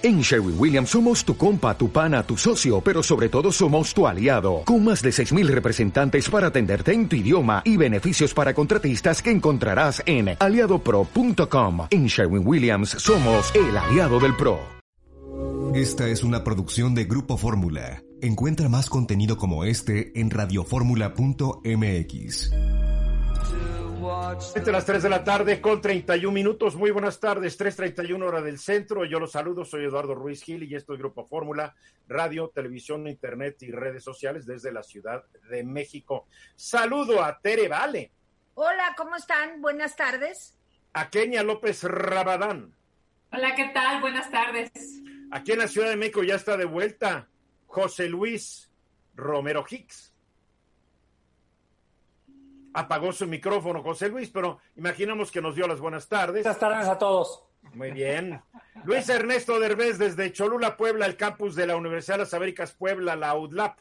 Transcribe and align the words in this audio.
En 0.00 0.20
Sherwin 0.20 0.54
Williams 0.56 0.90
somos 0.90 1.24
tu 1.24 1.36
compa, 1.36 1.76
tu 1.76 1.90
pana, 1.90 2.22
tu 2.22 2.36
socio, 2.36 2.80
pero 2.80 3.02
sobre 3.02 3.28
todo 3.28 3.50
somos 3.50 3.92
tu 3.92 4.06
aliado, 4.06 4.62
con 4.64 4.84
más 4.84 5.02
de 5.02 5.10
6.000 5.10 5.48
representantes 5.48 6.30
para 6.30 6.46
atenderte 6.48 6.92
en 6.92 7.08
tu 7.08 7.16
idioma 7.16 7.62
y 7.64 7.76
beneficios 7.76 8.32
para 8.32 8.54
contratistas 8.54 9.20
que 9.20 9.32
encontrarás 9.32 10.00
en 10.06 10.36
aliadopro.com. 10.38 11.88
En 11.90 12.06
Sherwin 12.06 12.46
Williams 12.46 12.90
somos 12.90 13.52
el 13.56 13.76
aliado 13.76 14.20
del 14.20 14.36
PRO. 14.36 14.60
Esta 15.74 16.08
es 16.08 16.22
una 16.22 16.44
producción 16.44 16.94
de 16.94 17.04
Grupo 17.04 17.36
Fórmula. 17.36 18.00
Encuentra 18.22 18.68
más 18.68 18.88
contenido 18.88 19.36
como 19.36 19.64
este 19.64 20.12
en 20.18 20.30
radioformula.mx. 20.30 22.50
Entre 24.54 24.72
las 24.72 24.86
3 24.86 25.02
de 25.02 25.08
la 25.10 25.22
tarde 25.22 25.60
con 25.60 25.82
31 25.82 26.32
minutos. 26.32 26.76
Muy 26.76 26.90
buenas 26.90 27.20
tardes, 27.20 27.60
3.31 27.60 28.22
hora 28.24 28.40
del 28.40 28.58
centro. 28.58 29.04
Yo 29.04 29.20
los 29.20 29.32
saludo, 29.32 29.64
soy 29.64 29.84
Eduardo 29.84 30.14
Ruiz 30.14 30.42
Gil 30.42 30.62
y 30.62 30.74
esto 30.74 30.94
es 30.94 30.98
Grupo 30.98 31.26
Fórmula, 31.26 31.74
radio, 32.06 32.48
televisión, 32.48 33.06
internet 33.06 33.62
y 33.62 33.70
redes 33.70 34.02
sociales 34.02 34.46
desde 34.46 34.72
la 34.72 34.82
Ciudad 34.82 35.24
de 35.50 35.62
México. 35.62 36.26
Saludo 36.56 37.22
a 37.22 37.38
Tere 37.38 37.68
Vale. 37.68 38.10
Hola, 38.54 38.94
¿cómo 38.96 39.14
están? 39.16 39.60
Buenas 39.60 39.94
tardes. 39.94 40.56
A 40.94 41.10
Kenia 41.10 41.42
López 41.42 41.84
Rabadán. 41.84 42.74
Hola, 43.32 43.54
¿qué 43.54 43.70
tal? 43.74 44.00
Buenas 44.00 44.30
tardes. 44.30 44.70
Aquí 45.30 45.52
en 45.52 45.58
la 45.58 45.68
Ciudad 45.68 45.90
de 45.90 45.96
México 45.96 46.22
ya 46.22 46.36
está 46.36 46.56
de 46.56 46.64
vuelta 46.64 47.28
José 47.66 48.08
Luis 48.08 48.70
Romero 49.14 49.66
Hicks 49.68 50.07
apagó 52.78 53.12
su 53.12 53.26
micrófono 53.26 53.82
José 53.82 54.08
Luis, 54.08 54.30
pero 54.30 54.58
imaginamos 54.76 55.32
que 55.32 55.42
nos 55.42 55.56
dio 55.56 55.66
las 55.66 55.80
buenas 55.80 56.08
tardes. 56.08 56.44
Buenas 56.44 56.60
tardes 56.60 56.86
a 56.86 56.96
todos. 56.96 57.44
Muy 57.74 57.90
bien. 57.90 58.40
Luis 58.84 59.08
Ernesto 59.08 59.58
Derbez 59.58 59.98
desde 59.98 60.32
Cholula, 60.32 60.76
Puebla, 60.76 61.06
el 61.06 61.16
campus 61.16 61.56
de 61.56 61.66
la 61.66 61.76
Universidad 61.76 62.14
de 62.16 62.24
las 62.24 62.34
Américas 62.34 62.72
Puebla, 62.72 63.16
la 63.16 63.34
UDLAP. 63.34 63.78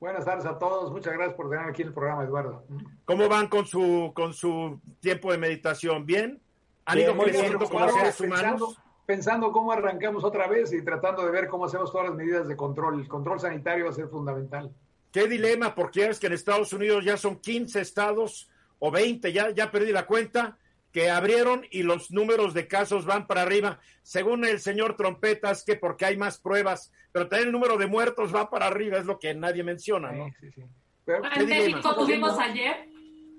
Buenas 0.00 0.24
tardes 0.24 0.46
a 0.46 0.58
todos. 0.58 0.90
Muchas 0.90 1.12
gracias 1.12 1.36
por 1.36 1.50
tener 1.50 1.66
aquí 1.66 1.82
el 1.82 1.92
programa, 1.92 2.24
Eduardo. 2.24 2.64
¿Cómo 3.04 3.28
van 3.28 3.48
con 3.48 3.66
su 3.66 4.12
con 4.14 4.32
su 4.32 4.80
tiempo 5.00 5.30
de 5.30 5.36
meditación? 5.36 6.06
¿Bien? 6.06 6.40
¿Han 6.86 6.98
ido 6.98 7.16
creciendo 7.18 7.68
como 7.68 7.90
seres 7.90 8.18
humanos? 8.20 8.78
Pensando 9.04 9.52
cómo 9.52 9.72
arrancamos 9.72 10.24
otra 10.24 10.46
vez 10.46 10.72
y 10.72 10.82
tratando 10.82 11.26
de 11.26 11.30
ver 11.30 11.48
cómo 11.48 11.66
hacemos 11.66 11.92
todas 11.92 12.08
las 12.08 12.16
medidas 12.16 12.48
de 12.48 12.56
control. 12.56 13.00
El 13.00 13.08
control 13.08 13.38
sanitario 13.38 13.84
va 13.84 13.90
a 13.90 13.94
ser 13.94 14.08
fundamental. 14.08 14.72
Qué 15.12 15.26
dilema, 15.26 15.74
porque 15.74 16.06
es 16.06 16.20
que 16.20 16.28
en 16.28 16.34
Estados 16.34 16.72
Unidos 16.72 17.04
ya 17.04 17.16
son 17.16 17.40
15 17.40 17.80
estados 17.80 18.48
o 18.78 18.90
20, 18.90 19.32
ya, 19.32 19.50
ya 19.50 19.70
perdí 19.70 19.92
la 19.92 20.06
cuenta, 20.06 20.58
que 20.92 21.10
abrieron 21.10 21.66
y 21.70 21.82
los 21.82 22.10
números 22.10 22.54
de 22.54 22.66
casos 22.66 23.04
van 23.04 23.26
para 23.26 23.42
arriba. 23.42 23.80
Según 24.02 24.44
el 24.44 24.60
señor 24.60 24.96
Trompetas, 24.96 25.64
que 25.64 25.76
porque 25.76 26.04
hay 26.04 26.16
más 26.16 26.38
pruebas, 26.38 26.92
pero 27.12 27.28
también 27.28 27.48
el 27.48 27.52
número 27.52 27.76
de 27.76 27.86
muertos 27.86 28.34
va 28.34 28.50
para 28.50 28.66
arriba, 28.66 28.98
es 28.98 29.04
lo 29.04 29.18
que 29.18 29.34
nadie 29.34 29.62
menciona, 29.62 30.12
¿no? 30.12 30.28
Sí, 30.40 30.50
sí, 30.54 30.62
pero, 31.04 31.22
en 31.34 31.46
México 31.46 31.94
tuvimos 31.94 32.38
ayer. 32.38 32.88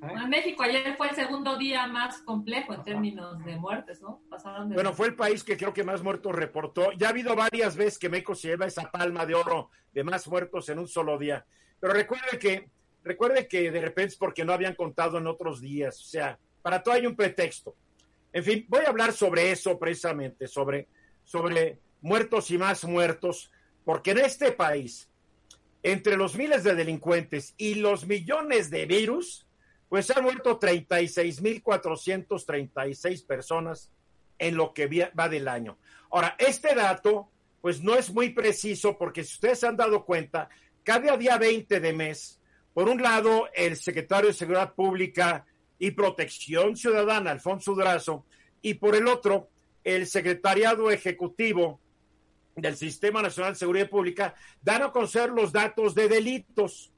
En 0.01 0.29
México 0.29 0.63
ayer 0.63 0.95
fue 0.97 1.09
el 1.09 1.15
segundo 1.15 1.57
día 1.57 1.87
más 1.87 2.21
complejo 2.21 2.73
en 2.73 2.83
términos 2.83 3.43
de 3.45 3.55
muertes, 3.55 4.01
¿no? 4.01 4.21
Pasaron 4.29 4.69
de... 4.69 4.75
Bueno, 4.75 4.93
fue 4.93 5.07
el 5.07 5.15
país 5.15 5.43
que 5.43 5.57
creo 5.57 5.73
que 5.73 5.83
más 5.83 6.01
muertos 6.01 6.33
reportó. 6.33 6.91
Ya 6.93 7.07
ha 7.07 7.09
habido 7.11 7.35
varias 7.35 7.75
veces 7.75 7.99
que 7.99 8.09
México 8.09 8.33
se 8.33 8.49
lleva 8.49 8.65
esa 8.65 8.89
palma 8.89 9.25
de 9.25 9.35
oro 9.35 9.69
de 9.93 10.03
más 10.03 10.27
muertos 10.27 10.69
en 10.69 10.79
un 10.79 10.87
solo 10.87 11.17
día. 11.17 11.45
Pero 11.79 11.93
recuerde 11.93 12.39
que, 12.39 12.69
recuerde 13.03 13.47
que 13.47 13.69
de 13.69 13.81
repente 13.81 14.13
es 14.13 14.17
porque 14.17 14.43
no 14.43 14.53
habían 14.53 14.75
contado 14.75 15.19
en 15.19 15.27
otros 15.27 15.61
días. 15.61 15.99
O 15.99 16.05
sea, 16.05 16.39
para 16.61 16.81
todo 16.81 16.95
hay 16.95 17.05
un 17.05 17.15
pretexto. 17.15 17.75
En 18.33 18.43
fin, 18.43 18.65
voy 18.69 18.85
a 18.85 18.89
hablar 18.89 19.13
sobre 19.13 19.51
eso 19.51 19.77
precisamente, 19.77 20.47
sobre, 20.47 20.87
sobre 21.23 21.79
muertos 22.01 22.49
y 22.49 22.57
más 22.57 22.83
muertos, 22.85 23.51
porque 23.83 24.11
en 24.11 24.19
este 24.19 24.51
país, 24.51 25.09
entre 25.83 26.15
los 26.15 26.35
miles 26.35 26.63
de 26.63 26.75
delincuentes 26.75 27.53
y 27.57 27.75
los 27.75 28.07
millones 28.07 28.69
de 28.69 28.85
virus, 28.85 29.47
pues 29.91 30.09
han 30.09 30.23
muerto 30.23 30.57
36.436 30.57 33.27
personas 33.27 33.91
en 34.39 34.55
lo 34.55 34.73
que 34.73 35.11
va 35.19 35.27
del 35.27 35.49
año. 35.49 35.77
Ahora, 36.09 36.37
este 36.39 36.73
dato, 36.73 37.29
pues 37.59 37.83
no 37.83 37.95
es 37.95 38.09
muy 38.09 38.29
preciso 38.29 38.97
porque 38.97 39.25
si 39.25 39.33
ustedes 39.33 39.59
se 39.59 39.67
han 39.67 39.75
dado 39.75 40.05
cuenta, 40.05 40.47
cada 40.85 41.17
día 41.17 41.37
20 41.37 41.81
de 41.81 41.91
mes, 41.91 42.39
por 42.73 42.87
un 42.87 43.01
lado, 43.01 43.49
el 43.53 43.75
secretario 43.75 44.29
de 44.29 44.33
Seguridad 44.33 44.75
Pública 44.75 45.45
y 45.77 45.91
Protección 45.91 46.77
Ciudadana, 46.77 47.31
Alfonso 47.31 47.73
Durazo, 47.73 48.25
y 48.61 48.75
por 48.75 48.95
el 48.95 49.09
otro, 49.09 49.49
el 49.83 50.07
secretariado 50.07 50.89
ejecutivo 50.89 51.81
del 52.55 52.77
Sistema 52.77 53.21
Nacional 53.21 53.51
de 53.51 53.59
Seguridad 53.59 53.89
Pública, 53.89 54.35
dan 54.61 54.83
a 54.83 54.91
conocer 54.93 55.31
los 55.31 55.51
datos 55.51 55.93
de 55.95 56.07
delitos. 56.07 56.90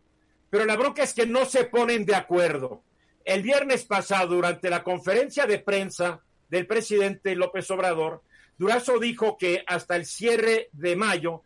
Pero 0.53 0.65
la 0.65 0.75
bronca 0.75 1.01
es 1.01 1.15
que 1.15 1.25
no 1.25 1.45
se 1.45 1.63
ponen 1.63 2.05
de 2.05 2.13
acuerdo. 2.13 2.83
El 3.25 3.41
viernes 3.41 3.85
pasado, 3.85 4.35
durante 4.35 4.69
la 4.69 4.83
conferencia 4.83 5.47
de 5.47 5.57
prensa 5.57 6.21
del 6.47 6.67
presidente 6.67 7.35
López 7.35 7.71
Obrador, 7.71 8.21
Durazo 8.59 8.99
dijo 8.99 9.35
que 9.39 9.63
hasta 9.65 9.95
el 9.95 10.05
cierre 10.05 10.69
de 10.71 10.95
mayo 10.95 11.41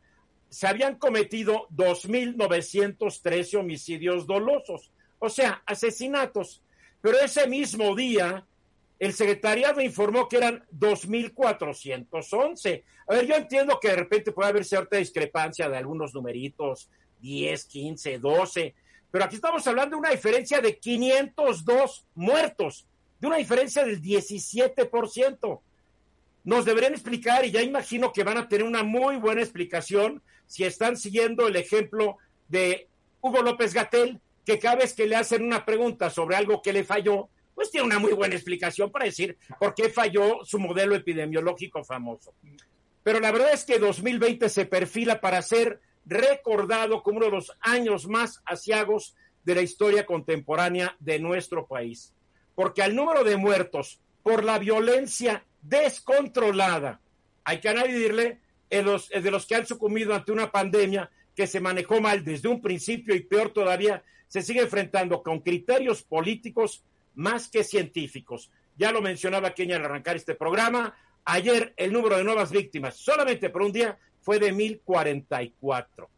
se 0.50 0.67
habían 0.67 0.96
cometido 0.96 1.69
2.913 1.69 3.57
homicidios 3.57 4.28
dolosos, 4.28 4.91
o 5.19 5.29
sea, 5.29 5.63
asesinatos. 5.66 6.62
Pero 7.00 7.17
ese 7.17 7.47
mismo 7.47 7.96
día, 7.96 8.46
el 9.00 9.13
secretariado 9.13 9.79
informó 9.79 10.28
que 10.28 10.35
eran 10.35 10.66
2.411. 10.78 12.84
A 13.07 13.13
ver, 13.13 13.25
yo 13.25 13.35
entiendo 13.35 13.79
que 13.79 13.88
de 13.88 13.96
repente 13.96 14.34
puede 14.34 14.50
haber 14.50 14.66
cierta 14.66 14.97
discrepancia 14.97 15.69
de 15.69 15.78
algunos 15.78 16.13
numeritos, 16.13 16.90
10, 17.22 17.63
15, 17.63 18.19
12, 18.19 18.75
pero 19.12 19.25
aquí 19.25 19.35
estamos 19.35 19.66
hablando 19.68 19.95
de 19.95 20.00
una 20.00 20.12
diferencia 20.12 20.59
de 20.62 20.78
502 20.78 22.06
muertos, 22.16 22.85
de 23.19 23.28
una 23.28 23.38
diferencia 23.38 23.84
del 23.84 24.01
17% 24.01 25.62
nos 26.47 26.63
deberían 26.63 26.94
explicar 26.94 27.44
y 27.44 27.51
ya 27.51 27.62
imagino 27.62 28.13
que 28.13 28.23
van 28.23 28.38
a 28.38 28.47
tener 28.47 28.66
una 28.66 28.81
muy 28.81 29.17
buena 29.17 29.41
explicación 29.41 30.23
si 30.46 30.63
están 30.63 30.96
siguiendo 30.96 31.46
el 31.46 31.57
ejemplo 31.57 32.19
de 32.47 32.88
Hugo 33.19 33.41
López 33.41 33.73
Gatel, 33.73 34.22
que 34.46 34.57
cada 34.57 34.78
vez 34.78 34.94
que 34.94 35.07
le 35.07 35.17
hacen 35.17 35.44
una 35.44 35.66
pregunta 35.66 36.09
sobre 36.09 36.38
algo 36.38 36.62
que 36.62 36.72
le 36.72 36.85
falló, 36.85 37.28
pues 37.53 37.69
tiene 37.69 37.85
una 37.85 38.00
muy 38.00 38.13
buena 38.13 38.35
explicación 38.35 38.90
para 38.94 39.03
decir 39.03 39.38
por 39.59 39.75
qué 39.75 39.90
falló 39.90 40.46
su 40.46 40.57
modelo 40.57 40.96
epidemiológico 40.96 41.84
famoso. 41.84 42.34
Pero 43.03 43.19
la 43.19 43.34
verdad 43.34 43.51
es 43.51 43.66
que 43.66 43.78
2020 43.78 44.47
se 44.47 44.66
perfila 44.66 45.19
para 45.19 45.41
ser 45.41 45.81
recordado 46.07 47.03
como 47.03 47.18
uno 47.18 47.28
de 47.28 47.34
los 47.34 47.51
años 47.62 48.07
más 48.07 48.41
asiagos 48.45 49.16
de 49.44 49.56
la 49.56 49.62
historia 49.62 50.06
contemporánea 50.06 50.95
de 51.00 51.19
nuestro 51.19 51.68
país. 51.68 52.13
Porque 52.56 52.81
al 52.81 52.95
número 52.95 53.23
de 53.23 53.38
muertos 53.38 54.00
por 54.23 54.44
la 54.44 54.59
violencia 54.59 55.46
descontrolada. 55.62 57.00
Hay 57.44 57.59
que 57.59 57.69
añadirle 57.69 58.40
en 58.69 58.85
los, 58.85 59.09
de 59.09 59.31
los 59.31 59.46
que 59.46 59.56
han 59.56 59.66
sucumbido 59.66 60.13
ante 60.13 60.31
una 60.31 60.51
pandemia 60.51 61.09
que 61.35 61.47
se 61.47 61.59
manejó 61.59 62.01
mal 62.01 62.23
desde 62.23 62.50
un 62.50 62.62
principio 62.62 63.16
y 63.16 63.22
peor 63.22 63.51
todavía, 63.51 64.03
se 64.28 64.41
sigue 64.41 64.62
enfrentando 64.62 65.23
con 65.23 65.40
criterios 65.40 66.03
políticos 66.03 66.84
más 67.16 67.47
que 67.50 67.63
científicos. 67.63 68.51
Ya 68.78 68.91
lo 68.91 69.01
mencionaba 69.01 69.53
Kenia 69.53 69.78
al 69.78 69.85
arrancar 69.85 70.16
este 70.16 70.35
programa. 70.35 70.96
Ayer 71.25 71.73
el 71.78 71.94
número 71.94 72.17
de 72.17 72.23
nuevas 72.23 72.51
víctimas 72.51 72.97
solamente 72.97 73.50
por 73.50 73.62
un 73.62 73.72
día 73.72 73.97
fue 74.27 74.39
de 74.39 74.51
1044. 74.51 76.09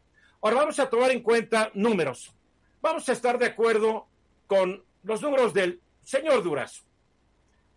Ahora 0.42 0.56
vamos 0.56 0.80
a 0.80 0.90
tomar 0.90 1.12
en 1.12 1.22
cuenta 1.22 1.70
números. 1.74 2.34
Vamos 2.82 3.08
a 3.08 3.12
estar 3.12 3.38
de 3.38 3.46
acuerdo 3.46 4.08
con 4.48 4.82
los 5.04 5.22
números 5.22 5.54
del 5.54 5.80
señor 6.02 6.42
Durazo 6.42 6.82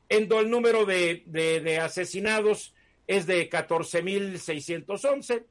en 0.09 0.33
el 0.33 0.49
número 0.49 0.87
de, 0.87 1.79
asesinados 1.79 2.73
es 3.05 3.27
de 3.27 3.47
14.611. 3.47 5.45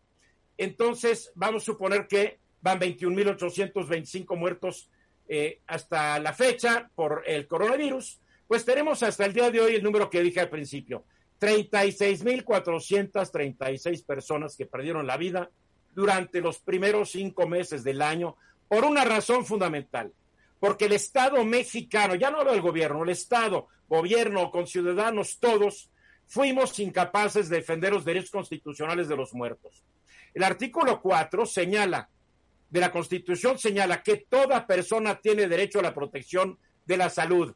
Entonces, 0.59 1.31
vamos 1.37 1.63
a 1.63 1.67
suponer 1.67 2.09
que 2.09 2.41
van 2.61 2.81
21.825 2.81 4.37
muertos 4.37 4.91
eh, 5.29 5.61
hasta 5.69 6.19
la 6.19 6.33
fecha 6.33 6.91
por 6.97 7.23
el 7.25 7.47
coronavirus. 7.47 8.19
Pues 8.49 8.65
tenemos 8.65 9.05
hasta 9.05 9.27
el 9.27 9.33
día 9.33 9.49
de 9.49 9.61
hoy 9.61 9.77
el 9.77 9.83
número 9.85 10.11
que 10.11 10.23
dije 10.23 10.41
al 10.41 10.51
principio, 10.51 11.05
36.436 11.43 14.07
personas 14.07 14.57
que 14.57 14.67
perdieron 14.67 15.07
la 15.07 15.17
vida 15.17 15.51
durante 15.95 16.41
los 16.41 16.61
primeros 16.61 17.11
cinco 17.11 17.49
meses 17.49 17.83
del 17.83 18.01
año 18.01 18.37
por 18.69 18.85
una 18.85 19.05
razón 19.05 19.45
fundamental 19.45 20.13
porque 20.63 20.85
el 20.85 20.93
Estado 20.93 21.45
mexicano, 21.45 22.15
ya 22.15 22.31
no 22.31 22.39
hablo 22.39 22.53
del 22.53 22.61
gobierno, 22.61 23.03
el 23.03 23.09
Estado, 23.09 23.67
gobierno 23.89 24.49
con 24.53 24.69
ciudadanos 24.69 25.41
todos, 25.41 25.91
fuimos 26.29 26.79
incapaces 26.79 27.49
de 27.49 27.57
defender 27.57 27.93
los 27.93 28.05
derechos 28.05 28.31
constitucionales 28.31 29.09
de 29.09 29.17
los 29.17 29.35
muertos. 29.35 29.83
El 30.33 30.45
artículo 30.45 31.03
4 31.03 31.47
señala, 31.47 32.09
de 32.71 32.79
la 32.79 32.93
Constitución 32.93 33.59
señala 33.59 34.05
que 34.05 34.19
toda 34.19 34.65
persona 34.65 35.17
tiene 35.17 35.49
derecho 35.49 35.81
a 35.81 35.83
la 35.83 35.95
protección 35.95 36.57
de 36.87 36.97
la 36.97 37.11
salud. 37.11 37.53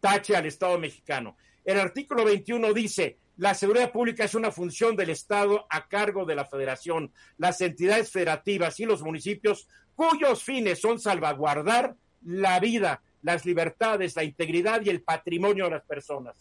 Tache 0.00 0.34
al 0.34 0.46
Estado 0.46 0.78
mexicano. 0.78 1.36
El 1.68 1.78
artículo 1.78 2.24
21 2.24 2.72
dice, 2.72 3.18
La 3.36 3.52
seguridad 3.52 3.92
pública 3.92 4.24
es 4.24 4.34
una 4.34 4.50
función 4.50 4.96
del 4.96 5.10
Estado 5.10 5.66
a 5.68 5.86
cargo 5.86 6.24
de 6.24 6.34
la 6.34 6.46
Federación, 6.46 7.12
las 7.36 7.60
entidades 7.60 8.10
federativas 8.10 8.80
y 8.80 8.86
los 8.86 9.02
municipios 9.02 9.68
cuyos 9.94 10.42
fines 10.42 10.80
son 10.80 10.98
salvaguardar 10.98 11.94
la 12.24 12.58
vida, 12.58 13.02
las 13.20 13.44
libertades, 13.44 14.16
la 14.16 14.24
integridad 14.24 14.80
y 14.82 14.88
el 14.88 15.02
patrimonio 15.02 15.64
de 15.64 15.72
las 15.72 15.84
personas. 15.84 16.36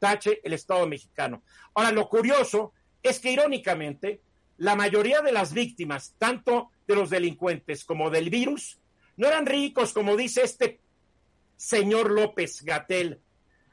Tache 0.00 0.40
el 0.42 0.52
Estado 0.52 0.84
mexicano. 0.88 1.44
Ahora, 1.74 1.92
lo 1.92 2.08
curioso 2.08 2.72
es 3.04 3.20
que 3.20 3.30
irónicamente, 3.30 4.20
la 4.56 4.74
mayoría 4.74 5.20
de 5.20 5.30
las 5.30 5.52
víctimas, 5.52 6.16
tanto 6.18 6.72
de 6.88 6.96
los 6.96 7.08
delincuentes 7.08 7.84
como 7.84 8.10
del 8.10 8.30
virus, 8.30 8.80
no 9.16 9.28
eran 9.28 9.46
ricos, 9.46 9.92
como 9.92 10.16
dice 10.16 10.42
este 10.42 10.80
señor 11.56 12.10
López 12.10 12.64
Gatel, 12.64 13.20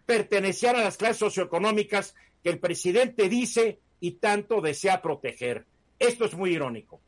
pertenecían 0.10 0.76
a 0.76 0.82
las 0.82 0.98
clases 0.98 1.18
socioeconómicas 1.18 2.16
que 2.42 2.50
el 2.50 2.60
presidente 2.60 3.30
dice 3.30 3.80
y 4.00 4.14
tanto 4.14 4.60
desea 4.60 5.04
proteger. 5.04 5.68
Esto 6.00 6.26
es 6.26 6.34
muy 6.34 6.56
irónico. 6.56 7.00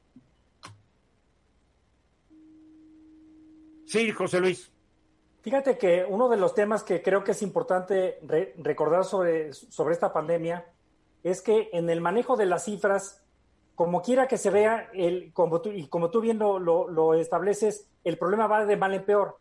Sí, 3.88 4.12
José 4.12 4.39
Luis. 4.39 4.71
Fíjate 5.42 5.80
que 5.80 6.06
uno 6.07 6.30
de 6.30 6.38
los 6.38 6.53
temas 6.53 6.83
que 6.83 7.01
creo 7.01 7.24
que 7.24 7.31
es 7.31 7.42
importante 7.42 8.19
recordar 8.59 9.03
sobre, 9.03 9.51
sobre 9.51 9.95
esta 9.95 10.13
pandemia 10.13 10.68
es 11.24 11.42
que 11.42 11.71
en 11.74 11.89
el 11.89 12.01
manejo 12.01 12.38
de 12.38 12.45
las 12.45 12.65
cifras, 12.65 13.24
como 13.74 14.03
quiera 14.03 14.27
que 14.27 14.38
se 14.38 14.51
vea, 14.51 14.92
el, 14.94 15.33
como 15.33 15.59
tú, 15.59 15.71
y 15.71 15.88
como 15.88 16.12
tú 16.12 16.21
bien 16.21 16.38
lo, 16.38 16.59
lo, 16.59 17.15
estableces, 17.15 17.88
el 18.03 18.19
problema 18.19 18.45
va 18.45 18.63
de 18.63 18.77
mal 18.77 18.94
en 18.94 19.06
peor. 19.06 19.39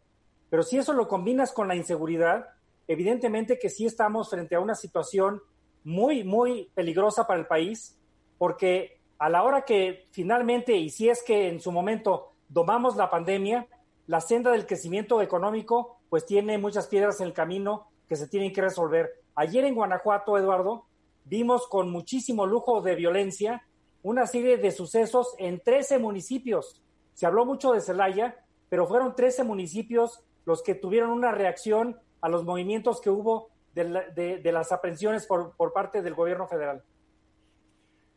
Pero 0.49 0.63
si 0.63 0.79
eso 0.79 0.95
lo 0.95 1.09
combinas 1.09 1.53
con 1.53 1.69
la 1.69 1.77
inseguridad, 1.77 2.55
evidentemente 2.91 3.57
que 3.57 3.71
sí 3.71 3.87
estamos 3.87 4.29
frente 4.29 4.57
a 4.57 4.61
una 4.61 4.75
situación 4.75 5.41
muy, 5.85 6.25
muy 6.25 6.73
peligrosa 6.75 7.25
para 7.25 7.39
el 7.39 7.47
país, 7.47 7.97
porque 8.37 8.99
a 9.17 9.29
la 9.29 9.45
hora 9.45 9.63
que 9.63 10.09
finalmente, 10.11 10.75
y 10.75 10.91
si 10.91 11.09
es 11.09 11.23
que 11.23 11.47
en 11.47 11.61
su 11.61 11.71
momento 11.71 12.33
domamos 12.49 12.97
la 12.97 13.09
pandemia, 13.09 13.69
la 14.09 14.21
senda 14.21 14.51
del 14.51 14.67
crecimiento 14.67 15.23
económico 15.23 16.01
pues 16.09 16.27
tiene 16.27 16.59
muchas 16.59 16.89
piedras 16.89 17.21
en 17.21 17.29
el 17.29 17.33
camino 17.33 17.87
que 18.09 18.17
se 18.17 18.27
tienen 18.27 18.53
que 18.53 18.63
resolver. 18.63 19.23
Ayer 19.37 19.65
en 19.67 19.77
Guanajuato, 19.77 20.37
Eduardo, 20.37 20.87
vimos 21.25 21.69
con 21.69 21.93
muchísimo 21.93 22.45
lujo 22.45 22.81
de 22.83 22.97
violencia 22.97 23.63
una 24.03 24.27
serie 24.27 24.57
de 24.57 24.73
sucesos 24.73 25.37
en 25.39 25.61
13 25.61 26.01
municipios. 26.01 26.83
Se 27.15 27.25
habló 27.25 27.47
mucho 27.47 27.73
de 27.73 27.83
Celaya, 27.83 28.45
pero 28.69 28.89
fueron 28.89 29.15
13 29.15 29.45
municipios 29.45 30.25
los 30.45 30.61
que 30.65 30.75
tuvieron 30.75 31.11
una 31.11 31.31
reacción 31.31 32.01
a 32.21 32.29
los 32.29 32.45
movimientos 32.45 33.01
que 33.01 33.11
hubo 33.11 33.51
de, 33.75 34.41
las 34.53 34.73
aprehensiones 34.73 35.27
por, 35.27 35.53
por, 35.57 35.73
parte 35.73 36.03
del 36.03 36.15
gobierno 36.15 36.47
federal. 36.47 36.83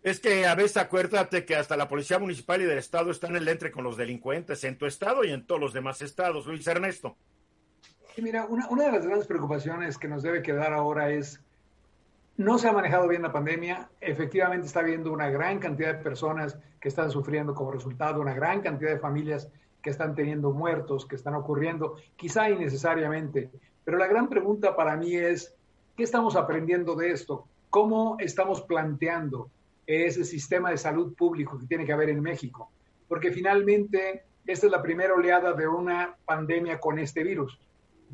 Es 0.01 0.19
que 0.19 0.45
a 0.45 0.55
veces 0.55 0.77
acuérdate 0.77 1.45
que 1.45 1.55
hasta 1.55 1.77
la 1.77 1.87
Policía 1.87 2.19
Municipal 2.19 2.61
y 2.61 2.65
del 2.65 2.77
Estado 2.77 3.11
están 3.11 3.31
en 3.31 3.37
el 3.37 3.47
entre 3.47 3.71
con 3.71 3.83
los 3.83 3.95
delincuentes 3.95 4.63
en 4.63 4.77
tu 4.77 4.85
estado 4.85 5.23
y 5.23 5.31
en 5.31 5.45
todos 5.45 5.61
los 5.61 5.73
demás 5.73 6.01
estados. 6.01 6.45
Luis 6.45 6.67
Ernesto. 6.67 7.15
mira, 8.17 8.45
una, 8.45 8.67
una 8.69 8.85
de 8.85 8.91
las 8.91 9.05
grandes 9.05 9.27
preocupaciones 9.27 9.97
que 9.97 10.07
nos 10.07 10.23
debe 10.23 10.41
quedar 10.41 10.73
ahora 10.73 11.11
es 11.11 11.39
no 12.35 12.57
se 12.57 12.67
ha 12.67 12.73
manejado 12.73 13.07
bien 13.07 13.21
la 13.21 13.31
pandemia. 13.31 13.89
Efectivamente 14.01 14.67
está 14.67 14.79
habiendo 14.79 15.11
una 15.11 15.29
gran 15.29 15.59
cantidad 15.59 15.95
de 15.95 16.03
personas 16.03 16.57
que 16.81 16.89
están 16.89 17.11
sufriendo 17.11 17.53
como 17.53 17.71
resultado, 17.71 18.19
una 18.19 18.33
gran 18.33 18.61
cantidad 18.61 18.91
de 18.91 18.99
familias 18.99 19.49
que 19.81 19.89
están 19.89 20.15
teniendo 20.15 20.51
muertos, 20.51 21.05
que 21.05 21.15
están 21.15 21.35
ocurriendo, 21.35 21.97
quizá 22.15 22.49
innecesariamente. 22.49 23.51
Pero 23.83 23.97
la 23.97 24.07
gran 24.07 24.29
pregunta 24.29 24.75
para 24.75 24.95
mí 24.95 25.15
es, 25.15 25.53
¿qué 25.95 26.03
estamos 26.03 26.35
aprendiendo 26.35 26.95
de 26.95 27.11
esto? 27.11 27.45
¿Cómo 27.69 28.17
estamos 28.19 28.61
planteando 28.61 29.49
ese 29.85 30.23
sistema 30.23 30.69
de 30.69 30.77
salud 30.77 31.13
público 31.15 31.57
que 31.57 31.65
tiene 31.65 31.85
que 31.85 31.93
haber 31.93 32.09
en 32.09 32.21
México? 32.21 32.71
Porque 33.07 33.31
finalmente 33.31 34.23
esta 34.45 34.65
es 34.65 34.71
la 34.71 34.81
primera 34.81 35.13
oleada 35.13 35.53
de 35.53 35.67
una 35.67 36.15
pandemia 36.25 36.79
con 36.79 36.99
este 36.99 37.23
virus 37.23 37.59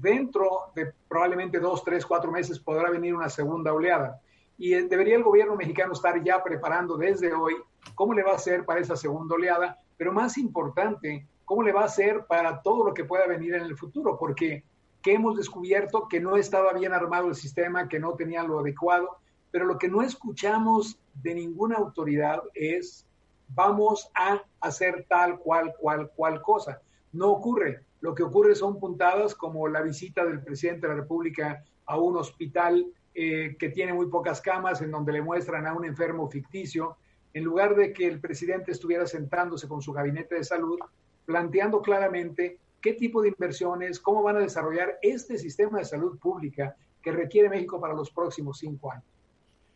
dentro 0.01 0.71
de 0.75 0.93
probablemente 1.07 1.59
dos, 1.59 1.83
tres, 1.83 2.05
cuatro 2.05 2.31
meses 2.31 2.59
podrá 2.59 2.89
venir 2.89 3.13
una 3.13 3.29
segunda 3.29 3.73
oleada. 3.73 4.19
Y 4.57 4.73
eh, 4.73 4.83
debería 4.83 5.15
el 5.15 5.23
gobierno 5.23 5.55
mexicano 5.55 5.93
estar 5.93 6.21
ya 6.23 6.43
preparando 6.43 6.97
desde 6.97 7.33
hoy 7.33 7.55
cómo 7.95 8.13
le 8.13 8.23
va 8.23 8.31
a 8.31 8.35
hacer 8.35 8.65
para 8.65 8.81
esa 8.81 8.95
segunda 8.95 9.35
oleada, 9.35 9.77
pero 9.97 10.11
más 10.11 10.37
importante, 10.37 11.27
cómo 11.45 11.63
le 11.63 11.71
va 11.71 11.81
a 11.81 11.85
hacer 11.85 12.25
para 12.27 12.61
todo 12.61 12.85
lo 12.85 12.93
que 12.93 13.05
pueda 13.05 13.25
venir 13.27 13.55
en 13.55 13.63
el 13.63 13.77
futuro, 13.77 14.17
porque 14.17 14.63
que 15.01 15.13
hemos 15.13 15.37
descubierto 15.37 16.07
que 16.07 16.19
no 16.19 16.35
estaba 16.35 16.73
bien 16.73 16.93
armado 16.93 17.29
el 17.29 17.35
sistema, 17.35 17.87
que 17.87 17.99
no 17.99 18.13
tenía 18.15 18.43
lo 18.43 18.59
adecuado, 18.59 19.17
pero 19.51 19.65
lo 19.65 19.77
que 19.77 19.87
no 19.87 20.01
escuchamos 20.01 20.99
de 21.13 21.35
ninguna 21.35 21.77
autoridad 21.77 22.41
es 22.53 23.05
vamos 23.49 24.09
a 24.13 24.43
hacer 24.61 25.05
tal, 25.09 25.39
cual, 25.39 25.73
cual, 25.79 26.11
cual 26.15 26.41
cosa. 26.41 26.81
No 27.11 27.29
ocurre. 27.29 27.83
Lo 28.01 28.13
que 28.13 28.23
ocurre 28.23 28.55
son 28.55 28.79
puntadas 28.79 29.35
como 29.35 29.67
la 29.67 29.81
visita 29.81 30.25
del 30.25 30.41
presidente 30.41 30.87
de 30.87 30.93
la 30.93 31.01
República 31.01 31.63
a 31.85 31.97
un 31.97 32.17
hospital 32.17 32.85
eh, 33.15 33.55
que 33.59 33.69
tiene 33.69 33.93
muy 33.93 34.07
pocas 34.07 34.39
camas, 34.39 34.81
en 34.81 34.91
donde 34.91 35.11
le 35.11 35.21
muestran 35.21 35.65
a 35.65 35.73
un 35.73 35.85
enfermo 35.85 36.29
ficticio, 36.29 36.97
en 37.33 37.43
lugar 37.43 37.75
de 37.75 37.91
que 37.91 38.07
el 38.07 38.19
presidente 38.19 38.71
estuviera 38.71 39.05
sentándose 39.07 39.67
con 39.67 39.81
su 39.81 39.91
gabinete 39.91 40.35
de 40.35 40.43
salud, 40.43 40.79
planteando 41.25 41.81
claramente 41.81 42.59
qué 42.81 42.93
tipo 42.93 43.21
de 43.21 43.29
inversiones, 43.29 43.99
cómo 43.99 44.23
van 44.23 44.37
a 44.37 44.41
desarrollar 44.41 44.99
este 45.01 45.37
sistema 45.37 45.79
de 45.79 45.85
salud 45.85 46.17
pública 46.19 46.75
que 47.01 47.11
requiere 47.11 47.49
México 47.49 47.79
para 47.79 47.93
los 47.93 48.11
próximos 48.11 48.59
cinco 48.59 48.91
años. 48.91 49.05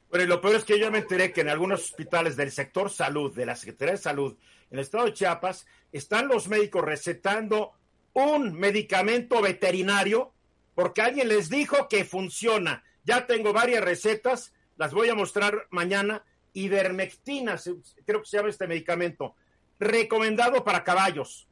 Bueno, 0.09 0.25
y 0.25 0.27
lo 0.27 0.41
peor 0.41 0.55
es 0.55 0.63
que 0.63 0.79
yo 0.79 0.91
me 0.91 0.99
enteré 0.99 1.33
que 1.33 1.41
en 1.41 1.49
algunos 1.49 1.85
hospitales 1.85 2.35
del 2.35 2.51
sector 2.51 2.89
salud, 2.91 3.33
de 3.33 3.47
la 3.47 3.55
Secretaría 3.55 3.93
de 3.93 3.97
Salud, 3.97 4.37
en 4.69 4.77
el 4.77 4.83
estado 4.83 5.05
de 5.05 5.13
Chiapas, 5.13 5.65
están 5.91 6.27
los 6.27 6.47
médicos 6.47 6.83
recetando 6.83 7.71
un 8.13 8.53
medicamento 8.53 9.41
veterinario 9.41 10.31
porque 10.75 11.01
alguien 11.01 11.27
les 11.27 11.49
dijo 11.49 11.87
que 11.87 12.05
funciona. 12.05 12.83
Ya 13.03 13.25
tengo 13.25 13.53
varias 13.53 13.83
recetas, 13.83 14.53
las 14.77 14.93
voy 14.93 15.09
a 15.09 15.15
mostrar 15.15 15.67
mañana. 15.71 16.23
Ivermectina, 16.55 17.59
creo 18.05 18.21
que 18.21 18.27
se 18.27 18.37
llama 18.37 18.49
este 18.49 18.67
medicamento, 18.67 19.35
recomendado 19.79 20.63
para 20.63 20.83
caballos. 20.83 21.47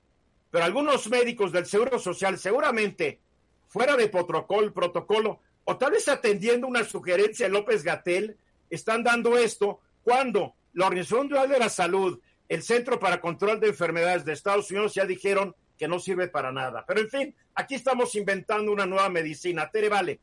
Pero 0.51 0.65
algunos 0.65 1.09
médicos 1.09 1.51
del 1.51 1.65
Seguro 1.65 1.98
Social, 1.98 2.38
seguramente 2.38 3.19
fuera 3.68 3.95
de 3.95 4.09
protocolo, 4.09 4.74
protocolo, 4.74 5.39
o 5.63 5.77
tal 5.77 5.92
vez 5.92 6.07
atendiendo 6.09 6.68
una 6.68 6.83
sugerencia 6.83 7.45
de 7.45 7.53
López 7.53 7.83
Gatel, 7.83 8.38
están 8.69 9.03
dando 9.03 9.38
esto 9.38 9.80
cuando 10.03 10.56
la 10.74 10.88
Organización 10.88 11.21
Mundial 11.21 11.50
de 11.50 11.59
la 11.59 11.69
Salud, 11.69 12.19
el 12.50 12.63
Centro 12.63 13.00
para 13.00 13.21
Control 13.21 13.60
de 13.60 13.70
Enfermedades 13.70 14.25
de 14.25 14.34
Estados 14.34 14.70
Unidos 14.72 14.93
ya 14.93 15.05
dijeron 15.05 15.55
que 15.77 15.88
no 15.88 16.00
sirve 16.00 16.27
para 16.27 16.51
nada. 16.51 16.84
Pero 16.86 17.00
en 17.00 17.10
fin, 17.10 17.36
aquí 17.55 17.75
estamos 17.75 18.13
inventando 18.15 18.72
una 18.72 18.86
nueva 18.86 19.10
medicina. 19.10 19.70
Tere, 19.72 19.88
vale. 19.89 20.20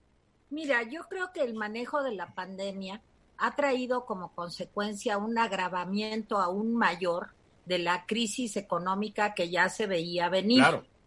Mira, 0.50 0.82
yo 0.82 1.02
creo 1.08 1.32
que 1.32 1.40
el 1.40 1.54
manejo 1.54 2.02
de 2.02 2.14
la 2.14 2.34
pandemia 2.34 3.00
ha 3.38 3.56
traído 3.56 4.04
como 4.04 4.34
consecuencia 4.34 5.16
un 5.16 5.38
agravamiento 5.38 6.38
aún 6.38 6.74
mayor 6.74 7.30
de 7.68 7.78
la 7.78 8.06
crisis 8.06 8.56
económica 8.56 9.34
que 9.34 9.50
ya 9.50 9.68
se 9.68 9.86
veía 9.86 10.28
venir. 10.28 10.64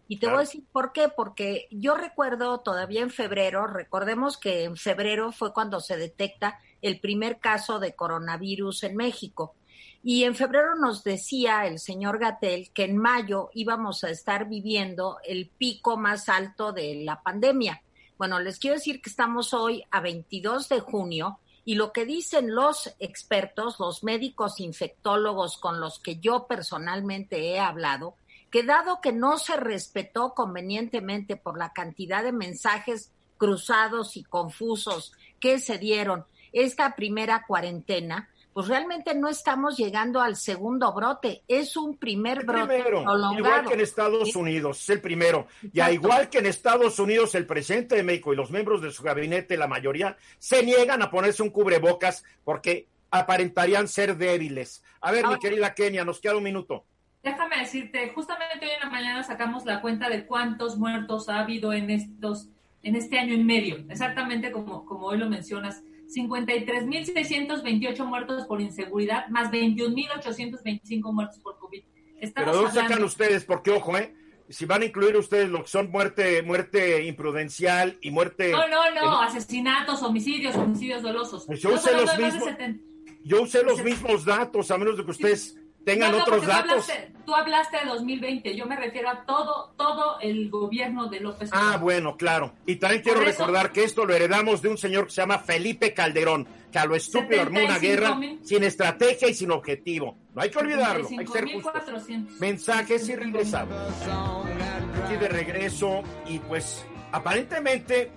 y 0.08 0.18
te 0.18 0.26
voy 0.26 0.36
a 0.36 0.40
decir 0.40 0.64
por 0.70 0.92
qué, 0.92 1.08
porque 1.08 1.66
yo 1.70 1.96
recuerdo 1.96 2.60
todavía 2.60 3.02
en 3.02 3.10
febrero, 3.10 3.66
recordemos 3.66 4.38
que 4.38 4.64
en 4.64 4.76
febrero 4.76 5.32
fue 5.32 5.52
cuando 5.52 5.80
se 5.80 5.96
detecta 5.96 6.58
el 6.80 7.00
primer 7.00 7.38
caso 7.38 7.78
de 7.78 7.94
coronavirus 7.94 8.84
en 8.84 8.96
México. 8.96 9.54
Y 10.04 10.24
en 10.24 10.34
febrero 10.34 10.74
nos 10.74 11.04
decía 11.04 11.66
el 11.66 11.78
señor 11.78 12.18
Gatel 12.18 12.70
que 12.72 12.84
en 12.84 12.98
mayo 12.98 13.50
íbamos 13.54 14.02
a 14.04 14.10
estar 14.10 14.48
viviendo 14.48 15.18
el 15.24 15.48
pico 15.48 15.96
más 15.96 16.28
alto 16.28 16.72
de 16.72 17.02
la 17.04 17.22
pandemia. 17.22 17.82
Bueno, 18.18 18.40
les 18.40 18.58
quiero 18.58 18.76
decir 18.76 19.00
que 19.00 19.10
estamos 19.10 19.54
hoy 19.54 19.84
a 19.90 20.00
22 20.00 20.68
de 20.68 20.80
junio 20.80 21.38
y 21.64 21.76
lo 21.76 21.92
que 21.92 22.04
dicen 22.04 22.54
los 22.54 22.94
expertos, 22.98 23.78
los 23.78 24.02
médicos 24.02 24.58
infectólogos 24.58 25.58
con 25.58 25.80
los 25.80 26.00
que 26.00 26.18
yo 26.18 26.46
personalmente 26.46 27.50
he 27.50 27.60
hablado, 27.60 28.16
que 28.50 28.64
dado 28.64 29.00
que 29.00 29.12
no 29.12 29.38
se 29.38 29.56
respetó 29.56 30.34
convenientemente 30.34 31.36
por 31.36 31.56
la 31.56 31.72
cantidad 31.72 32.22
de 32.22 32.32
mensajes 32.32 33.12
cruzados 33.38 34.16
y 34.16 34.24
confusos 34.24 35.12
que 35.40 35.58
se 35.58 35.78
dieron 35.78 36.26
esta 36.52 36.94
primera 36.94 37.44
cuarentena, 37.46 38.28
pues 38.52 38.68
realmente 38.68 39.14
no 39.14 39.28
estamos 39.28 39.76
llegando 39.76 40.20
al 40.20 40.36
segundo 40.36 40.92
brote, 40.92 41.42
es 41.48 41.76
un 41.76 41.96
primer 41.96 42.44
brote 42.44 42.84
Igual 43.36 43.66
que 43.66 43.74
en 43.74 43.80
Estados 43.80 44.36
Unidos, 44.36 44.80
es 44.82 44.90
el 44.90 45.00
primero. 45.00 45.46
Y 45.72 45.80
a 45.80 45.90
igual 45.90 46.28
que 46.28 46.38
en 46.38 46.46
Estados 46.46 46.98
Unidos, 46.98 47.34
el 47.34 47.46
presidente 47.46 47.96
de 47.96 48.02
México 48.02 48.32
y 48.32 48.36
los 48.36 48.50
miembros 48.50 48.82
de 48.82 48.90
su 48.90 49.02
gabinete, 49.02 49.56
la 49.56 49.66
mayoría, 49.66 50.16
se 50.38 50.62
niegan 50.62 51.02
a 51.02 51.10
ponerse 51.10 51.42
un 51.42 51.50
cubrebocas 51.50 52.24
porque 52.44 52.88
aparentarían 53.10 53.88
ser 53.88 54.16
débiles. 54.16 54.82
A 55.00 55.12
ver, 55.12 55.26
mi 55.26 55.38
querida 55.38 55.74
Kenia, 55.74 56.04
nos 56.04 56.20
queda 56.20 56.36
un 56.36 56.42
minuto. 56.42 56.84
Déjame 57.22 57.58
decirte, 57.58 58.10
justamente 58.14 58.66
hoy 58.66 58.72
en 58.72 58.80
la 58.80 58.90
mañana 58.90 59.22
sacamos 59.22 59.64
la 59.64 59.80
cuenta 59.80 60.08
de 60.08 60.26
cuántos 60.26 60.76
muertos 60.76 61.28
ha 61.28 61.38
habido 61.38 61.72
en 61.72 61.90
estos, 61.90 62.48
en 62.82 62.96
este 62.96 63.18
año 63.18 63.34
y 63.34 63.44
medio, 63.44 63.76
exactamente 63.88 64.50
como, 64.50 64.84
como 64.84 65.06
hoy 65.06 65.18
lo 65.18 65.28
mencionas 65.28 65.82
53.628 66.14 68.04
muertos 68.04 68.46
por 68.46 68.60
inseguridad, 68.60 69.28
más 69.28 69.50
21.825 69.50 71.12
muertos 71.12 71.38
por 71.40 71.58
COVID. 71.58 71.82
Estamos 72.20 72.50
Pero 72.50 72.62
¿dónde 72.62 72.80
sacan 72.80 73.02
ustedes? 73.04 73.44
Porque, 73.44 73.70
ojo, 73.70 73.96
¿eh? 73.96 74.14
si 74.48 74.66
van 74.66 74.82
a 74.82 74.84
incluir 74.84 75.16
ustedes 75.16 75.48
lo 75.48 75.62
que 75.62 75.68
son 75.68 75.90
muerte, 75.90 76.42
muerte 76.42 77.04
imprudencial 77.06 77.98
y 78.00 78.10
muerte... 78.10 78.50
No, 78.50 78.68
no, 78.68 78.90
no, 78.94 79.20
asesinatos, 79.22 80.02
homicidios, 80.02 80.54
homicidios 80.56 81.02
dolosos. 81.02 81.46
Pues 81.46 81.60
yo 81.60 81.74
usé 81.74 81.92
los 81.92 82.18
mismos, 82.18 82.50
yo 83.24 83.42
usé 83.42 83.62
los 83.62 83.82
mismos 83.82 84.24
datos, 84.24 84.70
a 84.70 84.78
menos 84.78 84.98
de 84.98 85.04
que 85.04 85.10
ustedes 85.10 85.58
tengan 85.84 86.14
otros 86.14 86.46
datos. 86.46 86.90
Tú 87.24 87.34
hablaste, 87.34 87.78
de 87.78 87.86
2020, 87.86 88.56
yo 88.56 88.66
me 88.66 88.76
refiero 88.76 89.08
a 89.08 89.24
todo, 89.24 89.72
todo 89.76 90.18
el 90.20 90.50
gobierno 90.50 91.08
de 91.08 91.20
López 91.20 91.50
ah, 91.52 91.56
Obrador. 91.56 91.74
Ah, 91.74 91.78
bueno, 91.78 92.16
claro. 92.16 92.52
Y 92.66 92.76
también 92.76 93.02
quiero 93.02 93.20
recordar 93.20 93.70
que 93.72 93.84
esto 93.84 94.04
lo 94.04 94.14
heredamos 94.14 94.60
de 94.60 94.68
un 94.68 94.76
señor 94.76 95.06
que 95.06 95.12
se 95.12 95.20
llama 95.20 95.38
Felipe 95.38 95.94
Calderón, 95.94 96.48
que 96.72 96.78
a 96.78 96.84
lo 96.84 96.96
estúpido 96.96 97.40
armó 97.40 97.64
una 97.64 97.78
guerra 97.78 98.18
sin 98.42 98.64
estrategia 98.64 99.28
y 99.28 99.34
sin 99.34 99.52
objetivo. 99.52 100.16
No 100.34 100.42
hay 100.42 100.50
que 100.50 100.58
olvidarlo, 100.58 101.08
hay 101.08 101.24
que 101.24 101.26
ser 101.26 101.46
Mensajes 102.40 103.08
y 103.08 103.14
regresamos. 103.14 103.76
Aquí 105.04 105.16
de 105.16 105.28
regreso 105.28 106.02
y 106.26 106.38
pues 106.40 106.84
aparentemente 107.12 108.10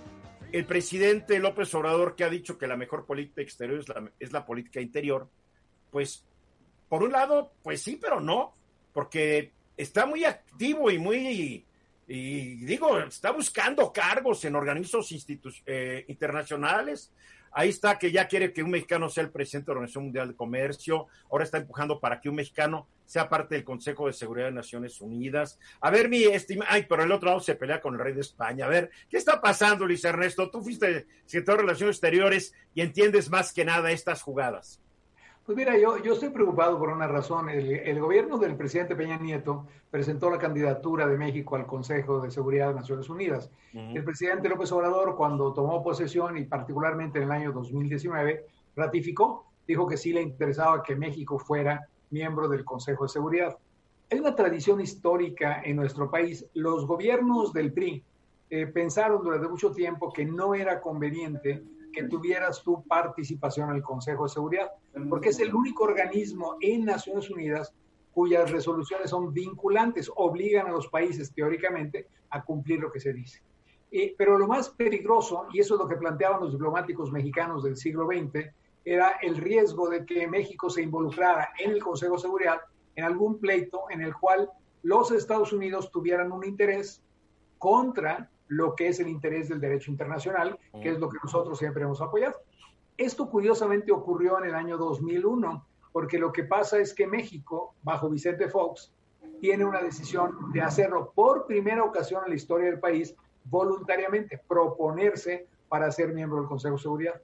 el 0.52 0.66
presidente 0.66 1.40
López 1.40 1.74
Obrador 1.76 2.16
que 2.16 2.24
ha 2.24 2.30
dicho 2.30 2.58
que 2.58 2.66
la 2.66 2.78
mejor 2.78 3.06
política 3.06 3.42
exterior 3.42 3.80
es 3.80 3.90
la, 3.90 4.10
es 4.20 4.32
la 4.32 4.46
política 4.46 4.82
interior, 4.82 5.30
pues 5.92 6.26
por 6.90 7.04
un 7.04 7.12
lado, 7.12 7.52
pues 7.64 7.82
sí, 7.82 7.98
pero 8.00 8.20
no, 8.20 8.54
porque 8.94 9.52
está 9.78 10.06
muy 10.06 10.24
activo 10.24 10.90
y 10.92 10.98
muy, 10.98 11.66
y 12.08 12.56
digo, 12.66 13.00
está 13.00 13.32
buscando 13.32 13.92
cargos 13.92 14.46
en 14.46 14.56
organismos 14.56 15.14
eh, 15.66 16.06
internacionales. 16.08 17.12
Ahí 17.58 17.70
está 17.70 17.98
que 17.98 18.12
ya 18.12 18.28
quiere 18.28 18.52
que 18.52 18.62
un 18.62 18.70
mexicano 18.70 19.08
sea 19.08 19.24
el 19.24 19.32
presidente 19.32 19.68
de 19.68 19.76
la 19.76 19.78
Organización 19.78 20.04
Mundial 20.04 20.28
de 20.28 20.36
Comercio. 20.36 21.08
Ahora 21.32 21.46
está 21.46 21.58
empujando 21.58 22.02
para 22.02 22.20
que 22.20 22.28
un 22.28 22.36
mexicano 22.36 22.86
sea 23.06 23.30
parte 23.30 23.56
del 23.56 23.64
Consejo 23.64 24.08
de 24.08 24.14
Seguridad 24.14 24.48
de 24.48 24.52
Naciones 24.52 25.00
Unidas. 25.00 25.58
A 25.80 25.90
ver, 25.90 26.10
mi 26.10 26.24
estima. 26.24 26.66
Ay, 26.68 26.86
pero 26.88 27.04
el 27.04 27.12
otro 27.14 27.30
lado 27.30 27.40
se 27.40 27.56
pelea 27.56 27.80
con 27.80 27.94
el 27.94 28.02
rey 28.02 28.14
de 28.14 28.22
España. 28.22 28.66
A 28.66 28.70
ver, 28.70 28.92
¿qué 29.10 29.16
está 29.16 29.40
pasando, 29.40 29.86
Luis 29.86 30.04
Ernesto? 30.04 30.52
Tú 30.52 30.62
fuiste 30.62 31.08
secretario 31.26 31.58
de 31.58 31.64
Relaciones 31.64 31.96
Exteriores 31.96 32.54
y 32.74 32.82
entiendes 32.82 33.30
más 33.30 33.54
que 33.54 33.64
nada 33.64 33.90
estas 33.90 34.22
jugadas. 34.22 34.82
Pues 35.46 35.56
mira, 35.56 35.78
yo, 35.78 36.02
yo 36.02 36.14
estoy 36.14 36.30
preocupado 36.30 36.80
por 36.80 36.90
una 36.90 37.08
razón. 37.08 37.50
El, 37.50 38.00
gobierno 38.00 38.40
del 38.40 38.56
presidente 38.56 38.96
Peña 38.96 39.18
Nieto 39.18 39.68
presentó 39.92 40.32
la 40.32 40.40
candidatura 40.40 41.06
de 41.06 41.20
México 41.20 41.56
al 41.56 41.68
Consejo 41.68 42.20
de 42.20 42.32
Seguridad 42.32 42.70
de 42.70 42.74
Naciones 42.74 43.10
Unidas. 43.10 43.52
El 43.72 44.04
presidente 44.04 44.50
López 44.50 44.72
Obrador, 44.72 45.16
cuando 45.16 45.54
tomó 45.54 45.84
posesión 45.84 46.36
y 46.38 46.46
particularmente 46.46 47.20
en 47.20 47.26
el 47.26 47.32
año 47.32 47.52
2019, 47.52 48.44
ratificó, 48.76 49.46
dijo 49.68 49.86
que 49.86 49.98
sí 49.98 50.14
le 50.14 50.24
interesaba 50.24 50.82
que 50.82 50.96
México 50.96 51.38
fuera 51.38 51.88
miembro 52.10 52.48
del 52.48 52.66
Consejo 52.66 53.04
de 53.04 53.10
Seguridad. 53.10 53.56
Hay 54.12 54.20
una 54.20 54.36
tradición 54.36 54.82
histórica 54.82 55.62
en 55.64 55.76
nuestro 55.76 56.10
país. 56.10 56.44
Los 56.56 56.88
gobiernos 56.88 57.54
del 57.54 57.72
PRI 57.72 58.04
eh, 58.50 58.66
pensaron 58.66 59.24
durante 59.24 59.48
mucho 59.48 59.72
tiempo 59.72 60.12
que 60.12 60.26
no 60.26 60.56
era 60.56 60.82
conveniente 60.82 61.62
que 61.96 62.04
tuvieras 62.04 62.62
tu 62.62 62.84
participación 62.84 63.70
en 63.70 63.78
el 63.78 63.82
Consejo 63.82 64.24
de 64.24 64.30
Seguridad, 64.30 64.72
porque 65.10 65.30
es 65.30 65.40
el 65.40 65.56
único 65.56 65.86
organismo 65.86 66.58
en 66.60 66.86
Naciones 66.86 67.30
Unidas 67.30 67.74
cuyas 68.14 68.52
resoluciones 68.52 69.10
son 69.10 69.34
vinculantes, 69.34 70.12
obligan 70.16 70.68
a 70.68 70.72
los 70.72 70.88
países 70.88 71.34
teóricamente 71.34 72.08
a 72.30 72.44
cumplir 72.44 72.80
lo 72.80 72.92
que 72.92 73.00
se 73.00 73.14
dice. 73.14 73.42
Eh, 73.92 74.14
pero 74.18 74.38
lo 74.38 74.48
más 74.48 74.70
peligroso, 74.70 75.48
y 75.54 75.60
eso 75.60 75.76
es 75.76 75.80
lo 75.80 75.88
que 75.88 75.96
planteaban 75.96 76.42
los 76.42 76.52
diplomáticos 76.52 77.12
mexicanos 77.12 77.64
del 77.64 77.78
siglo 77.78 78.08
XX, 78.08 78.50
era 78.84 79.18
el 79.22 79.38
riesgo 79.38 79.90
de 79.90 80.06
que 80.06 80.28
México 80.28 80.70
se 80.70 80.82
involucrara 80.82 81.50
en 81.60 81.72
el 81.72 81.84
Consejo 81.84 82.16
de 82.16 82.22
Seguridad 82.22 82.62
en 82.96 83.04
algún 83.04 83.40
pleito 83.40 83.86
en 83.90 84.02
el 84.02 84.14
cual 84.14 84.50
los 84.84 85.12
Estados 85.12 85.52
Unidos 85.52 85.92
tuvieran 85.92 86.32
un 86.32 86.46
interés 86.46 87.02
contra 87.58 88.30
lo 88.48 88.76
que 88.76 88.88
es 88.88 89.00
el 89.00 89.08
interés 89.08 89.50
del 89.50 89.60
derecho 89.60 89.92
internacional, 89.92 90.60
que 90.82 90.90
es 90.90 91.00
lo 91.00 91.10
que 91.10 91.18
nosotros 91.24 91.58
siempre 91.58 91.84
hemos 91.84 92.02
apoyado. 92.02 92.36
Esto 92.98 93.30
curiosamente 93.30 93.92
ocurrió 93.92 94.38
en 94.40 94.46
el 94.46 94.56
año 94.56 94.78
2001, 94.78 95.66
porque 95.92 96.18
lo 96.18 96.32
que 96.32 96.44
pasa 96.44 96.80
es 96.80 96.94
que 96.94 97.08
México, 97.08 97.76
bajo 97.84 98.10
Vicente 98.10 98.48
Fox, 98.48 98.94
tiene 99.40 99.66
una 99.66 99.82
decisión 99.82 100.52
de 100.54 100.62
hacerlo 100.62 101.12
por 101.14 101.46
primera 101.46 101.84
ocasión 101.84 102.24
en 102.24 102.30
la 102.30 102.36
historia 102.36 102.68
del 102.68 102.80
país, 102.80 103.16
voluntariamente, 103.44 104.42
proponerse 104.48 105.48
para 105.68 105.92
ser 105.92 106.14
miembro 106.14 106.40
del 106.40 106.48
Consejo 106.48 106.76
de 106.76 106.82
Seguridad. 106.82 107.22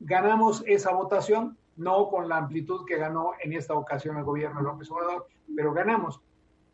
Ganamos 0.00 0.62
esa 0.66 0.92
votación, 0.92 1.56
no 1.76 2.08
con 2.08 2.28
la 2.28 2.38
amplitud 2.38 2.84
que 2.84 2.98
ganó 2.98 3.32
en 3.42 3.52
esta 3.52 3.74
ocasión 3.74 4.16
el 4.16 4.24
gobierno 4.24 4.58
de 4.58 4.64
López 4.64 4.90
Obrador, 4.90 5.26
pero 5.54 5.72
ganamos. 5.72 6.20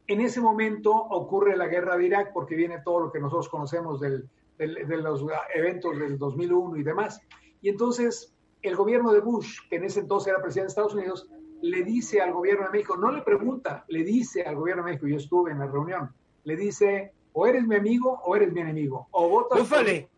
En 0.06 0.20
ese 0.20 0.40
momento 0.40 0.92
ocurre 0.92 1.56
la 1.56 1.68
guerra 1.68 1.96
de 1.96 2.06
Irak 2.06 2.32
porque 2.32 2.56
viene 2.56 2.80
todo 2.84 3.00
lo 3.00 3.12
que 3.12 3.20
nosotros 3.20 3.48
conocemos 3.48 4.00
del, 4.00 4.28
de 4.58 4.96
los 4.96 5.24
eventos 5.54 5.98
del 5.98 6.18
2001 6.18 6.76
y 6.76 6.82
demás. 6.82 7.20
Y 7.60 7.68
entonces 7.68 8.34
el 8.62 8.76
gobierno 8.76 9.12
de 9.12 9.20
Bush, 9.20 9.58
que 9.68 9.76
en 9.76 9.84
ese 9.84 10.00
entonces 10.00 10.32
era 10.32 10.42
presidente 10.42 10.66
de 10.66 10.68
Estados 10.68 10.94
Unidos, 10.94 11.28
le 11.62 11.84
dice 11.84 12.20
al 12.20 12.32
gobierno 12.32 12.64
de 12.64 12.70
México, 12.70 12.96
no 12.96 13.10
le 13.10 13.22
pregunta, 13.22 13.84
le 13.88 14.02
dice 14.02 14.42
al 14.42 14.56
gobierno 14.56 14.84
de 14.84 14.90
México, 14.90 15.06
yo 15.06 15.16
estuve 15.16 15.52
en 15.52 15.60
la 15.60 15.66
reunión, 15.66 16.12
le 16.44 16.56
dice, 16.56 17.12
o 17.32 17.46
eres 17.46 17.64
mi 17.64 17.76
amigo 17.76 18.20
o 18.24 18.36
eres 18.36 18.52
mi 18.52 18.60
enemigo. 18.60 19.08
O 19.12 19.28
votas 19.28 19.60
Ufale. 19.60 20.08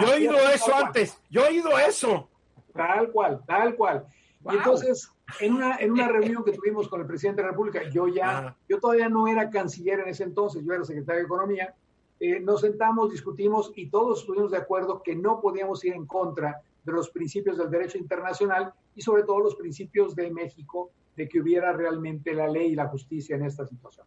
Yo 0.00 0.06
he 0.06 0.16
oído 0.16 0.38
eso 0.50 0.74
antes, 0.74 1.20
yo 1.30 1.42
he 1.42 1.48
oído 1.48 1.78
eso. 1.78 2.28
Tal 2.72 3.10
cual, 3.10 3.42
tal 3.46 3.74
cual. 3.74 4.06
Y 4.48 4.56
entonces 4.56 5.10
en 5.40 5.54
una, 5.54 5.76
en 5.76 5.92
una 5.92 6.08
reunión 6.12 6.44
que 6.44 6.52
tuvimos 6.52 6.88
con 6.88 7.00
el 7.00 7.06
presidente 7.06 7.42
de 7.42 7.46
la 7.46 7.52
República, 7.52 7.82
yo 7.90 8.08
ya, 8.08 8.56
yo 8.68 8.80
todavía 8.80 9.08
no 9.08 9.28
era 9.28 9.50
canciller 9.50 10.00
en 10.00 10.08
ese 10.08 10.24
entonces, 10.24 10.64
yo 10.64 10.72
era 10.72 10.84
secretario 10.84 11.20
de 11.20 11.26
Economía, 11.26 11.74
eh, 12.18 12.40
nos 12.40 12.60
sentamos, 12.60 13.10
discutimos 13.10 13.72
y 13.76 13.88
todos 13.88 14.20
estuvimos 14.20 14.50
de 14.50 14.58
acuerdo 14.58 15.02
que 15.02 15.16
no 15.16 15.40
podíamos 15.40 15.84
ir 15.84 15.94
en 15.94 16.06
contra 16.06 16.60
de 16.84 16.92
los 16.92 17.10
principios 17.10 17.58
del 17.58 17.70
derecho 17.70 17.98
internacional 17.98 18.72
y 18.94 19.02
sobre 19.02 19.22
todo 19.22 19.40
los 19.40 19.54
principios 19.56 20.14
de 20.14 20.30
México 20.30 20.90
de 21.16 21.28
que 21.28 21.40
hubiera 21.40 21.72
realmente 21.72 22.34
la 22.34 22.48
ley 22.48 22.72
y 22.72 22.74
la 22.74 22.88
justicia 22.88 23.36
en 23.36 23.44
esta 23.44 23.66
situación. 23.66 24.06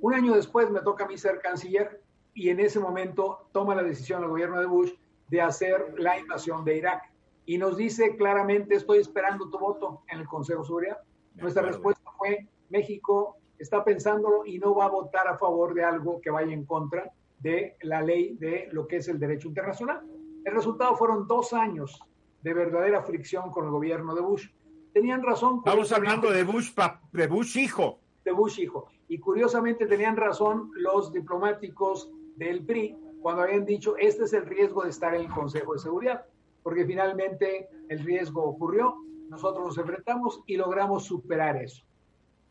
Un 0.00 0.14
año 0.14 0.34
después 0.34 0.70
me 0.70 0.80
toca 0.80 1.04
a 1.04 1.08
mí 1.08 1.16
ser 1.16 1.40
canciller 1.40 2.02
y 2.34 2.48
en 2.48 2.60
ese 2.60 2.80
momento 2.80 3.48
toma 3.52 3.74
la 3.74 3.82
decisión 3.82 4.22
el 4.22 4.28
gobierno 4.28 4.58
de 4.58 4.66
Bush 4.66 4.92
de 5.28 5.40
hacer 5.40 5.94
la 5.98 6.18
invasión 6.18 6.64
de 6.64 6.76
Irak 6.76 7.11
y 7.46 7.58
nos 7.58 7.76
dice 7.76 8.16
claramente, 8.16 8.74
estoy 8.74 8.98
esperando 8.98 9.50
tu 9.50 9.58
voto 9.58 10.02
en 10.08 10.20
el 10.20 10.26
Consejo 10.26 10.60
de 10.60 10.66
Seguridad. 10.66 10.98
Nuestra 11.34 11.62
respuesta 11.62 12.10
fue, 12.16 12.46
México 12.68 13.36
está 13.58 13.84
pensándolo 13.84 14.44
y 14.46 14.58
no 14.58 14.74
va 14.74 14.86
a 14.86 14.90
votar 14.90 15.26
a 15.28 15.36
favor 15.36 15.74
de 15.74 15.84
algo 15.84 16.20
que 16.20 16.30
vaya 16.30 16.52
en 16.52 16.64
contra 16.64 17.10
de 17.38 17.76
la 17.82 18.00
ley 18.02 18.36
de 18.36 18.68
lo 18.72 18.86
que 18.86 18.96
es 18.96 19.08
el 19.08 19.18
derecho 19.18 19.48
internacional. 19.48 20.02
El 20.44 20.54
resultado 20.54 20.96
fueron 20.96 21.26
dos 21.26 21.52
años 21.52 22.00
de 22.42 22.54
verdadera 22.54 23.02
fricción 23.02 23.50
con 23.50 23.64
el 23.64 23.70
gobierno 23.70 24.14
de 24.14 24.20
Bush. 24.20 24.48
Tenían 24.92 25.22
razón. 25.22 25.58
Estamos 25.58 25.92
hablando 25.92 26.30
de 26.30 26.44
Bush, 26.44 26.72
de 27.12 27.26
Bush 27.26 27.56
hijo. 27.56 27.98
De 28.24 28.32
Bush 28.32 28.60
hijo. 28.60 28.86
Y 29.08 29.18
curiosamente 29.18 29.86
tenían 29.86 30.16
razón 30.16 30.70
los 30.74 31.12
diplomáticos 31.12 32.10
del 32.36 32.64
PRI 32.64 32.96
cuando 33.22 33.42
habían 33.42 33.64
dicho, 33.64 33.96
este 33.96 34.24
es 34.24 34.32
el 34.32 34.44
riesgo 34.44 34.82
de 34.82 34.90
estar 34.90 35.14
en 35.14 35.22
el 35.22 35.30
Consejo 35.30 35.74
de 35.74 35.78
Seguridad 35.78 36.24
porque 36.62 36.84
finalmente 36.84 37.68
el 37.88 38.00
riesgo 38.00 38.44
ocurrió, 38.44 38.96
nosotros 39.28 39.66
nos 39.66 39.78
enfrentamos 39.78 40.42
y 40.46 40.56
logramos 40.56 41.04
superar 41.04 41.56
eso. 41.56 41.84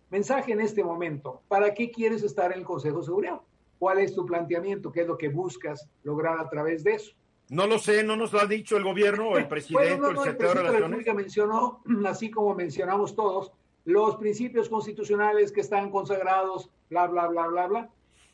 Mensaje 0.09 0.51
en 0.51 0.61
este 0.61 0.83
momento, 0.83 1.41
¿para 1.47 1.73
qué 1.73 1.91
quieres 1.91 2.23
estar 2.23 2.51
en 2.51 2.59
el 2.59 2.65
Consejo 2.65 2.99
de 2.99 3.05
Seguridad? 3.05 3.41
¿Cuál 3.79 3.99
es 3.99 4.13
tu 4.13 4.25
planteamiento? 4.25 4.91
¿Qué 4.91 5.01
es 5.01 5.07
lo 5.07 5.17
que 5.17 5.29
buscas 5.29 5.89
lograr 6.03 6.39
a 6.39 6.49
través 6.49 6.83
de 6.83 6.93
eso? 6.93 7.13
No 7.49 7.67
lo 7.67 7.79
sé, 7.79 8.03
no 8.03 8.15
nos 8.15 8.31
lo 8.31 8.39
ha 8.39 8.45
dicho 8.45 8.77
el 8.77 8.83
gobierno 8.83 9.29
o 9.29 9.37
el 9.37 9.47
presidente 9.49 10.07
el 10.07 10.17
secretario 10.17 10.63
de 10.63 10.71
la 10.71 10.79
República 10.79 11.13
mencionó, 11.13 11.81
así 12.05 12.29
como 12.31 12.55
mencionamos 12.55 13.15
todos, 13.15 13.51
los 13.85 14.15
principios 14.17 14.69
constitucionales 14.69 15.51
que 15.51 15.61
están 15.61 15.89
consagrados, 15.91 16.69
bla, 16.89 17.07
bla, 17.07 17.27
bla, 17.27 17.47
bla, 17.47 17.67
bla. 17.67 17.89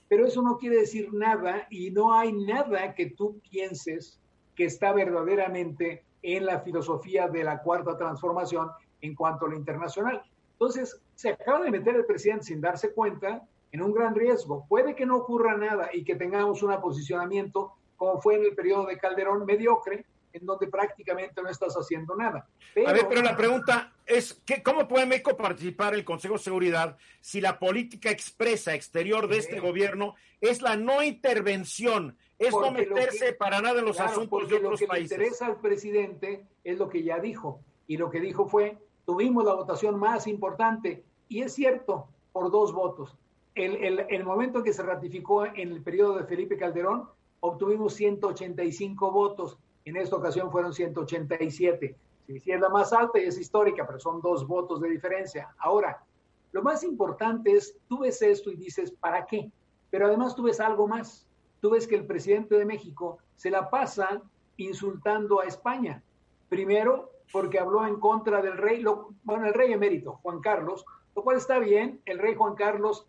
Pero 0.10 0.26
eso 0.26 0.42
no 0.42 0.58
quiere 0.58 0.78
decir 0.78 1.14
nada 1.14 1.68
y 1.70 1.92
no 1.92 2.14
hay 2.14 2.32
nada 2.32 2.96
que 2.96 3.08
tú 3.08 3.40
pienses 3.50 4.20
que 4.58 4.66
está 4.66 4.92
verdaderamente 4.92 6.04
en 6.24 6.46
la 6.46 6.60
filosofía 6.60 7.28
de 7.30 7.44
la 7.44 7.62
cuarta 7.62 7.96
transformación 7.96 8.72
en 9.00 9.16
cuanto 9.16 9.46
a 9.46 9.50
lo 9.50 9.56
internacional. 9.56 10.24
Entonces, 10.54 11.00
se 11.16 11.30
acaba 11.30 11.64
de 11.64 11.72
meter 11.72 11.96
el 11.96 12.06
presidente 12.06 12.46
sin 12.46 12.60
darse 12.60 12.92
cuenta 12.92 13.44
en 13.72 13.82
un 13.84 13.94
gran 13.94 14.16
riesgo. 14.16 14.66
Puede 14.68 14.96
que 14.96 15.06
no 15.06 15.18
ocurra 15.18 15.56
nada 15.56 15.90
y 15.94 16.04
que 16.04 16.16
tengamos 16.16 16.64
un 16.64 16.76
posicionamiento 16.82 17.74
como 17.96 18.22
fue 18.22 18.36
en 18.36 18.46
el 18.46 18.56
periodo 18.56 18.86
de 18.86 18.98
Calderón 18.98 19.46
mediocre, 19.46 20.06
en 20.34 20.46
donde 20.46 20.68
prácticamente 20.68 21.42
no 21.42 21.50
estás 21.50 21.74
haciendo 21.76 22.16
nada. 22.16 22.48
a 22.86 22.94
ver, 22.94 23.08
pero 23.10 23.24
la 23.24 23.36
pregunta 23.36 23.94
es, 24.06 24.40
¿qué, 24.46 24.62
¿cómo 24.62 24.88
puede 24.88 25.08
México 25.08 25.36
participar 25.36 25.94
en 25.94 26.00
el 26.00 26.06
Consejo 26.06 26.36
de 26.36 26.42
Seguridad 26.42 26.98
si 27.22 27.42
la 27.42 27.58
política 27.58 28.12
expresa 28.12 28.76
exterior 28.76 29.28
de 29.28 29.38
este 29.38 29.60
gobierno 29.60 30.16
es 30.40 30.62
la 30.62 30.76
no 30.76 31.02
intervención 31.02 32.18
es 32.40 32.54
no 32.54 32.72
meterse 32.72 33.34
para 33.34 33.62
nada 33.62 33.80
en 33.80 33.86
los 33.86 34.00
asuntos 34.00 34.48
de 34.48 34.58
otros 34.58 34.82
lo 34.82 34.88
que 34.88 34.94
Le 34.94 35.02
interesa 35.02 35.48
al 35.48 35.60
presidente 35.60 36.46
es 36.64 36.78
lo 36.78 36.90
que 36.90 37.04
ya 37.04 37.20
dijo. 37.20 37.62
Y 37.88 37.98
lo 37.98 38.10
que 38.10 38.20
dijo 38.20 38.48
fue, 38.48 38.78
tuvimos 39.06 39.46
la 39.46 39.54
votación 39.54 39.98
más 39.98 40.28
importante. 40.28 41.04
Y 41.30 41.42
es 41.42 41.54
cierto, 41.54 42.08
por 42.32 42.52
dos 42.52 42.74
votos. 42.74 43.18
El, 43.56 43.76
el, 43.84 44.06
el 44.10 44.24
momento 44.24 44.60
en 44.60 44.66
que 44.66 44.74
se 44.74 44.84
ratificó 44.84 45.46
en 45.46 45.72
el 45.72 45.82
periodo 45.82 46.18
de 46.18 46.26
Felipe 46.26 46.58
Calderón, 46.58 47.10
obtuvimos 47.40 47.94
185 47.96 49.12
votos. 49.12 49.58
En 49.86 49.98
esta 49.98 50.16
ocasión 50.16 50.52
fueron 50.52 50.74
187. 50.74 51.96
Sí, 52.28 52.40
sí, 52.40 52.52
es 52.52 52.60
la 52.60 52.70
más 52.70 52.92
alta 52.92 53.20
y 53.20 53.24
es 53.24 53.40
histórica, 53.40 53.88
pero 53.88 54.00
son 54.00 54.22
dos 54.22 54.46
votos 54.46 54.82
de 54.82 54.90
diferencia. 54.90 55.56
Ahora, 55.60 56.04
lo 56.52 56.62
más 56.62 56.84
importante 56.84 57.52
es, 57.52 57.78
tú 57.88 58.00
ves 58.00 58.22
esto 58.22 58.52
y 58.52 58.56
dices, 58.56 58.92
¿para 58.92 59.26
qué? 59.26 59.50
Pero 59.90 60.08
además 60.08 60.36
tú 60.36 60.44
ves 60.44 60.60
algo 60.60 60.88
más. 60.88 61.27
Tú 61.60 61.72
ves 61.72 61.88
que 61.88 61.96
el 61.96 62.06
presidente 62.06 62.56
de 62.56 62.66
México 62.66 63.18
se 63.36 63.50
la 63.50 63.70
pasa 63.70 64.22
insultando 64.58 65.40
a 65.40 65.46
España. 65.46 66.04
Primero, 66.50 67.12
porque 67.32 67.60
habló 67.60 67.86
en 67.86 68.00
contra 68.00 68.42
del 68.42 68.58
rey, 68.58 68.82
lo, 68.82 69.10
bueno, 69.24 69.48
el 69.48 69.54
rey 69.54 69.74
emérito, 69.74 70.14
Juan 70.24 70.40
Carlos, 70.40 70.86
lo 71.16 71.24
cual 71.24 71.38
está 71.38 71.60
bien. 71.60 72.02
El 72.06 72.20
rey 72.20 72.36
Juan 72.36 72.56
Carlos 72.56 73.08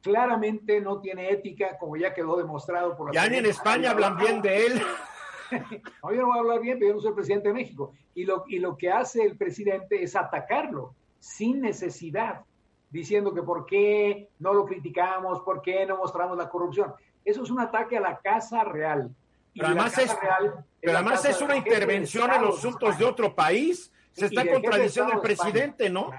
claramente 0.00 0.80
no 0.80 1.00
tiene 1.00 1.30
ética, 1.30 1.76
como 1.78 1.96
ya 1.96 2.14
quedó 2.14 2.36
demostrado 2.36 2.96
por 2.96 3.08
la. 3.08 3.22
Ya 3.22 3.28
ni 3.28 3.38
en 3.38 3.46
España 3.46 3.90
hablan 3.90 4.16
bien 4.16 4.40
de 4.40 4.66
él. 4.66 4.82
no, 6.02 6.12
yo 6.12 6.20
no 6.20 6.26
voy 6.28 6.36
a 6.36 6.40
hablar 6.40 6.60
bien, 6.60 6.78
pero 6.78 6.90
yo 6.90 6.94
no 6.94 7.00
soy 7.00 7.10
el 7.10 7.14
presidente 7.14 7.48
de 7.48 7.54
México. 7.54 7.92
Y 8.14 8.24
lo, 8.24 8.44
y 8.46 8.58
lo 8.58 8.76
que 8.76 8.90
hace 8.90 9.22
el 9.22 9.36
presidente 9.36 10.02
es 10.02 10.14
atacarlo 10.16 10.94
sin 11.18 11.60
necesidad, 11.60 12.44
diciendo 12.90 13.34
que 13.34 13.42
por 13.42 13.66
qué 13.66 14.28
no 14.38 14.54
lo 14.54 14.64
criticamos, 14.64 15.40
por 15.40 15.60
qué 15.60 15.84
no 15.86 15.96
mostramos 15.96 16.38
la 16.38 16.48
corrupción. 16.48 16.94
Eso 17.26 17.42
es 17.42 17.50
un 17.50 17.58
ataque 17.58 17.96
a 17.96 18.00
la 18.00 18.18
Casa 18.20 18.62
Real. 18.62 19.10
pero 19.52 19.66
además, 19.66 19.98
es, 19.98 20.16
pero 20.80 20.94
además 20.94 21.24
es 21.24 21.42
una 21.42 21.56
intervención 21.56 22.30
en 22.30 22.42
los 22.42 22.58
asuntos 22.58 22.96
de 22.96 23.04
otro 23.04 23.34
país. 23.34 23.92
Se 24.12 24.26
está 24.26 24.48
contradiciendo 24.48 25.12
el 25.12 25.20
presidente, 25.20 25.90
¿no? 25.90 26.10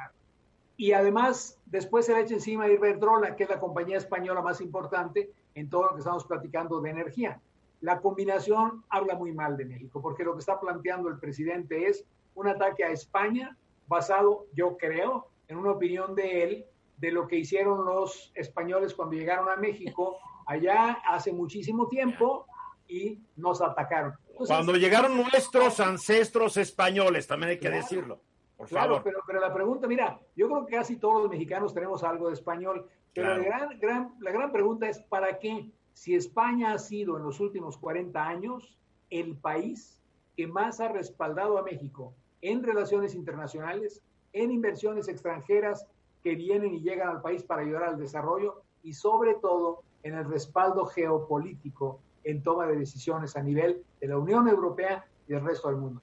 Y 0.75 0.91
además, 0.91 1.57
después 1.65 2.05
se 2.05 2.13
le 2.13 2.21
echa 2.21 2.33
encima 2.33 2.65
a 2.65 2.69
Iberdrola, 2.69 3.37
que 3.37 3.45
es 3.45 3.49
la 3.49 3.59
compañía 3.59 3.97
española 3.97 4.41
más 4.41 4.59
importante 4.59 5.31
en 5.55 5.69
todo 5.69 5.85
lo 5.85 5.93
que 5.93 5.99
estamos 5.99 6.25
platicando 6.25 6.81
de 6.81 6.89
energía. 6.89 7.39
La 7.79 8.01
combinación 8.01 8.83
habla 8.89 9.15
muy 9.15 9.31
mal 9.31 9.55
de 9.55 9.63
México, 9.63 10.01
porque 10.01 10.25
lo 10.25 10.33
que 10.33 10.39
está 10.39 10.59
planteando 10.59 11.07
el 11.07 11.19
presidente 11.19 11.87
es 11.87 12.03
un 12.35 12.47
ataque 12.47 12.83
a 12.83 12.91
España 12.91 13.57
basado, 13.87 14.45
yo 14.53 14.75
creo, 14.77 15.29
en 15.47 15.57
una 15.57 15.71
opinión 15.71 16.13
de 16.15 16.43
él, 16.43 16.65
de 16.97 17.11
lo 17.11 17.27
que 17.27 17.37
hicieron 17.37 17.85
los 17.85 18.31
españoles 18.35 18.93
cuando 18.93 19.15
llegaron 19.15 19.49
a 19.49 19.55
México 19.55 20.17
allá 20.47 20.99
hace 21.07 21.31
muchísimo 21.31 21.87
tiempo 21.87 22.47
y 22.87 23.19
nos 23.35 23.61
atacaron. 23.61 24.13
cuando 24.35 24.73
llegaron 24.73 25.15
nuestros 25.17 25.79
ancestros 25.79 26.57
españoles, 26.57 27.27
también 27.27 27.51
hay 27.51 27.59
que 27.59 27.69
decirlo 27.69 28.21
claro, 28.65 29.01
Pero, 29.03 29.19
pero 29.25 29.39
la 29.39 29.53
pregunta, 29.53 29.87
mira, 29.87 30.19
yo 30.35 30.47
creo 30.47 30.65
que 30.65 30.75
casi 30.75 30.97
todos 30.97 31.21
los 31.21 31.29
mexicanos 31.29 31.73
tenemos 31.73 32.03
algo 32.03 32.27
de 32.27 32.33
español, 32.33 32.87
pero 33.13 33.37
la, 33.37 33.43
gran, 33.43 33.79
gran, 33.79 34.15
la 34.19 34.31
gran 34.31 34.51
pregunta 34.51 34.89
es, 34.89 34.99
¿para 34.99 35.37
qué? 35.39 35.69
Si 35.93 36.15
España 36.15 36.73
ha 36.73 36.77
sido 36.79 37.17
en 37.17 37.23
los 37.23 37.39
últimos 37.39 37.77
40 37.77 38.27
años 38.27 38.75
el 39.09 39.35
país 39.35 40.01
que 40.35 40.47
más 40.47 40.79
ha 40.79 40.87
respaldado 40.87 41.57
a 41.57 41.63
México 41.63 42.13
en 42.41 42.63
relaciones 42.63 43.15
internacionales, 43.15 44.01
en 44.33 44.51
inversiones 44.51 45.07
extranjeras 45.07 45.87
que 46.23 46.35
vienen 46.35 46.73
y 46.73 46.81
llegan 46.81 47.09
al 47.09 47.21
país 47.21 47.43
para 47.43 47.61
ayudar 47.61 47.83
al 47.83 47.97
desarrollo 47.97 48.61
y 48.83 48.93
sobre 48.93 49.35
todo 49.35 49.83
en 50.03 50.15
el 50.15 50.25
respaldo 50.25 50.85
geopolítico 50.85 51.99
en 52.23 52.43
toma 52.43 52.67
de 52.67 52.75
decisiones 52.75 53.35
a 53.35 53.43
nivel 53.43 53.83
de 54.01 54.07
la 54.07 54.17
Unión 54.17 54.47
Europea 54.47 55.05
y 55.27 55.33
del 55.33 55.43
resto 55.43 55.69
del 55.69 55.77
mundo. 55.77 56.01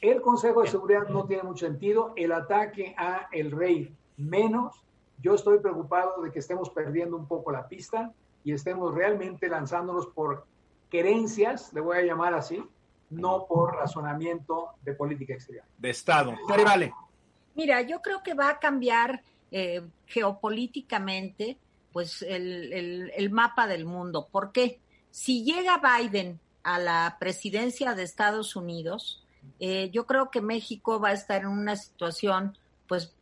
El 0.00 0.20
Consejo 0.20 0.62
de 0.62 0.68
Seguridad 0.68 1.08
no 1.08 1.26
tiene 1.26 1.44
mucho 1.44 1.66
sentido, 1.66 2.12
el 2.16 2.32
ataque 2.32 2.94
a 2.98 3.28
el 3.30 3.52
rey 3.52 3.94
menos. 4.16 4.82
Yo 5.18 5.34
estoy 5.34 5.60
preocupado 5.60 6.20
de 6.22 6.32
que 6.32 6.40
estemos 6.40 6.70
perdiendo 6.70 7.16
un 7.16 7.28
poco 7.28 7.52
la 7.52 7.68
pista 7.68 8.12
y 8.42 8.52
estemos 8.52 8.92
realmente 8.92 9.48
lanzándonos 9.48 10.08
por 10.08 10.46
querencias, 10.90 11.72
le 11.72 11.80
voy 11.80 11.98
a 11.98 12.02
llamar 12.02 12.34
así, 12.34 12.62
no 13.10 13.46
por 13.46 13.76
razonamiento 13.76 14.70
de 14.82 14.94
política 14.94 15.34
exterior. 15.34 15.64
De 15.78 15.90
Estado. 15.90 16.34
vale. 16.48 16.92
Mira, 17.54 17.82
yo 17.82 18.00
creo 18.00 18.22
que 18.22 18.34
va 18.34 18.48
a 18.48 18.58
cambiar 18.58 19.22
eh, 19.50 19.82
geopolíticamente 20.06 21.58
pues 21.92 22.22
el, 22.22 22.72
el, 22.72 23.12
el 23.14 23.30
mapa 23.30 23.66
del 23.66 23.84
mundo. 23.84 24.28
¿Por 24.30 24.52
qué? 24.52 24.80
Si 25.10 25.44
llega 25.44 25.80
Biden 25.80 26.40
a 26.62 26.78
la 26.78 27.16
presidencia 27.20 27.94
de 27.94 28.02
Estados 28.02 28.56
Unidos, 28.56 29.24
eh, 29.60 29.90
yo 29.92 30.06
creo 30.06 30.30
que 30.30 30.40
México 30.40 31.00
va 31.00 31.10
a 31.10 31.12
estar 31.12 31.42
en 31.42 31.48
una 31.48 31.76
situación, 31.76 32.56
pues, 32.88 33.14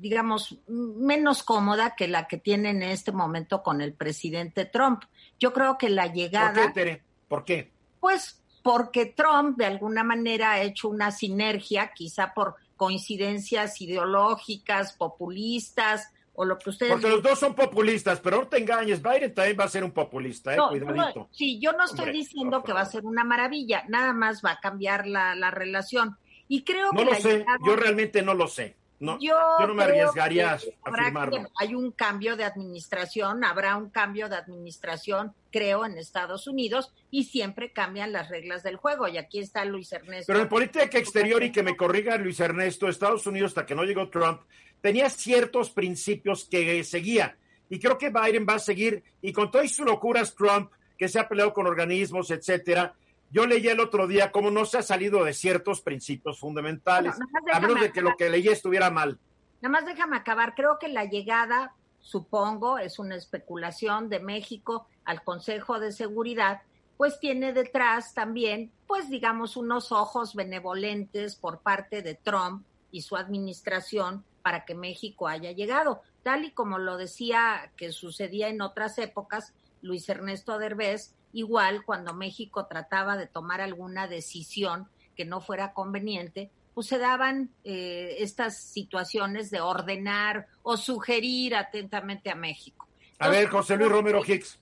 digamos, 0.00 0.56
menos 0.66 1.42
cómoda 1.42 1.94
que 1.96 2.08
la 2.08 2.26
que 2.26 2.38
tiene 2.38 2.70
en 2.70 2.82
este 2.82 3.12
momento 3.12 3.62
con 3.62 3.80
el 3.80 3.92
presidente 3.92 4.64
Trump. 4.64 5.02
Yo 5.38 5.52
creo 5.52 5.76
que 5.76 5.90
la 5.90 6.06
llegada... 6.06 6.54
¿Por 6.54 6.66
qué, 6.66 6.72
Tere? 6.72 7.02
¿Por 7.28 7.44
qué? 7.44 7.72
Pues 8.00 8.40
porque 8.62 9.06
Trump 9.06 9.58
de 9.58 9.66
alguna 9.66 10.02
manera 10.02 10.52
ha 10.52 10.62
hecho 10.62 10.88
una 10.88 11.10
sinergia, 11.10 11.92
quizá 11.94 12.34
por 12.34 12.56
coincidencias 12.76 13.80
ideológicas, 13.80 14.92
populistas, 14.92 16.12
o 16.36 16.44
lo 16.44 16.58
que 16.58 16.70
ustedes. 16.70 16.92
Porque 16.92 17.08
los 17.08 17.22
dos 17.22 17.38
son 17.38 17.54
populistas, 17.54 18.20
pero 18.20 18.38
no 18.38 18.48
te 18.48 18.58
engañes, 18.58 19.02
Biden 19.02 19.34
también 19.34 19.56
va 19.58 19.64
a 19.64 19.68
ser 19.68 19.82
un 19.82 19.90
populista, 19.90 20.54
¿eh? 20.54 20.58
Cuidadito. 20.68 21.28
sí, 21.32 21.58
yo 21.58 21.72
no 21.72 21.84
estoy 21.84 22.12
diciendo 22.12 22.62
que 22.62 22.72
va 22.72 22.82
a 22.82 22.86
ser 22.86 23.04
una 23.04 23.24
maravilla, 23.24 23.84
nada 23.88 24.12
más 24.12 24.42
va 24.44 24.52
a 24.52 24.60
cambiar 24.60 25.06
la, 25.06 25.34
la 25.34 25.50
relación. 25.50 26.16
Y 26.48 26.62
creo 26.62 26.92
no 26.92 26.98
que. 27.00 27.04
lo 27.06 27.14
sé, 27.14 27.44
yo 27.66 27.76
realmente 27.76 28.22
no 28.22 28.34
lo 28.34 28.46
sé. 28.46 28.76
No, 28.98 29.18
yo, 29.20 29.36
no 29.60 29.74
me 29.74 29.84
arriesgaría 29.84 30.52
a 30.52 30.58
afirmarlo. 30.84 31.50
hay 31.56 31.74
un 31.74 31.90
cambio 31.90 32.34
de 32.34 32.44
administración, 32.44 33.44
habrá 33.44 33.76
un 33.76 33.90
cambio 33.90 34.30
de 34.30 34.36
administración, 34.36 35.34
creo, 35.52 35.84
en 35.84 35.98
Estados 35.98 36.46
Unidos 36.46 36.94
y 37.10 37.24
siempre 37.24 37.72
cambian 37.72 38.12
las 38.12 38.30
reglas 38.30 38.62
del 38.62 38.76
juego. 38.76 39.06
Y 39.06 39.18
aquí 39.18 39.38
está 39.38 39.66
Luis 39.66 39.92
Ernesto. 39.92 40.32
Pero 40.32 40.40
en 40.40 40.48
política 40.48 40.98
exterior, 40.98 41.42
y 41.42 41.52
que 41.52 41.62
me 41.62 41.76
corriga 41.76 42.16
Luis 42.16 42.40
Ernesto, 42.40 42.88
Estados 42.88 43.26
Unidos, 43.26 43.50
hasta 43.50 43.66
que 43.66 43.74
no 43.74 43.84
llegó 43.84 44.08
Trump, 44.08 44.40
tenía 44.80 45.10
ciertos 45.10 45.70
principios 45.70 46.44
que 46.44 46.82
seguía. 46.84 47.36
Y 47.68 47.78
creo 47.80 47.98
que 47.98 48.10
Biden 48.10 48.46
va 48.48 48.54
a 48.54 48.58
seguir, 48.58 49.02
y 49.20 49.32
con 49.32 49.50
todas 49.50 49.70
sus 49.70 49.86
locuras, 49.86 50.34
Trump, 50.34 50.70
que 50.96 51.08
se 51.08 51.18
ha 51.18 51.28
peleado 51.28 51.52
con 51.52 51.66
organismos, 51.66 52.30
etcétera, 52.30 52.94
yo 53.30 53.46
leí 53.46 53.66
el 53.66 53.80
otro 53.80 54.06
día 54.06 54.30
cómo 54.30 54.50
no 54.50 54.64
se 54.64 54.78
ha 54.78 54.82
salido 54.82 55.24
de 55.24 55.34
ciertos 55.34 55.80
principios 55.80 56.38
fundamentales, 56.38 57.14
a 57.52 57.60
menos 57.60 57.80
de 57.80 57.92
que 57.92 58.00
lo 58.00 58.16
que 58.16 58.30
leí 58.30 58.48
estuviera 58.48 58.90
mal. 58.90 59.18
Nada 59.60 59.72
más 59.72 59.86
déjame 59.86 60.16
acabar. 60.16 60.54
Creo 60.54 60.78
que 60.78 60.88
la 60.88 61.04
llegada, 61.04 61.74
supongo, 62.00 62.78
es 62.78 62.98
una 62.98 63.16
especulación 63.16 64.08
de 64.08 64.20
México 64.20 64.86
al 65.04 65.24
Consejo 65.24 65.80
de 65.80 65.92
Seguridad, 65.92 66.62
pues 66.96 67.18
tiene 67.18 67.52
detrás 67.52 68.14
también, 68.14 68.70
pues 68.86 69.10
digamos, 69.10 69.56
unos 69.56 69.92
ojos 69.92 70.34
benevolentes 70.34 71.36
por 71.36 71.60
parte 71.60 72.02
de 72.02 72.14
Trump 72.14 72.64
y 72.90 73.02
su 73.02 73.16
administración 73.16 74.24
para 74.46 74.64
que 74.64 74.76
México 74.76 75.26
haya 75.26 75.50
llegado. 75.50 76.02
Tal 76.22 76.44
y 76.44 76.52
como 76.52 76.78
lo 76.78 76.96
decía 76.96 77.72
que 77.76 77.90
sucedía 77.90 78.46
en 78.46 78.60
otras 78.60 78.96
épocas, 78.98 79.52
Luis 79.82 80.08
Ernesto 80.08 80.56
Derbez, 80.56 81.16
igual 81.32 81.84
cuando 81.84 82.14
México 82.14 82.64
trataba 82.66 83.16
de 83.16 83.26
tomar 83.26 83.60
alguna 83.60 84.06
decisión 84.06 84.86
que 85.16 85.24
no 85.24 85.40
fuera 85.40 85.72
conveniente, 85.72 86.52
pues 86.74 86.86
se 86.86 86.98
daban 86.98 87.50
eh, 87.64 88.18
estas 88.20 88.62
situaciones 88.62 89.50
de 89.50 89.60
ordenar 89.60 90.46
o 90.62 90.76
sugerir 90.76 91.56
atentamente 91.56 92.30
a 92.30 92.36
México. 92.36 92.86
a 93.18 93.28
ver, 93.28 93.48
José 93.48 93.76
Luis 93.76 93.90
Romero 93.90 94.22
Hicks. 94.24 94.60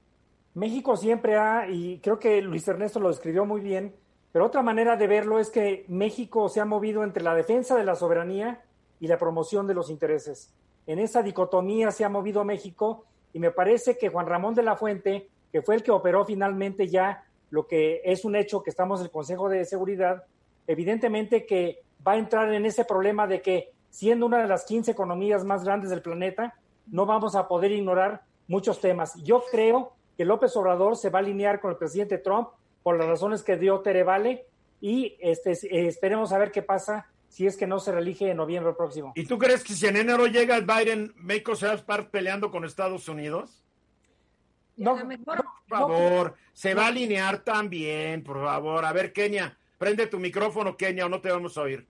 México 0.54 0.96
siempre 0.96 1.36
ha, 1.36 1.68
y 1.68 1.98
creo 1.98 2.18
que 2.18 2.40
Luis 2.40 2.66
Ernesto 2.66 3.00
lo 3.00 3.08
describió 3.08 3.44
muy 3.44 3.60
bien, 3.60 3.94
pero 4.32 4.46
otra 4.46 4.62
manera 4.62 4.96
de 4.96 5.08
verlo 5.08 5.40
es 5.40 5.50
que 5.50 5.84
México 5.88 6.48
se 6.48 6.60
ha 6.62 6.64
movido 6.64 7.04
entre 7.04 7.22
la 7.22 7.34
defensa 7.34 7.76
de 7.76 7.84
la 7.84 7.96
soberanía 7.96 8.62
y 9.00 9.06
la 9.06 9.18
promoción 9.18 9.66
de 9.66 9.74
los 9.74 9.90
intereses. 9.90 10.50
En 10.86 10.98
esa 10.98 11.22
dicotomía 11.22 11.90
se 11.90 12.04
ha 12.04 12.08
movido 12.08 12.44
México 12.44 13.04
y 13.32 13.38
me 13.38 13.50
parece 13.50 13.98
que 13.98 14.08
Juan 14.08 14.26
Ramón 14.26 14.54
de 14.54 14.62
la 14.62 14.76
Fuente, 14.76 15.28
que 15.50 15.62
fue 15.62 15.74
el 15.76 15.82
que 15.82 15.90
operó 15.90 16.24
finalmente 16.24 16.88
ya 16.88 17.24
lo 17.50 17.66
que 17.66 18.02
es 18.04 18.24
un 18.24 18.36
hecho 18.36 18.62
que 18.62 18.70
estamos 18.70 19.00
en 19.00 19.06
el 19.06 19.12
Consejo 19.12 19.48
de 19.48 19.64
Seguridad, 19.64 20.24
evidentemente 20.66 21.46
que 21.46 21.82
va 22.06 22.12
a 22.12 22.18
entrar 22.18 22.52
en 22.52 22.66
ese 22.66 22.84
problema 22.84 23.26
de 23.26 23.40
que 23.40 23.72
siendo 23.90 24.26
una 24.26 24.42
de 24.42 24.48
las 24.48 24.64
15 24.64 24.90
economías 24.90 25.44
más 25.44 25.64
grandes 25.64 25.90
del 25.90 26.02
planeta, 26.02 26.54
no 26.90 27.06
vamos 27.06 27.34
a 27.36 27.48
poder 27.48 27.72
ignorar 27.72 28.22
muchos 28.48 28.80
temas. 28.80 29.14
Yo 29.22 29.42
creo 29.50 29.92
que 30.16 30.24
López 30.24 30.56
Obrador 30.56 30.96
se 30.96 31.10
va 31.10 31.20
a 31.20 31.22
alinear 31.22 31.60
con 31.60 31.70
el 31.70 31.76
presidente 31.76 32.18
Trump 32.18 32.48
por 32.82 32.98
las 32.98 33.06
razones 33.06 33.42
que 33.42 33.56
dio 33.56 33.80
Terevale 33.80 34.46
y 34.80 35.16
este, 35.20 35.52
eh, 35.52 35.86
esperemos 35.86 36.32
a 36.32 36.38
ver 36.38 36.50
qué 36.50 36.62
pasa 36.62 37.06
si 37.34 37.48
es 37.48 37.56
que 37.56 37.66
no 37.66 37.80
se 37.80 37.90
reelige 37.90 38.30
en 38.30 38.36
noviembre 38.36 38.74
próximo. 38.74 39.12
¿Y 39.16 39.24
tú 39.24 39.38
crees 39.38 39.64
que 39.64 39.72
si 39.72 39.88
en 39.88 39.96
enero 39.96 40.28
llega 40.28 40.56
el 40.56 40.64
Biden, 40.64 41.12
México 41.16 41.56
se 41.56 41.66
va 41.66 41.72
a 41.72 41.74
estar 41.74 42.08
peleando 42.08 42.48
con 42.52 42.64
Estados 42.64 43.08
Unidos? 43.08 43.64
No, 44.76 44.96
por 45.24 45.44
favor, 45.66 46.36
se 46.52 46.74
va 46.74 46.84
a 46.84 46.88
alinear 46.88 47.38
también, 47.38 48.22
por 48.22 48.40
favor. 48.40 48.84
A 48.84 48.92
ver, 48.92 49.12
Kenia, 49.12 49.58
prende 49.78 50.06
tu 50.06 50.20
micrófono, 50.20 50.76
Kenia, 50.76 51.06
o 51.06 51.08
no 51.08 51.20
te 51.20 51.28
vamos 51.28 51.58
a 51.58 51.62
oír. 51.62 51.88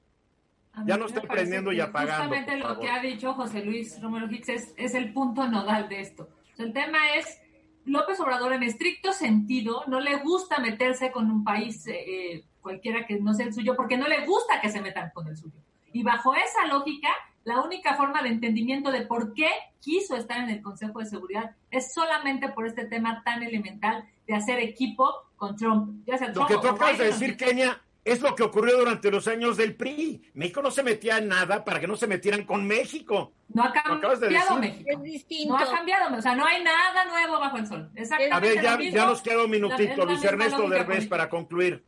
ya 0.87 0.97
no 0.97 1.05
estoy 1.05 1.29
prendiendo 1.29 1.73
y 1.73 1.81
apagando. 1.81 2.35
Justamente 2.35 2.57
lo 2.57 2.81
que 2.81 2.89
ha 2.89 3.03
dicho 3.03 3.35
José 3.35 3.63
Luis 3.67 4.01
Romero 4.01 4.31
Hicks 4.31 4.49
es, 4.49 4.75
es 4.79 4.95
el 4.95 5.13
punto 5.13 5.47
nodal 5.47 5.91
de 5.91 6.01
esto. 6.01 6.27
el 6.57 6.73
tema 6.73 7.17
es, 7.17 7.39
López 7.85 8.19
Obrador 8.19 8.55
en 8.55 8.63
estricto 8.63 9.13
sentido 9.13 9.83
no 9.89 10.01
le 10.01 10.17
gusta 10.21 10.57
meterse 10.63 11.13
con 11.13 11.31
un 11.31 11.45
país 11.45 11.87
eh, 11.87 12.47
cualquiera 12.65 13.07
que 13.07 13.21
no 13.21 13.35
sea 13.35 13.47
el 13.47 13.55
suyo, 13.55 13.77
porque 13.77 13.99
no 13.99 14.09
le 14.09 14.25
gusta 14.27 14.61
que 14.63 14.71
se 14.71 14.81
metan 14.81 15.11
con 15.11 15.29
el 15.29 15.37
suyo. 15.37 15.55
Y 15.93 16.03
bajo 16.03 16.35
esa 16.35 16.67
lógica, 16.67 17.11
la 17.45 17.61
única 17.61 17.95
forma 17.95 18.23
de 18.23 18.31
entendimiento 18.31 18.91
de 18.91 19.03
por 19.03 19.35
qué 19.35 19.51
quiso 19.81 20.17
estar 20.17 20.39
en 20.39 20.49
el 20.49 20.63
Consejo 20.63 20.99
de 20.99 21.07
Seguridad 21.07 21.55
es 21.71 21.93
solamente 21.93 22.49
por 22.49 22.67
este 22.67 22.87
tema 22.87 23.23
tan 23.23 23.43
elemental 23.43 24.09
de 24.27 24.35
hacer 24.35 24.59
equipo 24.61 25.13
con 25.37 25.55
Trump. 25.57 26.09
lo 26.35 26.47
que 26.47 26.57
tú 26.57 26.69
acabas 26.69 26.99
de 26.99 27.05
decir, 27.05 27.37
Kenia, 27.37 27.81
es 28.03 28.23
lo 28.23 28.35
que 28.35 28.43
ocurrió 28.43 28.79
durante 28.79 29.11
los 29.11 29.29
años 29.29 29.59
del 29.59 29.75
PRI. 29.75 30.23
México 30.35 30.63
no 30.63 30.71
se 30.71 30.83
metía 30.83 31.19
en 31.19 31.29
nada 31.29 31.65
para 31.65 31.81
que 31.81 31.87
no 31.87 31.97
se 31.97 32.07
metieran 32.07 32.45
con 32.45 32.67
México. 32.67 33.33
No 33.49 33.63
ha 33.63 33.73
cambiado 33.73 34.59
México. 34.59 34.99
No 35.47 35.59
ha 35.59 35.71
cambiado, 35.71 36.17
o 36.17 36.23
sea, 36.23 36.35
no 36.35 36.47
hay 36.47 36.65
nada 36.65 37.05
nuevo 37.05 37.39
bajo 37.39 37.59
el 37.59 37.67
sol. 37.67 37.91
A 38.31 38.41
ver, 38.41 38.63
ya, 38.63 38.79
ya, 38.81 39.07
nos 39.07 39.21
queda 39.21 39.45
un 39.45 39.51
minutito, 39.51 40.07
Luis 40.07 40.25
Ernesto 40.25 40.67
Derbez, 40.69 41.07
para 41.07 41.29
concluir. 41.29 41.85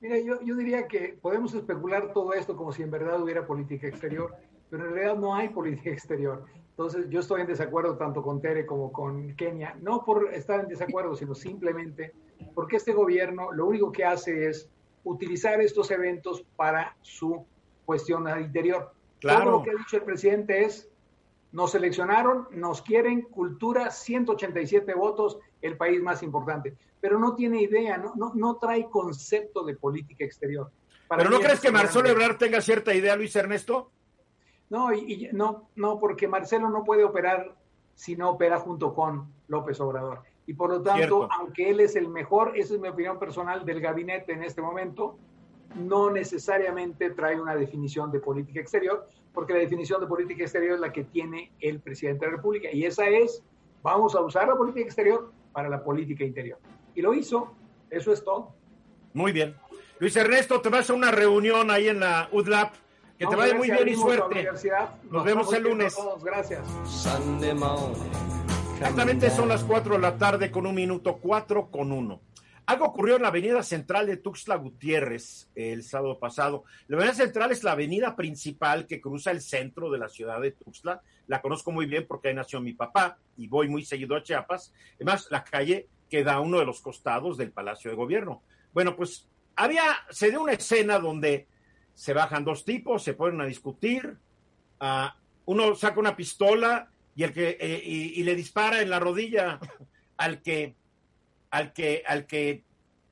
Mira, 0.00 0.18
yo, 0.18 0.40
yo 0.42 0.54
diría 0.56 0.86
que 0.86 1.18
podemos 1.20 1.54
especular 1.54 2.12
todo 2.12 2.32
esto 2.34 2.56
como 2.56 2.72
si 2.72 2.82
en 2.82 2.90
verdad 2.90 3.22
hubiera 3.22 3.46
política 3.46 3.86
exterior, 3.86 4.34
pero 4.70 4.86
en 4.86 4.94
realidad 4.94 5.16
no 5.16 5.34
hay 5.34 5.48
política 5.50 5.90
exterior. 5.90 6.44
Entonces, 6.70 7.08
yo 7.08 7.20
estoy 7.20 7.40
en 7.40 7.46
desacuerdo 7.46 7.96
tanto 7.96 8.22
con 8.22 8.40
Tere 8.40 8.66
como 8.66 8.92
con 8.92 9.34
Kenia, 9.34 9.76
no 9.80 10.04
por 10.04 10.34
estar 10.34 10.60
en 10.60 10.68
desacuerdo, 10.68 11.16
sino 11.16 11.34
simplemente 11.34 12.12
porque 12.54 12.76
este 12.76 12.92
gobierno 12.92 13.50
lo 13.52 13.66
único 13.66 13.90
que 13.90 14.04
hace 14.04 14.48
es 14.48 14.68
utilizar 15.04 15.60
estos 15.60 15.90
eventos 15.90 16.44
para 16.56 16.94
su 17.00 17.46
cuestión 17.86 18.28
al 18.28 18.42
interior. 18.42 18.92
Claro. 19.20 19.44
Todo 19.44 19.52
lo 19.52 19.62
que 19.62 19.70
ha 19.70 19.74
dicho 19.74 19.96
el 19.96 20.02
presidente 20.02 20.64
es, 20.64 20.90
nos 21.52 21.72
seleccionaron, 21.72 22.48
nos 22.50 22.82
quieren, 22.82 23.22
cultura, 23.22 23.90
187 23.90 24.92
votos, 24.94 25.38
el 25.62 25.78
país 25.78 26.02
más 26.02 26.22
importante. 26.22 26.76
Pero 27.06 27.20
no 27.20 27.36
tiene 27.36 27.62
idea, 27.62 27.96
no, 27.98 28.14
no, 28.16 28.32
no 28.34 28.56
trae 28.56 28.90
concepto 28.90 29.62
de 29.62 29.76
política 29.76 30.24
exterior. 30.24 30.72
¿Pero 31.08 31.30
no 31.30 31.38
crees 31.38 31.60
que 31.60 31.70
Marcelo 31.70 32.08
Ebrard 32.08 32.36
tenga 32.36 32.60
cierta 32.60 32.92
idea, 32.92 33.14
Luis 33.14 33.36
Ernesto? 33.36 33.92
No, 34.70 34.92
y, 34.92 35.28
no, 35.32 35.68
no, 35.76 36.00
porque 36.00 36.26
Marcelo 36.26 36.68
no 36.68 36.82
puede 36.82 37.04
operar 37.04 37.54
si 37.94 38.16
no 38.16 38.30
opera 38.30 38.58
junto 38.58 38.92
con 38.92 39.32
López 39.46 39.78
Obrador. 39.78 40.22
Y 40.48 40.54
por 40.54 40.70
lo 40.70 40.82
tanto, 40.82 41.28
aunque 41.30 41.70
él 41.70 41.78
es 41.78 41.94
el 41.94 42.08
mejor, 42.08 42.56
esa 42.56 42.74
es 42.74 42.80
mi 42.80 42.88
opinión 42.88 43.20
personal 43.20 43.64
del 43.64 43.80
gabinete 43.80 44.32
en 44.32 44.42
este 44.42 44.60
momento, 44.60 45.16
no 45.76 46.10
necesariamente 46.10 47.10
trae 47.10 47.40
una 47.40 47.54
definición 47.54 48.10
de 48.10 48.18
política 48.18 48.58
exterior, 48.58 49.08
porque 49.32 49.52
la 49.52 49.60
definición 49.60 50.00
de 50.00 50.08
política 50.08 50.42
exterior 50.42 50.74
es 50.74 50.80
la 50.80 50.92
que 50.92 51.04
tiene 51.04 51.52
el 51.60 51.78
presidente 51.78 52.24
de 52.24 52.32
la 52.32 52.36
República. 52.38 52.68
Y 52.72 52.84
esa 52.84 53.06
es, 53.06 53.44
vamos 53.84 54.16
a 54.16 54.22
usar 54.22 54.48
la 54.48 54.56
política 54.56 54.86
exterior 54.86 55.30
para 55.52 55.68
la 55.68 55.84
política 55.84 56.24
interior. 56.24 56.58
Y 56.96 57.02
lo 57.02 57.14
hizo, 57.14 57.54
eso 57.90 58.12
es 58.12 58.24
todo. 58.24 58.54
Muy 59.12 59.30
bien. 59.30 59.54
Luis 59.98 60.16
Ernesto, 60.16 60.60
te 60.60 60.70
vas 60.70 60.90
a 60.90 60.94
una 60.94 61.10
reunión 61.10 61.70
ahí 61.70 61.88
en 61.88 62.00
la 62.00 62.28
UDLAP 62.32 62.74
que 63.18 63.26
te 63.26 63.36
vaya 63.36 63.54
muy 63.54 63.70
bien 63.70 63.88
y 63.88 63.94
suerte. 63.94 64.48
Nos, 65.10 65.24
vemos 65.24 65.52
el 65.52 65.62
lunes. 65.62 65.96
gracias. 66.22 66.66
Exactamente 68.72 69.30
son 69.30 69.48
las 69.48 69.62
4 69.64 69.94
de 69.94 70.00
la 70.00 70.18
tarde 70.18 70.50
con 70.50 70.66
un 70.66 70.74
minuto, 70.74 71.18
4 71.18 71.70
con 71.70 71.92
1. 71.92 72.20
Algo 72.66 72.86
ocurrió 72.86 73.16
en 73.16 73.22
la 73.22 73.28
avenida 73.28 73.62
central 73.62 74.06
de 74.06 74.16
Tuxtla 74.16 74.56
Gutiérrez 74.56 75.48
el 75.54 75.84
sábado 75.84 76.18
pasado. 76.18 76.64
La 76.88 76.96
avenida 76.96 77.14
central 77.14 77.52
es 77.52 77.62
la 77.62 77.72
avenida 77.72 78.16
principal 78.16 78.86
que 78.86 79.00
cruza 79.00 79.30
el 79.30 79.40
centro 79.40 79.90
de 79.90 79.98
la 79.98 80.08
ciudad 80.08 80.40
de 80.40 80.50
Tuxtla. 80.50 81.00
La 81.28 81.40
conozco 81.40 81.70
muy 81.70 81.86
bien 81.86 82.06
porque 82.08 82.28
ahí 82.28 82.34
nació 82.34 82.60
mi 82.60 82.72
papá 82.72 83.18
y 83.36 83.46
voy 83.46 83.68
muy 83.68 83.84
seguido 83.84 84.16
a 84.16 84.22
Chiapas. 84.22 84.72
Además, 84.96 85.28
la 85.30 85.44
calle 85.44 85.88
queda 86.10 86.34
a 86.34 86.40
uno 86.40 86.58
de 86.58 86.66
los 86.66 86.80
costados 86.80 87.36
del 87.36 87.52
Palacio 87.52 87.90
de 87.90 87.96
Gobierno. 87.96 88.42
Bueno, 88.72 88.96
pues 88.96 89.26
había, 89.56 89.84
se 90.10 90.30
dio 90.30 90.42
una 90.42 90.52
escena 90.52 90.98
donde 90.98 91.46
se 91.94 92.12
bajan 92.12 92.44
dos 92.44 92.64
tipos, 92.64 93.02
se 93.02 93.14
ponen 93.14 93.40
a 93.40 93.46
discutir, 93.46 94.16
uno 95.46 95.74
saca 95.74 95.98
una 95.98 96.16
pistola 96.16 96.90
y 97.14 97.22
el 97.22 97.32
que 97.32 97.56
eh, 97.58 97.82
y, 97.84 98.22
le 98.22 98.34
dispara 98.34 98.82
en 98.82 98.90
la 98.90 99.00
rodilla 99.00 99.58
al 100.18 100.42
que 100.42 100.74
al 101.50 101.72
que 101.72 102.02
al 102.06 102.26
que 102.26 102.62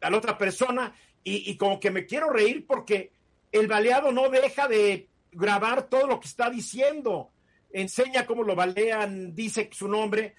a 0.03 0.11
la 0.11 0.19
otra 0.19 0.37
persona 0.37 0.95
y, 1.23 1.51
y, 1.51 1.57
como 1.57 1.81
que 1.81 1.91
me 1.91 2.05
quiero 2.05 2.29
reír 2.29 2.67
porque 2.67 3.13
el 3.51 3.67
baleado 3.67 4.13
no 4.13 4.29
deja 4.29 4.69
de 4.69 5.09
grabar 5.33 5.89
todo 5.89 6.07
lo 6.07 6.21
que 6.21 6.29
está 6.29 6.51
diciendo 6.51 7.31
enseña 7.73 8.27
cómo 8.27 8.43
lo 8.43 8.55
balean 8.55 9.35
dice 9.35 9.71
su 9.73 9.89
nombre 9.89 10.35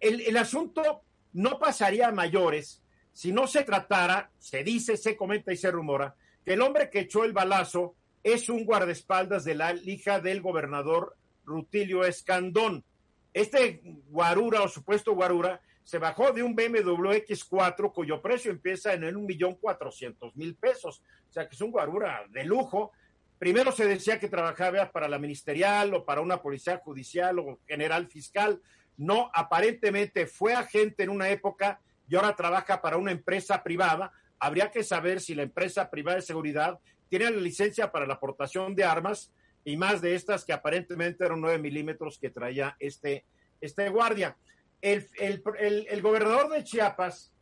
el, 0.00 0.22
el 0.22 0.36
asunto 0.38 1.02
no 1.32 1.58
pasaría 1.58 2.08
a 2.08 2.12
mayores 2.12 2.82
si 3.12 3.32
no 3.32 3.46
se 3.46 3.64
tratara 3.64 4.30
se 4.38 4.62
dice 4.64 4.96
se 4.96 5.16
comenta 5.16 5.52
y 5.52 5.56
se 5.56 5.70
rumora 5.70 6.14
que 6.44 6.54
el 6.54 6.62
hombre 6.62 6.90
que 6.90 7.00
echó 7.00 7.24
el 7.24 7.32
balazo 7.32 7.94
es 8.22 8.48
un 8.48 8.64
guardaespaldas 8.64 9.44
de 9.44 9.54
la 9.54 9.74
hija 9.74 10.20
del 10.20 10.40
gobernador 10.40 11.16
Rutilio 11.44 12.04
Escandón. 12.04 12.84
Este 13.32 13.80
guarura 14.08 14.62
o 14.62 14.68
supuesto 14.68 15.14
guarura 15.14 15.60
se 15.82 15.98
bajó 15.98 16.32
de 16.32 16.42
un 16.42 16.54
BMW 16.54 17.12
X4 17.26 17.92
cuyo 17.92 18.22
precio 18.22 18.50
empieza 18.50 18.92
en 18.92 19.16
un 19.16 19.26
millón 19.26 19.56
cuatrocientos 19.56 20.36
mil 20.36 20.54
pesos. 20.54 21.02
O 21.28 21.32
sea 21.32 21.48
que 21.48 21.56
es 21.56 21.60
un 21.60 21.72
guarura 21.72 22.24
de 22.30 22.44
lujo. 22.44 22.92
Primero 23.38 23.72
se 23.72 23.86
decía 23.86 24.20
que 24.20 24.28
trabajaba 24.28 24.92
para 24.92 25.08
la 25.08 25.18
ministerial 25.18 25.92
o 25.94 26.04
para 26.04 26.20
una 26.20 26.40
policía 26.40 26.78
judicial 26.78 27.40
o 27.40 27.58
general 27.66 28.06
fiscal. 28.06 28.60
No, 28.96 29.30
aparentemente 29.34 30.26
fue 30.26 30.54
agente 30.54 31.02
en 31.02 31.10
una 31.10 31.30
época 31.30 31.80
y 32.08 32.16
ahora 32.16 32.36
trabaja 32.36 32.82
para 32.82 32.96
una 32.96 33.12
empresa 33.12 33.62
privada 33.62 34.12
habría 34.42 34.72
que 34.72 34.82
saber 34.82 35.20
si 35.20 35.36
la 35.36 35.44
empresa 35.44 35.88
privada 35.88 36.16
de 36.16 36.22
seguridad 36.22 36.80
tiene 37.08 37.30
la 37.30 37.40
licencia 37.40 37.92
para 37.92 38.08
la 38.08 38.14
aportación 38.14 38.74
de 38.74 38.82
armas 38.82 39.30
y 39.64 39.76
más 39.76 40.00
de 40.00 40.16
estas 40.16 40.44
que 40.44 40.52
aparentemente 40.52 41.24
eran 41.24 41.40
9 41.40 41.58
milímetros 41.58 42.18
que 42.18 42.30
traía 42.30 42.74
este, 42.80 43.24
este 43.60 43.88
guardia. 43.88 44.36
El, 44.80 45.08
gobernador 46.02 46.50
de 46.50 46.64
Chiapas, 46.64 47.32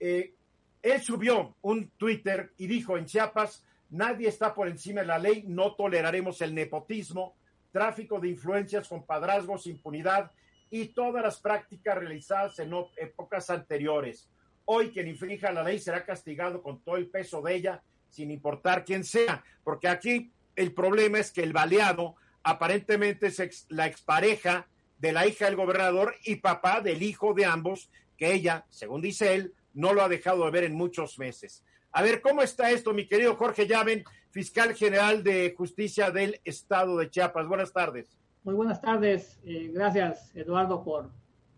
eh, 0.00 0.34
él 0.82 1.00
subió 1.00 1.54
un 1.62 1.90
Twitter 1.90 2.52
y 2.58 2.66
dijo 2.66 2.98
en 2.98 3.06
Chiapas, 3.06 3.64
nadie 3.90 4.26
está 4.26 4.52
por 4.52 4.66
encima 4.66 5.02
de 5.02 5.06
la 5.06 5.18
ley, 5.20 5.44
no 5.46 5.76
toleraremos 5.76 6.40
el 6.40 6.56
nepotismo, 6.56 7.36
tráfico 7.70 8.18
de 8.18 8.30
influencias 8.30 8.88
con 8.88 9.06
padrazgos, 9.06 9.68
impunidad 9.68 10.32
y 10.70 10.86
todas 10.88 11.22
las 11.22 11.40
prácticas 11.40 11.96
realizadas 11.96 12.58
en 12.58 12.72
épocas 12.96 13.50
anteriores. 13.50 14.28
Hoy 14.64 14.90
quien 14.90 15.08
infrinja 15.08 15.52
la 15.52 15.62
ley 15.62 15.78
será 15.78 16.04
castigado 16.04 16.62
con 16.62 16.82
todo 16.82 16.96
el 16.96 17.08
peso 17.08 17.40
de 17.42 17.54
ella, 17.54 17.82
sin 18.10 18.30
importar 18.30 18.84
quién 18.84 19.04
sea, 19.04 19.44
porque 19.64 19.88
aquí 19.88 20.30
el 20.56 20.72
problema 20.72 21.18
es 21.18 21.32
que 21.32 21.42
el 21.42 21.52
baleado 21.52 22.16
aparentemente 22.42 23.28
es 23.28 23.66
la 23.68 23.86
expareja 23.86 24.66
de 24.98 25.12
la 25.12 25.26
hija 25.26 25.46
del 25.46 25.56
gobernador 25.56 26.14
y 26.24 26.36
papá 26.36 26.80
del 26.80 27.02
hijo 27.02 27.32
de 27.34 27.44
ambos, 27.44 27.90
que 28.16 28.32
ella, 28.32 28.66
según 28.68 29.00
dice 29.00 29.34
él, 29.34 29.54
no 29.74 29.92
lo 29.92 30.02
ha 30.02 30.08
dejado 30.08 30.44
de 30.44 30.50
ver 30.50 30.64
en 30.64 30.74
muchos 30.74 31.18
meses. 31.18 31.62
A 31.92 32.02
ver, 32.02 32.20
¿cómo 32.20 32.42
está 32.42 32.70
esto, 32.70 32.92
mi 32.92 33.06
querido 33.06 33.36
Jorge 33.36 33.66
Llaven, 33.66 34.04
fiscal 34.30 34.74
general 34.74 35.22
de 35.22 35.54
justicia 35.56 36.10
del 36.10 36.40
estado 36.44 36.98
de 36.98 37.10
Chiapas? 37.10 37.46
Buenas 37.46 37.72
tardes. 37.72 38.18
Muy 38.48 38.54
buenas 38.54 38.80
tardes. 38.80 39.38
Eh, 39.44 39.70
gracias, 39.74 40.34
Eduardo, 40.34 40.82
por 40.82 41.10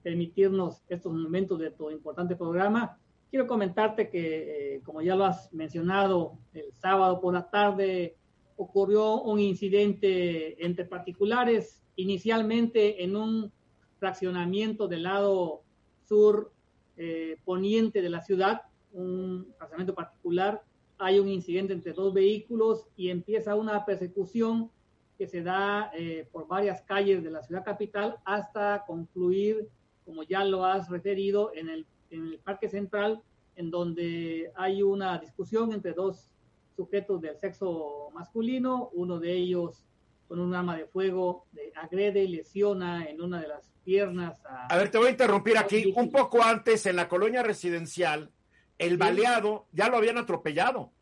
permitirnos 0.03 0.83
estos 0.89 1.13
momentos 1.13 1.57
de 1.61 1.71
tu 1.71 1.89
importante 1.89 2.35
programa. 2.35 2.99
Quiero 3.31 3.47
comentarte 3.47 4.11
que, 4.11 4.75
eh, 4.75 4.83
como 4.83 5.01
ya 5.01 5.15
lo 5.15 5.25
has 5.25 5.53
mencionado, 5.53 6.37
el 6.53 6.73
sábado 6.79 7.21
por 7.21 7.33
la 7.33 7.49
tarde 7.49 8.17
ocurrió 8.57 9.23
un 9.23 9.39
incidente 9.39 10.67
entre 10.67 10.85
particulares, 10.85 11.81
inicialmente 11.95 13.05
en 13.05 13.15
un 13.15 13.53
fraccionamiento 14.01 14.89
del 14.89 15.05
lado 15.05 15.63
sur 16.09 16.51
eh, 16.97 17.37
poniente 17.45 18.03
de 18.03 18.11
la 18.11 18.21
ciudad, 18.21 18.63
un 18.93 19.47
fraccionamiento 19.59 19.95
particular. 19.95 20.61
Hay 20.99 21.21
un 21.21 21.29
incidente 21.29 21.73
entre 21.73 21.93
dos 21.93 22.13
vehículos 22.13 22.89
y 22.97 23.11
empieza 23.11 23.55
una 23.55 23.85
persecución 23.85 24.73
que 25.21 25.27
se 25.27 25.43
da 25.43 25.91
eh, 25.93 26.27
por 26.33 26.49
varias 26.49 26.81
calles 26.81 27.23
de 27.23 27.31
la 27.31 27.43
ciudad 27.43 27.63
capital 27.63 28.17
hasta 28.25 28.85
concluir 28.87 29.69
como 30.03 30.23
ya 30.23 30.43
lo 30.47 30.65
has 30.65 30.89
referido, 30.89 31.53
en 31.55 31.69
el, 31.69 31.87
en 32.09 32.29
el 32.29 32.39
Parque 32.39 32.71
Central, 32.71 33.21
en 33.55 33.71
donde 33.71 34.51
hay 34.57 34.83
una 34.83 35.19
discusión 35.19 35.75
entre 35.75 35.93
dos 35.93 36.31
sujetos 36.75 37.21
del 37.21 37.37
sexo 37.37 38.09
masculino, 38.15 38.89
uno 38.95 39.21
de 39.21 39.35
ellos 39.35 39.85
con 40.27 40.41
un 40.41 40.55
arma 40.55 40.75
de 40.79 40.87
fuego, 40.87 41.45
agrede 41.75 42.25
y 42.25 42.29
lesiona 42.29 43.05
en 43.05 43.21
una 43.21 43.43
de 43.43 43.49
las 43.49 43.71
piernas. 43.85 44.41
A, 44.47 44.75
ver, 44.75 44.91
te 44.91 44.97
voy 44.97 45.09
a 45.09 45.11
interrumpir 45.11 45.59
aquí. 45.59 45.93
Un 45.95 46.11
poco 46.11 46.43
antes, 46.43 46.87
en 46.87 46.97
la 46.97 47.11
colonia 47.11 47.43
residencial, 47.43 48.31
el 48.79 48.97
baleado 48.97 49.67
ya 49.71 49.91
lo 49.91 49.99
habían 49.99 50.17
atropellado. 50.17 50.93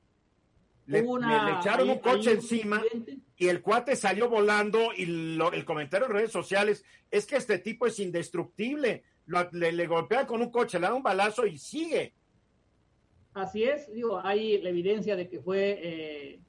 Le, 0.86 1.04
echaron 1.60 1.88
un 1.88 1.98
coche 2.00 2.32
encima 2.32 2.82
y 3.38 3.46
el 3.48 3.62
cuate 3.62 3.94
salió 3.94 4.28
volando 4.28 4.92
y 4.96 5.04
el 5.04 5.64
comentario 5.64 6.06
en 6.06 6.12
redes 6.12 6.32
sociales 6.32 6.84
es 7.10 7.24
que 7.24 7.36
este 7.36 7.58
tipo 7.58 7.86
es 7.86 8.00
indestructible. 8.00 9.04
le, 9.52 9.72
le 9.72 9.86
golpea 9.86 10.26
con 10.26 10.42
un 10.42 10.50
coche, 10.50 10.80
le 10.80 10.88
da 10.88 10.94
un 10.94 11.02
balazo 11.02 11.46
y 11.46 11.56
sigue. 11.56 12.14
Así 13.34 13.62
es, 13.62 13.92
digo, 13.92 14.20
hay 14.24 14.60
la 14.60 14.70
evidencia 14.70 15.14
de 15.14 15.28
que 15.28 15.38
fue 15.40 15.78
eh, 15.80 16.40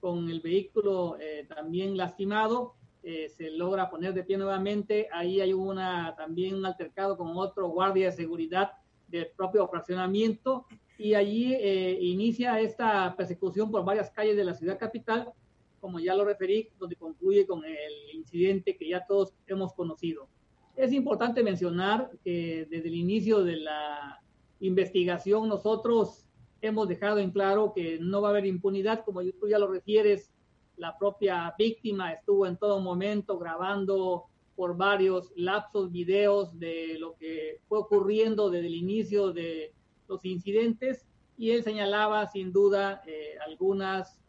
con 0.00 0.30
el 0.30 0.40
vehículo 0.40 1.18
eh, 1.20 1.44
también 1.46 1.94
lastimado, 1.94 2.76
eh, 3.02 3.28
se 3.28 3.50
logra 3.50 3.90
poner 3.90 4.14
de 4.14 4.24
pie 4.24 4.38
nuevamente. 4.38 5.08
Ahí 5.12 5.42
hay 5.42 5.52
una 5.52 6.14
también 6.16 6.54
un 6.54 6.64
altercado 6.64 7.18
con 7.18 7.36
otro 7.36 7.68
guardia 7.68 8.06
de 8.06 8.12
seguridad 8.12 8.72
del 9.08 9.28
propio 9.36 9.68
fraccionamiento 9.68 10.66
y 10.96 11.14
allí 11.14 11.54
inicia 12.00 12.60
esta 12.60 13.14
persecución 13.16 13.70
por 13.70 13.84
varias 13.84 14.10
calles 14.10 14.36
de 14.36 14.44
la 14.44 14.54
ciudad 14.54 14.78
capital, 14.78 15.32
como 15.80 16.00
ya 16.00 16.14
lo 16.14 16.24
referí, 16.24 16.68
donde 16.78 16.96
concluye 16.96 17.46
con 17.46 17.64
el 17.64 18.14
incidente 18.14 18.76
que 18.76 18.88
ya 18.88 19.04
todos 19.06 19.34
hemos 19.46 19.72
conocido. 19.72 20.28
Es 20.76 20.92
importante 20.92 21.42
mencionar 21.42 22.10
que 22.22 22.66
desde 22.70 22.88
el 22.88 22.94
inicio 22.94 23.42
de 23.42 23.56
la 23.56 24.20
investigación 24.60 25.48
nosotros 25.48 26.26
hemos 26.60 26.88
dejado 26.88 27.18
en 27.18 27.30
claro 27.30 27.72
que 27.74 27.98
no 28.00 28.20
va 28.20 28.28
a 28.28 28.30
haber 28.30 28.46
impunidad, 28.46 29.04
como 29.04 29.20
tú 29.22 29.48
ya 29.48 29.58
lo 29.58 29.68
refieres, 29.68 30.32
la 30.76 30.96
propia 30.96 31.54
víctima 31.58 32.12
estuvo 32.12 32.46
en 32.46 32.56
todo 32.56 32.80
momento 32.80 33.38
grabando 33.38 34.26
por 34.56 34.76
varios 34.76 35.32
lapsos 35.36 35.90
videos 35.92 36.58
de 36.58 36.96
lo 36.98 37.14
que 37.16 37.60
fue 37.68 37.78
ocurriendo 37.78 38.50
desde 38.50 38.66
el 38.66 38.74
inicio 38.74 39.32
de 39.32 39.72
los 40.08 40.24
incidentes 40.24 41.06
y 41.36 41.52
él 41.52 41.62
señalaba 41.62 42.26
sin 42.26 42.52
duda 42.52 43.02
eh, 43.06 43.36
algunas, 43.46 44.20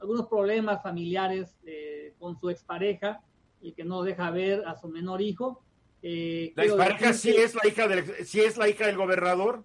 algunos 0.00 0.26
problemas 0.26 0.82
familiares 0.82 1.56
eh, 1.64 2.14
con 2.18 2.38
su 2.38 2.50
expareja, 2.50 3.20
el 3.62 3.74
que 3.74 3.84
no 3.84 4.02
deja 4.02 4.30
ver 4.30 4.64
a 4.66 4.76
su 4.76 4.88
menor 4.88 5.22
hijo. 5.22 5.62
¿La 6.02 6.64
expareja 6.64 7.12
sí 7.12 7.30
es 7.30 7.54
la 7.54 7.66
hija 7.66 7.88
del, 7.88 8.04
sí 8.26 8.40
es 8.40 8.56
la 8.56 8.68
hija 8.68 8.86
del 8.86 8.96
gobernador? 8.96 9.64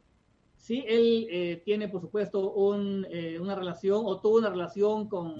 Sí, 0.61 0.85
él 0.87 1.27
eh, 1.31 1.61
tiene, 1.65 1.89
por 1.89 2.01
supuesto, 2.01 2.51
un, 2.53 3.07
eh, 3.09 3.39
una 3.39 3.55
relación 3.55 4.03
o 4.05 4.21
tuvo 4.21 4.37
una 4.37 4.51
relación 4.51 5.09
con 5.09 5.35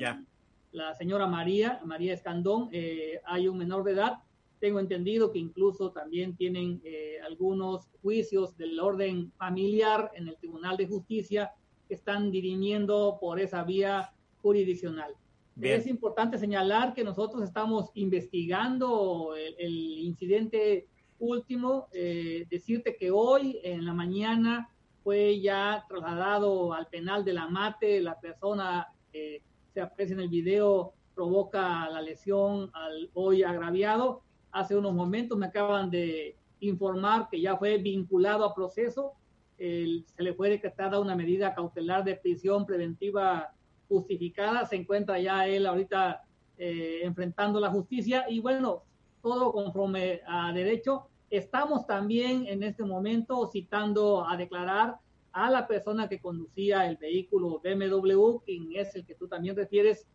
la 0.71 0.95
señora 0.95 1.27
María, 1.27 1.80
María 1.86 2.15
Escandón. 2.15 2.69
Eh, 2.71 3.21
hay 3.25 3.47
un 3.47 3.60
menor 3.60 3.84
de 3.84 3.91
edad. 3.91 4.23
Tengo 4.60 4.80
entendido 4.80 5.32
que 5.32 5.38
incluso 5.38 5.91
también 5.91 6.36
tienen 6.36 6.82
algunos 7.25 7.88
juicios 8.01 8.58
del 8.58 8.80
orden 8.80 9.32
familiar 9.38 10.12
en 10.15 10.27
el 10.27 10.38
Tribunal 10.38 10.75
de 10.77 10.88
Justicia 10.88 11.51
que 11.88 11.93
están 11.93 12.32
dirimiendo 12.32 13.17
por 13.21 13.39
esa 13.39 13.63
vía 13.63 14.12
jurisdiccional. 14.41 15.13
Es 15.62 15.86
importante 15.86 16.38
señalar 16.38 16.93
que 16.93 17.04
nosotros 17.04 17.43
estamos 17.43 17.91
investigando 17.93 19.36
el, 19.36 19.56
el 19.60 19.99
incidente 19.99 20.88
último. 21.19 21.88
decirte 21.91 22.95
que 22.95 23.12
hoy 23.12 23.60
en 23.63 23.86
la 23.86 23.93
mañana 23.93 24.69
fue 25.04 25.39
ya 25.39 25.86
trasladado 25.88 26.73
al 26.73 26.88
penal 26.88 27.23
de 27.23 27.34
la 27.34 27.47
mate, 27.47 28.01
la 28.01 28.19
persona 28.19 28.88
que 29.12 29.41
se 29.73 29.82
aprecia 29.82 30.13
en 30.13 30.21
el 30.21 30.30
video 30.30 30.93
provoca 31.15 31.89
la 31.89 32.01
lesión 32.01 32.69
al 32.73 33.10
hoy 33.13 33.43
agraviado. 33.43 34.23
Hace 34.51 34.75
unos 34.75 34.93
momentos 34.93 35.38
me 35.38 35.47
acaban 35.47 35.89
de 35.89 36.36
informar 36.60 37.27
que 37.30 37.41
ya 37.41 37.58
fue 37.58 37.77
vinculado 37.77 38.45
a 38.45 38.54
proceso, 38.54 39.13
se 39.58 40.04
le 40.17 40.34
fue 40.34 40.49
decretada 40.49 40.99
una 40.99 41.15
medida 41.15 41.54
cautelar 41.54 42.04
de 42.04 42.15
prisión 42.15 42.65
preventiva 42.65 43.54
justificada, 43.95 44.65
se 44.65 44.77
encuentra 44.77 45.19
ya 45.19 45.47
él 45.47 45.65
ahorita 45.65 46.23
eh, 46.58 47.01
enfrentando 47.04 47.60
la 47.60 47.69
justicia 47.69 48.25
y 48.30 48.39
bueno, 48.39 48.84
todo 49.21 49.51
conforme 49.51 50.21
a 50.25 50.51
derecho 50.54 51.12
Estamos 51.32 51.88
también 51.88 52.45
en 52.47 52.62
este 52.62 52.84
momento 52.84 53.49
citando 53.49 54.27
a 54.27 54.36
declarar 54.36 54.97
a 55.32 55.49
la 55.49 55.65
persona 55.65 56.10
que 56.10 56.19
conducía 56.19 56.86
el 56.86 56.97
vehículo 56.97 57.62
BMW, 57.63 58.39
quien 58.43 58.67
es 58.75 58.93
el 58.95 59.06
que 59.06 59.15
tú 59.15 59.30
también 59.30 59.56
refieres, 59.56 60.06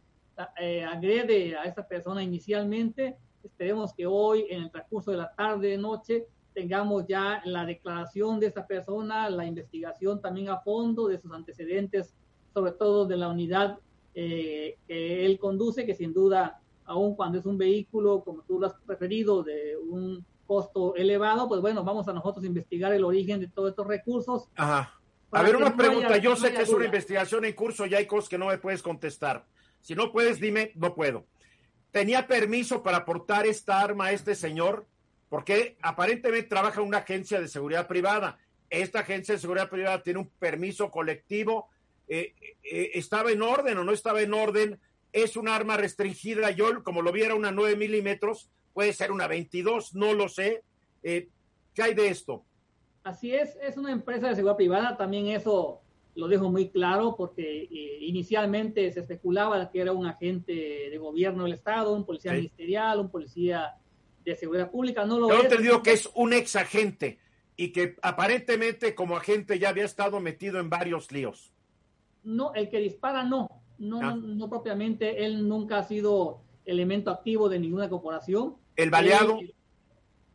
eh, 0.60 0.84
agrede 0.84 1.56
a 1.56 1.64
esta 1.64 1.88
persona 1.88 2.22
inicialmente. 2.22 3.16
Esperemos 3.42 3.94
que 3.94 4.04
hoy, 4.04 4.44
en 4.50 4.64
el 4.64 4.70
transcurso 4.70 5.10
de 5.10 5.16
la 5.16 5.32
tarde, 5.34 5.78
noche, 5.78 6.26
tengamos 6.52 7.06
ya 7.06 7.40
la 7.46 7.64
declaración 7.64 8.38
de 8.38 8.48
esta 8.48 8.66
persona, 8.66 9.30
la 9.30 9.46
investigación 9.46 10.20
también 10.20 10.50
a 10.50 10.58
fondo 10.58 11.08
de 11.08 11.18
sus 11.18 11.32
antecedentes, 11.32 12.14
sobre 12.56 12.72
todo 12.72 13.04
de 13.04 13.18
la 13.18 13.28
unidad 13.28 13.78
eh, 14.14 14.78
que 14.88 15.26
él 15.26 15.38
conduce, 15.38 15.84
que 15.84 15.94
sin 15.94 16.14
duda, 16.14 16.58
aun 16.86 17.14
cuando 17.14 17.36
es 17.36 17.44
un 17.44 17.58
vehículo, 17.58 18.22
como 18.24 18.40
tú 18.44 18.58
lo 18.58 18.68
has 18.68 18.74
referido, 18.86 19.42
de 19.42 19.76
un 19.76 20.24
costo 20.46 20.94
elevado, 20.96 21.48
pues 21.48 21.60
bueno, 21.60 21.84
vamos 21.84 22.08
a 22.08 22.14
nosotros 22.14 22.42
investigar 22.46 22.94
el 22.94 23.04
origen 23.04 23.40
de 23.40 23.48
todos 23.48 23.68
estos 23.68 23.86
recursos. 23.86 24.48
Ajá. 24.56 24.98
A 25.32 25.42
ver, 25.42 25.54
una 25.54 25.76
pregunta. 25.76 26.16
Yo 26.16 26.34
sé 26.34 26.50
que 26.54 26.62
es 26.62 26.70
una 26.70 26.86
investigación 26.86 27.44
en 27.44 27.52
curso 27.52 27.84
y 27.84 27.94
hay 27.94 28.06
cosas 28.06 28.30
que 28.30 28.38
no 28.38 28.46
me 28.46 28.56
puedes 28.56 28.82
contestar. 28.82 29.44
Si 29.82 29.94
no 29.94 30.10
puedes, 30.10 30.40
dime, 30.40 30.72
no 30.76 30.94
puedo. 30.94 31.26
¿Tenía 31.90 32.26
permiso 32.26 32.82
para 32.82 33.04
portar 33.04 33.46
esta 33.46 33.82
arma 33.82 34.06
a 34.06 34.12
este 34.12 34.34
señor? 34.34 34.86
Porque 35.28 35.76
aparentemente 35.82 36.48
trabaja 36.48 36.80
en 36.80 36.86
una 36.86 36.98
agencia 36.98 37.38
de 37.38 37.48
seguridad 37.48 37.86
privada. 37.86 38.38
Esta 38.70 39.00
agencia 39.00 39.34
de 39.34 39.40
seguridad 39.42 39.68
privada 39.68 40.02
tiene 40.02 40.20
un 40.20 40.30
permiso 40.38 40.90
colectivo. 40.90 41.68
Eh, 42.08 42.34
eh, 42.62 42.90
¿Estaba 42.94 43.32
en 43.32 43.42
orden 43.42 43.78
o 43.78 43.84
no 43.84 43.92
estaba 43.92 44.20
en 44.22 44.34
orden? 44.34 44.78
¿Es 45.12 45.36
un 45.36 45.48
arma 45.48 45.76
restringida? 45.76 46.50
Yo, 46.50 46.82
como 46.82 47.02
lo 47.02 47.12
viera, 47.12 47.34
una 47.34 47.50
9 47.50 47.76
milímetros, 47.76 48.50
puede 48.74 48.92
ser 48.92 49.10
una 49.10 49.26
22, 49.26 49.94
no 49.94 50.12
lo 50.12 50.28
sé. 50.28 50.62
Eh, 51.02 51.28
¿Qué 51.74 51.82
hay 51.82 51.94
de 51.94 52.08
esto? 52.08 52.44
Así 53.04 53.32
es, 53.34 53.56
es 53.62 53.76
una 53.76 53.92
empresa 53.92 54.28
de 54.28 54.34
seguridad 54.34 54.56
privada, 54.56 54.96
también 54.96 55.28
eso 55.28 55.80
lo 56.16 56.28
dejo 56.28 56.50
muy 56.50 56.70
claro 56.70 57.14
porque 57.16 57.62
eh, 57.62 57.98
inicialmente 58.00 58.90
se 58.90 59.00
especulaba 59.00 59.70
que 59.70 59.80
era 59.80 59.92
un 59.92 60.06
agente 60.06 60.52
de 60.52 60.98
gobierno 60.98 61.44
del 61.44 61.52
Estado, 61.52 61.94
un 61.94 62.04
policía 62.04 62.32
ministerial, 62.32 63.00
un 63.00 63.10
policía 63.10 63.76
de 64.24 64.36
seguridad 64.36 64.70
pública, 64.70 65.04
no 65.04 65.20
lo 65.20 65.28
Yo 65.28 65.38
he 65.38 65.42
entendido 65.42 65.82
que 65.82 65.92
es 65.92 66.10
un 66.14 66.32
ex 66.32 66.56
agente 66.56 67.18
y 67.56 67.70
que 67.70 67.96
aparentemente 68.02 68.94
como 68.94 69.16
agente 69.16 69.58
ya 69.58 69.68
había 69.68 69.84
estado 69.84 70.20
metido 70.20 70.58
en 70.58 70.68
varios 70.68 71.12
líos. 71.12 71.52
No, 72.26 72.52
el 72.54 72.68
que 72.68 72.78
dispara 72.78 73.24
no, 73.24 73.48
no, 73.78 74.00
ah. 74.02 74.14
no 74.14 74.48
propiamente, 74.50 75.24
él 75.24 75.48
nunca 75.48 75.78
ha 75.78 75.82
sido 75.84 76.42
elemento 76.64 77.10
activo 77.10 77.48
de 77.48 77.58
ninguna 77.58 77.88
corporación. 77.88 78.56
¿El 78.76 78.90
baleado? 78.90 79.38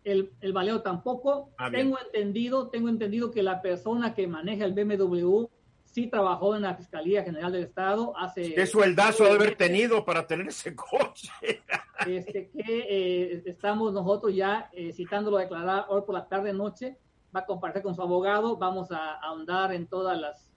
El, 0.04 0.32
el, 0.42 0.54
baleado 0.54 0.82
tampoco. 0.82 1.52
Ah, 1.58 1.70
tengo 1.70 2.00
entendido, 2.00 2.70
tengo 2.70 2.90
entendido 2.90 3.30
que 3.30 3.44
la 3.44 3.62
persona 3.62 4.16
que 4.16 4.26
maneja 4.26 4.66
el 4.66 4.74
BMW 4.74 5.46
sí 5.92 6.08
trabajó 6.08 6.56
en 6.56 6.64
la 6.64 6.76
Fiscalía 6.76 7.24
General 7.24 7.52
del 7.52 7.66
Estado 7.66 8.18
hace... 8.18 8.56
¿Qué 8.56 8.66
sueldazo 8.66 9.26
de 9.26 9.32
haber 9.32 9.56
tenido 9.56 10.04
para 10.06 10.26
tener 10.26 10.48
ese 10.48 10.76
coche? 10.76 11.30
este, 12.08 12.50
que 12.50 12.64
eh, 12.66 13.44
estamos 13.46 13.94
nosotros 13.94 14.34
ya 14.34 14.70
eh, 14.74 14.94
citándolo 14.94 15.38
a 15.38 15.42
declarar 15.42 15.86
hoy 15.90 16.02
por 16.06 16.16
la 16.16 16.28
tarde 16.28 16.54
noche, 16.54 16.98
va 17.36 17.42
a 17.42 17.46
compartir 17.46 17.82
con 17.84 17.94
su 17.94 18.02
abogado, 18.02 18.58
vamos 18.58 18.92
a, 18.92 19.16
ahondar 19.16 19.74
en 19.74 19.88
todas 19.88 20.20
las, 20.20 20.51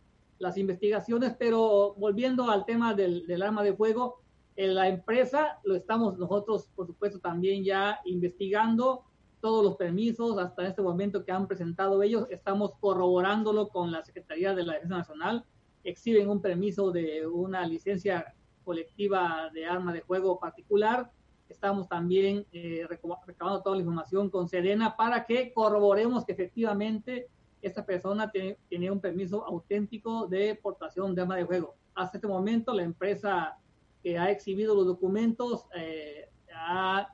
las, 0.45 0.57
investigaciones, 0.59 1.35
pero 1.39 1.95
volviendo 1.97 2.51
al 2.51 2.65
tema 2.65 2.95
del, 2.95 3.27
del 3.27 3.43
arma 3.43 3.63
de 3.63 3.75
fuego, 3.75 4.21
en 4.57 4.75
la 4.75 4.89
empresa 4.89 5.59
lo 5.65 5.75
estamos 5.75 6.17
nosotros, 6.19 6.69
por 6.77 6.87
supuesto, 6.87 7.19
también 7.19 7.65
ya 7.65 8.01
investigando 8.05 9.05
todos 9.45 9.63
los 9.63 9.77
permisos 9.77 10.39
hasta 10.39 10.67
este 10.67 10.81
momento 10.81 11.23
que 11.23 11.33
han 11.33 11.47
presentado 11.47 12.03
ellos. 12.03 12.27
Estamos 12.31 12.73
corroborándolo 12.81 13.69
con 13.69 13.93
la 13.93 14.03
Secretaría 14.03 14.55
de 14.55 14.65
la 14.65 14.73
Defensa 14.73 14.97
Nacional. 14.97 15.45
Exhiben 15.83 16.31
un 16.31 16.41
permiso 16.41 16.91
de 16.91 17.27
una 17.27 17.67
licencia 17.67 18.35
colectiva 18.65 19.51
de 19.53 19.67
arma 19.67 19.93
de 19.93 20.01
juego 20.01 20.39
particular. 20.39 21.11
Estamos 21.49 21.89
también 21.89 22.47
eh, 22.53 22.87
recabando 22.89 23.61
toda 23.61 23.77
la 23.77 23.83
información 23.83 24.31
con 24.31 24.49
Serena 24.49 24.97
para 24.97 25.27
que 25.27 25.53
corroboremos 25.53 26.25
que 26.25 26.33
efectivamente 26.33 27.29
esta 27.67 27.85
persona 27.85 28.31
tiene 28.31 28.91
un 28.91 29.01
permiso 29.01 29.45
auténtico 29.45 30.27
de 30.27 30.55
portación 30.55 31.15
de 31.15 31.23
arma 31.23 31.37
de 31.37 31.45
juego. 31.45 31.75
Hasta 31.95 32.19
este 32.19 32.29
momento 32.29 32.75
la 32.75 32.83
empresa 32.83 33.59
que 34.03 34.19
ha 34.19 34.31
exhibido 34.31 34.75
los 34.75 34.87
documentos, 34.87 35.67
eh, 35.75 36.29
ha 36.55 37.09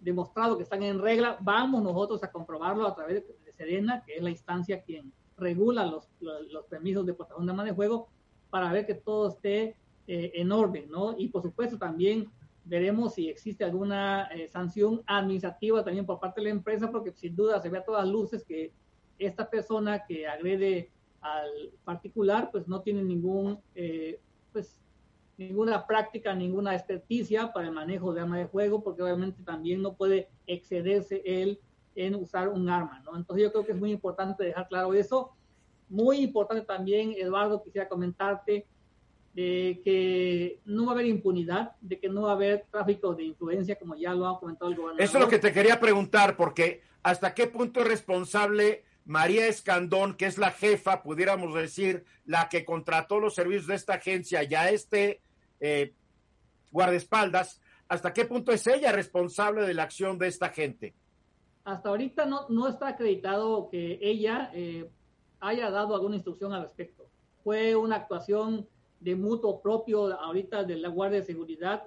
demostrado 0.00 0.56
que 0.56 0.62
están 0.62 0.82
en 0.82 0.98
regla. 0.98 1.36
Vamos 1.40 1.82
nosotros 1.82 2.22
a 2.24 2.32
comprobarlo 2.32 2.86
a 2.86 2.94
través 2.94 3.24
de 3.44 3.52
Serena, 3.52 4.02
que 4.04 4.16
es 4.16 4.22
la 4.22 4.30
instancia 4.30 4.82
quien 4.82 5.12
regula 5.36 5.84
los, 5.84 6.08
los, 6.20 6.64
permisos 6.66 7.04
de 7.04 7.14
portación 7.14 7.46
de 7.46 7.52
arma 7.52 7.64
de 7.64 7.72
juego, 7.72 8.08
para 8.48 8.72
ver 8.72 8.86
que 8.86 8.94
todo 8.94 9.28
esté 9.28 9.76
eh, 10.06 10.32
en 10.34 10.50
orden, 10.50 10.90
¿no? 10.90 11.14
Y 11.16 11.28
por 11.28 11.42
supuesto 11.42 11.78
también 11.78 12.30
veremos 12.64 13.14
si 13.14 13.28
existe 13.28 13.64
alguna 13.64 14.28
eh, 14.28 14.48
sanción 14.48 15.02
administrativa 15.06 15.84
también 15.84 16.06
por 16.06 16.20
parte 16.20 16.40
de 16.40 16.46
la 16.46 16.54
empresa, 16.54 16.90
porque 16.90 17.12
sin 17.12 17.36
duda 17.36 17.60
se 17.60 17.68
ve 17.68 17.78
a 17.78 17.84
todas 17.84 18.08
luces 18.08 18.44
que 18.44 18.72
esta 19.20 19.48
persona 19.48 20.04
que 20.06 20.26
agrede 20.26 20.90
al 21.20 21.70
particular, 21.84 22.50
pues 22.50 22.66
no 22.66 22.80
tiene 22.80 23.02
ningún, 23.02 23.60
eh, 23.74 24.18
pues 24.52 24.76
ninguna 25.36 25.86
práctica, 25.86 26.34
ninguna 26.34 26.74
experticia 26.74 27.52
para 27.52 27.68
el 27.68 27.74
manejo 27.74 28.12
de 28.12 28.22
arma 28.22 28.38
de 28.38 28.48
fuego, 28.48 28.82
porque 28.82 29.02
obviamente 29.02 29.42
también 29.42 29.82
no 29.82 29.94
puede 29.94 30.28
excederse 30.46 31.22
él 31.24 31.60
en 31.94 32.14
usar 32.14 32.48
un 32.48 32.68
arma, 32.68 33.00
¿no? 33.04 33.16
Entonces 33.16 33.44
yo 33.44 33.52
creo 33.52 33.66
que 33.66 33.72
es 33.72 33.78
muy 33.78 33.90
importante 33.90 34.44
dejar 34.44 34.68
claro 34.68 34.94
eso. 34.94 35.32
Muy 35.88 36.18
importante 36.18 36.64
también, 36.64 37.14
Eduardo, 37.16 37.62
quisiera 37.62 37.88
comentarte 37.88 38.66
de 39.34 39.80
que 39.84 40.60
no 40.64 40.86
va 40.86 40.92
a 40.92 40.94
haber 40.94 41.06
impunidad, 41.06 41.72
de 41.80 41.98
que 41.98 42.08
no 42.08 42.22
va 42.22 42.30
a 42.30 42.34
haber 42.34 42.66
tráfico 42.70 43.14
de 43.14 43.24
influencia, 43.24 43.78
como 43.78 43.96
ya 43.96 44.14
lo 44.14 44.26
ha 44.26 44.38
comentado 44.38 44.70
el 44.70 44.76
gobernador. 44.76 45.02
Eso 45.02 45.18
es 45.18 45.24
lo 45.24 45.30
que 45.30 45.38
te 45.38 45.52
quería 45.52 45.78
preguntar, 45.78 46.36
porque 46.36 46.82
hasta 47.02 47.34
qué 47.34 47.46
punto 47.46 47.80
es 47.80 47.88
responsable 47.88 48.84
María 49.10 49.48
Escandón, 49.48 50.14
que 50.14 50.26
es 50.26 50.38
la 50.38 50.52
jefa, 50.52 51.02
pudiéramos 51.02 51.52
decir, 51.52 52.04
la 52.26 52.48
que 52.48 52.64
contrató 52.64 53.18
los 53.18 53.34
servicios 53.34 53.66
de 53.66 53.74
esta 53.74 53.94
agencia, 53.94 54.44
ya 54.44 54.70
este 54.70 55.20
eh, 55.58 55.94
guardaespaldas, 56.70 57.60
¿hasta 57.88 58.12
qué 58.12 58.24
punto 58.24 58.52
es 58.52 58.64
ella 58.68 58.92
responsable 58.92 59.66
de 59.66 59.74
la 59.74 59.82
acción 59.82 60.16
de 60.16 60.28
esta 60.28 60.50
gente? 60.50 60.94
Hasta 61.64 61.88
ahorita 61.88 62.24
no, 62.24 62.48
no 62.50 62.68
está 62.68 62.86
acreditado 62.86 63.68
que 63.68 63.98
ella 64.00 64.52
eh, 64.54 64.88
haya 65.40 65.72
dado 65.72 65.96
alguna 65.96 66.14
instrucción 66.14 66.52
al 66.52 66.62
respecto. 66.62 67.08
Fue 67.42 67.74
una 67.74 67.96
actuación 67.96 68.68
de 69.00 69.16
mutuo 69.16 69.60
propio 69.60 70.06
ahorita 70.20 70.62
de 70.62 70.76
la 70.76 70.88
Guardia 70.88 71.18
de 71.18 71.26
Seguridad 71.26 71.82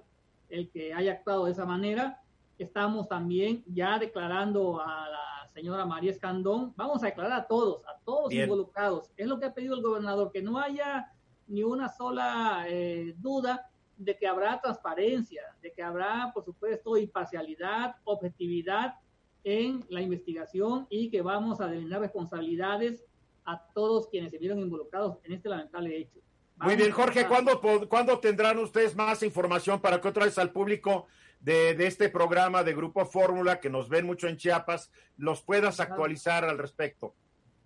el 0.49 0.69
que 0.71 0.93
haya 0.93 1.13
actuado 1.13 1.45
de 1.45 1.53
esa 1.53 1.65
manera. 1.65 2.21
Estamos 2.57 3.07
también 3.07 3.63
ya 3.65 3.97
declarando 3.97 4.81
a 4.81 5.07
la 5.07 5.32
señora 5.53 5.85
María 5.85 6.11
Escandón, 6.11 6.73
vamos 6.75 7.03
a 7.03 7.07
declarar 7.07 7.33
a 7.33 7.47
todos, 7.47 7.85
a 7.85 7.97
todos 8.03 8.33
involucrados. 8.33 9.11
Es 9.15 9.27
lo 9.27 9.39
que 9.39 9.45
ha 9.45 9.53
pedido 9.53 9.75
el 9.75 9.81
gobernador, 9.81 10.31
que 10.31 10.41
no 10.41 10.57
haya 10.59 11.11
ni 11.47 11.63
una 11.63 11.89
sola 11.89 12.65
eh, 12.67 13.13
duda 13.17 13.69
de 13.97 14.17
que 14.17 14.27
habrá 14.27 14.59
transparencia, 14.59 15.43
de 15.61 15.71
que 15.71 15.83
habrá, 15.83 16.31
por 16.33 16.43
supuesto, 16.43 16.97
imparcialidad, 16.97 17.95
objetividad 18.03 18.95
en 19.43 19.85
la 19.89 20.01
investigación 20.01 20.87
y 20.89 21.09
que 21.09 21.21
vamos 21.21 21.61
a 21.61 21.67
delinear 21.67 22.01
responsabilidades 22.01 23.03
a 23.45 23.61
todos 23.73 24.07
quienes 24.07 24.31
se 24.31 24.37
vieron 24.37 24.59
involucrados 24.59 25.17
en 25.23 25.33
este 25.33 25.49
lamentable 25.49 25.95
hecho. 25.97 26.19
Muy 26.57 26.75
bien, 26.75 26.91
Jorge, 26.91 27.27
¿cuándo, 27.27 27.59
¿cuándo, 27.89 28.19
tendrán 28.19 28.57
ustedes 28.59 28.95
más 28.95 29.21
información 29.23 29.81
para 29.81 29.99
que 29.99 30.07
otra 30.07 30.25
vez 30.25 30.37
al 30.37 30.51
público 30.51 31.07
de, 31.39 31.75
de 31.75 31.87
este 31.87 32.09
programa 32.09 32.63
de 32.63 32.73
Grupo 32.73 33.05
Fórmula, 33.05 33.59
que 33.59 33.69
nos 33.69 33.89
ven 33.89 34.05
mucho 34.05 34.27
en 34.27 34.37
Chiapas, 34.37 34.91
los 35.17 35.41
puedas 35.41 35.79
actualizar 35.79 36.45
al 36.45 36.57
respecto? 36.57 37.15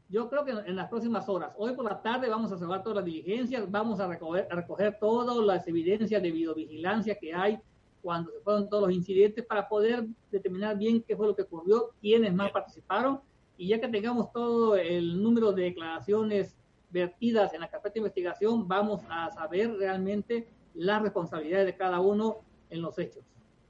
Yo 0.09 0.29
creo 0.29 0.45
que 0.45 0.51
en 0.51 0.75
las 0.75 0.87
próximas 0.87 1.27
horas, 1.27 1.51
hoy 1.57 1.73
por 1.75 1.83
la 1.83 2.01
tarde 2.01 2.29
vamos 2.29 2.49
a 2.51 2.57
cerrar 2.57 2.81
todas 2.81 2.97
las 2.97 3.05
diligencias, 3.05 3.69
vamos 3.69 3.99
a 3.99 4.07
recoger, 4.07 4.47
a 4.49 4.55
recoger 4.55 4.97
todas 4.99 5.35
las 5.45 5.67
evidencias 5.67 6.21
de 6.21 6.31
videovigilancia 6.31 7.15
que 7.19 7.33
hay 7.33 7.59
cuando 8.01 8.31
se 8.31 8.39
fueron 8.39 8.69
todos 8.69 8.87
los 8.87 8.95
incidentes 8.95 9.45
para 9.45 9.67
poder 9.67 10.05
determinar 10.31 10.77
bien 10.77 11.03
qué 11.05 11.17
fue 11.17 11.27
lo 11.27 11.35
que 11.35 11.41
ocurrió, 11.41 11.91
quiénes 11.99 12.33
más 12.33 12.51
participaron. 12.51 13.19
Y 13.57 13.67
ya 13.67 13.81
que 13.81 13.87
tengamos 13.89 14.31
todo 14.31 14.77
el 14.77 15.21
número 15.21 15.51
de 15.51 15.63
declaraciones 15.63 16.55
vertidas 16.89 17.53
en 17.53 17.61
la 17.61 17.69
carpeta 17.69 17.93
de 17.93 17.99
investigación, 17.99 18.67
vamos 18.67 19.01
a 19.09 19.31
saber 19.31 19.75
realmente 19.77 20.47
las 20.73 21.01
responsabilidades 21.01 21.65
de 21.65 21.75
cada 21.75 21.99
uno 21.99 22.37
en 22.69 22.81
los 22.81 22.97
hechos. 22.99 23.23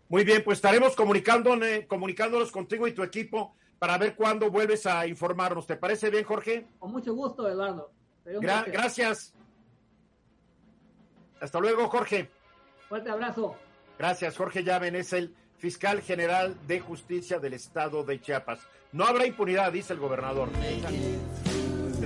Muy 0.10 0.24
bien, 0.24 0.44
pues 0.44 0.58
estaremos 0.58 0.96
comunicándonos 0.96 2.52
contigo 2.52 2.88
y 2.88 2.94
tu 2.94 3.04
equipo 3.04 3.56
para 3.80 3.98
ver 3.98 4.16
cuándo 4.16 4.50
vuelves 4.50 4.86
a 4.86 5.06
informarnos. 5.06 5.68
¿Te 5.68 5.76
parece 5.76 6.10
bien, 6.10 6.24
Jorge? 6.24 6.66
Con 6.80 6.92
mucho 6.92 7.14
gusto, 7.14 7.48
Eduardo. 7.48 7.92
gracias. 8.24 9.34
Hasta 11.40 11.60
luego, 11.60 11.88
Jorge. 11.88 12.30
Fuerte 12.88 13.10
abrazo. 13.10 13.56
Gracias, 13.98 14.38
Jorge 14.38 14.64
Llaven 14.64 14.96
es 14.96 15.14
el 15.14 15.36
fiscal 15.58 16.02
general 16.02 16.56
de 16.68 16.80
justicia 16.80 17.40
del 17.40 17.54
estado 17.54 18.04
de 18.04 18.22
Chiapas. 18.22 18.60
No 18.92 19.06
habrá 19.06 19.26
impunidad, 19.26 19.72
dice 19.72 19.94
el 19.94 20.00
gobernador. 20.00 20.50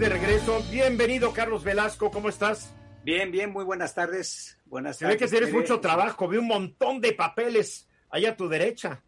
De 0.01 0.09
regreso, 0.09 0.63
bienvenido, 0.71 1.31
Carlos 1.31 1.63
Velasco, 1.63 2.09
¿cómo 2.09 2.27
estás? 2.27 2.73
Bien, 3.03 3.31
bien, 3.31 3.51
muy 3.51 3.63
buenas 3.63 3.93
tardes. 3.93 4.59
Buenas 4.65 4.97
tardes. 4.97 5.13
ve 5.13 5.23
que 5.23 5.29
tienes 5.29 5.53
mucho 5.53 5.79
trabajo, 5.79 6.27
vi 6.27 6.37
un 6.37 6.47
montón 6.47 6.99
de 6.99 7.13
papeles 7.13 7.87
ahí 8.09 8.25
a 8.25 8.35
tu 8.35 8.49
derecha. 8.49 9.03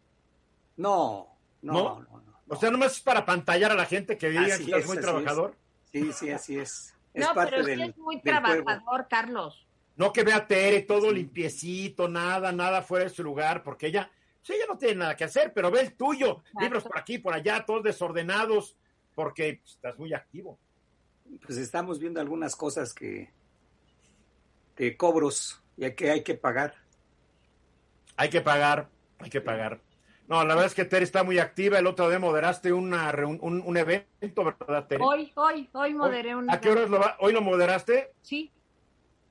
No, 0.76 1.36
no, 1.62 1.72
no. 1.72 2.22
O 2.46 2.54
sea, 2.54 2.70
nomás 2.70 2.92
es 2.92 3.00
para 3.00 3.26
pantallar 3.26 3.72
a 3.72 3.74
la 3.74 3.86
gente 3.86 4.16
que 4.16 4.28
diga 4.28 4.56
que 4.56 4.62
estás 4.62 4.86
muy 4.86 4.98
trabajador. 4.98 5.56
Sí, 5.90 6.12
sí, 6.12 6.30
así 6.30 6.60
es. 6.60 6.94
no, 7.12 7.26
pero 7.34 7.56
es 7.62 7.76
que 7.76 7.84
es 7.86 7.96
muy 7.96 8.22
trabajador, 8.22 9.08
Carlos. 9.10 9.66
No 9.96 10.12
que 10.12 10.22
vea 10.22 10.46
Tere 10.46 10.82
todo 10.82 11.10
limpiecito, 11.10 12.08
nada, 12.08 12.52
nada 12.52 12.82
fuera 12.82 13.06
de 13.06 13.10
su 13.10 13.24
lugar, 13.24 13.64
porque 13.64 13.88
ella, 13.88 14.12
sí, 14.42 14.52
ella 14.52 14.66
no 14.68 14.78
tiene 14.78 14.94
nada 14.94 15.16
que 15.16 15.24
hacer, 15.24 15.52
pero 15.52 15.72
ve 15.72 15.80
el 15.80 15.96
tuyo, 15.96 16.44
libros 16.60 16.84
por 16.84 16.96
aquí, 16.96 17.18
por 17.18 17.34
allá, 17.34 17.64
todos 17.66 17.82
desordenados, 17.82 18.76
porque 19.16 19.60
estás 19.64 19.98
muy 19.98 20.14
activo. 20.14 20.56
Pues 21.44 21.58
estamos 21.58 21.98
viendo 21.98 22.20
algunas 22.20 22.56
cosas 22.56 22.92
que, 22.92 23.30
que 24.76 24.96
cobros, 24.96 25.62
y 25.76 25.90
que 25.92 26.10
hay 26.10 26.22
que 26.22 26.34
pagar. 26.34 26.74
Hay 28.16 28.28
que 28.28 28.40
pagar, 28.40 28.88
hay 29.18 29.30
que 29.30 29.40
pagar. 29.40 29.80
No, 30.26 30.42
la 30.42 30.54
verdad 30.54 30.66
es 30.66 30.74
que 30.74 30.84
Tere 30.84 31.04
está 31.04 31.22
muy 31.22 31.38
activa. 31.38 31.78
El 31.78 31.86
otro 31.86 32.08
día 32.08 32.18
moderaste 32.18 32.72
una, 32.72 33.12
un, 33.26 33.62
un, 33.64 33.76
evento, 33.76 34.44
¿verdad, 34.44 34.86
Tere? 34.86 35.04
Hoy, 35.04 35.30
hoy, 35.34 35.68
hoy 35.72 35.94
moderé 35.94 36.34
un 36.34 36.50
¿A 36.50 36.60
qué 36.60 36.70
horas 36.70 36.88
lo 36.88 36.98
va? 36.98 37.16
¿Hoy 37.20 37.32
lo 37.32 37.42
moderaste? 37.42 38.12
Sí. 38.22 38.50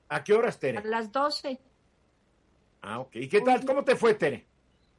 ¿A 0.09 0.23
qué 0.23 0.33
horas, 0.33 0.59
Tere? 0.59 0.77
A 0.77 0.83
las 0.83 1.11
12. 1.11 1.59
Ah, 2.81 2.99
ok. 2.99 3.15
¿Y 3.15 3.27
qué 3.27 3.41
tal? 3.41 3.65
¿Cómo 3.65 3.83
te 3.83 3.95
fue, 3.95 4.13
Tere? 4.13 4.45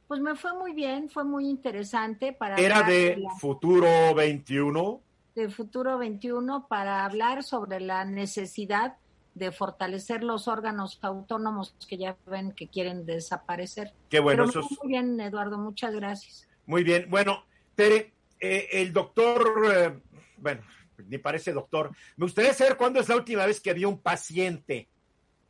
Pues 0.07 0.19
me 0.19 0.35
fue 0.35 0.53
muy 0.53 0.73
bien, 0.73 1.09
fue 1.09 1.23
muy 1.23 1.47
interesante 1.47 2.33
para... 2.33 2.57
¿Era 2.57 2.83
de 2.83 3.23
Futuro 3.39 4.13
21? 4.13 5.01
De 5.35 5.49
Futuro 5.49 5.97
21 5.97 6.67
para 6.67 7.05
hablar 7.05 7.43
sobre 7.43 7.79
la 7.81 8.05
necesidad 8.05 8.95
de 9.33 9.51
fortalecer 9.51 10.23
los 10.23 10.47
órganos 10.47 10.97
autónomos 11.01 11.75
que 11.89 11.97
ya 11.97 12.15
ven 12.25 12.53
que 12.53 12.69
quieren 12.69 13.05
desaparecer. 13.05 13.91
Qué 14.09 14.19
bueno. 14.19 14.45
Pero 14.47 14.61
Muy 14.81 14.87
bien, 14.87 15.19
Eduardo, 15.19 15.57
muchas 15.57 15.93
gracias. 15.93 16.47
Muy 16.65 16.83
bien. 16.83 17.07
Bueno, 17.09 17.45
Tere, 17.75 18.13
eh, 18.39 18.69
el 18.71 18.93
doctor, 18.93 19.43
eh, 19.73 19.99
bueno, 20.37 20.61
ni 21.07 21.17
parece 21.17 21.51
doctor. 21.51 21.91
Me 22.15 22.25
gustaría 22.25 22.53
saber 22.53 22.77
cuándo 22.77 23.01
es 23.01 23.09
la 23.09 23.17
última 23.17 23.45
vez 23.45 23.59
que 23.59 23.73
vio 23.73 23.89
un 23.89 23.99
paciente, 23.99 24.87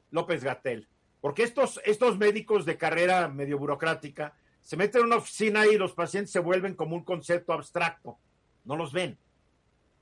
López 0.09 0.43
Gatel. 0.43 0.87
Porque 1.21 1.43
estos, 1.43 1.79
estos 1.85 2.17
médicos 2.17 2.65
de 2.65 2.77
carrera 2.77 3.27
medio 3.27 3.59
burocrática 3.59 4.35
se 4.61 4.77
meten 4.77 5.01
en 5.01 5.07
una 5.07 5.17
oficina 5.17 5.67
y 5.67 5.77
los 5.77 5.93
pacientes 5.93 6.31
se 6.31 6.39
vuelven 6.39 6.73
como 6.73 6.95
un 6.95 7.03
concepto 7.03 7.53
abstracto. 7.53 8.17
No 8.63 8.75
los 8.75 8.91
ven. 8.91 9.17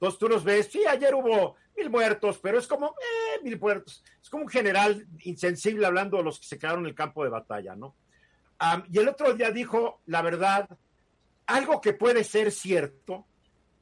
Entonces 0.03 0.19
tú 0.19 0.27
los 0.27 0.43
ves, 0.43 0.67
sí, 0.69 0.85
ayer 0.85 1.15
hubo 1.15 1.55
mil 1.77 1.89
muertos, 1.89 2.37
pero 2.43 2.59
es 2.59 2.67
como, 2.67 2.87
eh, 2.87 3.41
mil 3.41 3.57
muertos. 3.57 4.03
Es 4.21 4.29
como 4.29 4.43
un 4.43 4.49
general 4.49 5.07
insensible 5.21 5.85
hablando 5.85 6.17
de 6.17 6.23
los 6.23 6.41
que 6.41 6.45
se 6.45 6.59
quedaron 6.59 6.81
en 6.81 6.87
el 6.87 6.93
campo 6.93 7.23
de 7.23 7.29
batalla, 7.29 7.73
¿no? 7.75 7.95
y 8.89 8.97
el 8.97 9.07
otro 9.07 9.33
día 9.33 9.51
dijo, 9.51 10.01
la 10.05 10.21
verdad, 10.21 10.69
algo 11.45 11.79
que 11.79 11.93
puede 11.93 12.25
ser 12.25 12.51
cierto, 12.51 13.25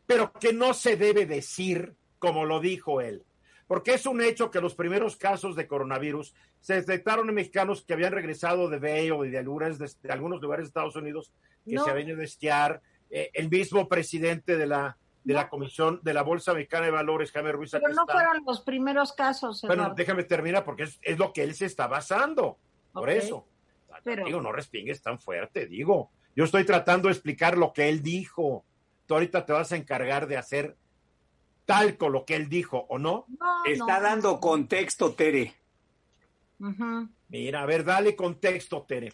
pero 0.05 0.31
que 0.34 0.53
no 0.53 0.75
se 0.75 0.95
debe 0.95 1.25
decir 1.25 1.95
como 2.19 2.45
lo 2.45 2.60
dijo 2.60 3.01
él. 3.01 3.23
Porque 3.65 3.95
es 3.95 4.05
un 4.05 4.21
hecho 4.21 4.51
que 4.51 4.62
los 4.62 4.75
primeros 4.75 5.15
casos 5.15 5.55
de 5.55 5.67
coronavirus 5.67 6.36
se 6.60 6.75
detectaron 6.75 7.29
en 7.29 7.36
mexicanos 7.36 7.84
que 7.84 7.93
habían 7.93 8.12
regresado 8.12 8.69
de 8.69 8.77
Bay 8.77 9.10
o 9.10 9.23
de, 9.23 9.41
lugares 9.41 9.79
de, 9.79 10.12
algunos 10.12 10.39
lugares 10.39 10.65
de 10.65 10.67
Estados 10.67 10.95
Unidos 10.95 11.31
que 11.65 11.79
se 11.79 11.89
habían 11.89 12.10
ido 12.10 12.21
a 12.21 12.25
esquiar. 12.25 12.81
Eh, 13.10 13.29
el 13.34 13.49
mismo 13.49 13.88
presidente 13.88 14.57
de 14.57 14.67
la 14.67 14.97
de 15.23 15.34
la 15.34 15.49
Comisión 15.49 15.99
de 16.03 16.13
la 16.13 16.23
Bolsa 16.23 16.53
Mexicana 16.53 16.86
de 16.86 16.91
Valores, 16.91 17.31
Jaime 17.31 17.51
Ruiz. 17.51 17.71
Pero 17.71 17.89
no 17.89 18.05
fueron 18.07 18.43
los 18.45 18.62
primeros 18.62 19.13
casos. 19.13 19.62
Bueno, 19.62 19.93
déjame 19.95 20.23
terminar 20.23 20.63
porque 20.63 20.84
es, 20.84 21.19
lo 21.19 21.32
que 21.34 21.43
él 21.43 21.53
se 21.53 21.65
está 21.65 21.88
basando. 21.88 22.57
Por 22.91 23.09
eso. 23.09 23.47
Pero... 24.03 24.26
Digo, 24.26 24.41
no 24.41 24.51
respingues 24.51 25.01
tan 25.01 25.19
fuerte, 25.19 25.67
digo. 25.67 26.11
Yo 26.36 26.45
estoy 26.45 26.65
tratando 26.65 27.07
de 27.07 27.13
explicar 27.13 27.57
lo 27.57 27.74
que 27.74 27.89
él 27.89 28.01
dijo. 28.01 28.65
Tú 29.05 29.15
ahorita 29.15 29.45
te 29.45 29.53
vas 29.53 29.72
a 29.72 29.76
encargar 29.76 30.28
de 30.28 30.38
hacer 30.38 30.78
tal 31.65 31.97
con 31.97 32.11
lo 32.11 32.26
que 32.26 32.36
él 32.36 32.49
dijo, 32.49 32.86
¿o 32.89 32.97
no? 32.97 33.26
está 33.65 33.99
dando 33.99 34.39
contexto, 34.39 35.13
Tere. 35.13 35.55
Mira, 37.30 37.61
a 37.61 37.65
ver, 37.65 37.84
dale 37.84 38.15
contexto, 38.15 38.84
Tere. 38.84 39.13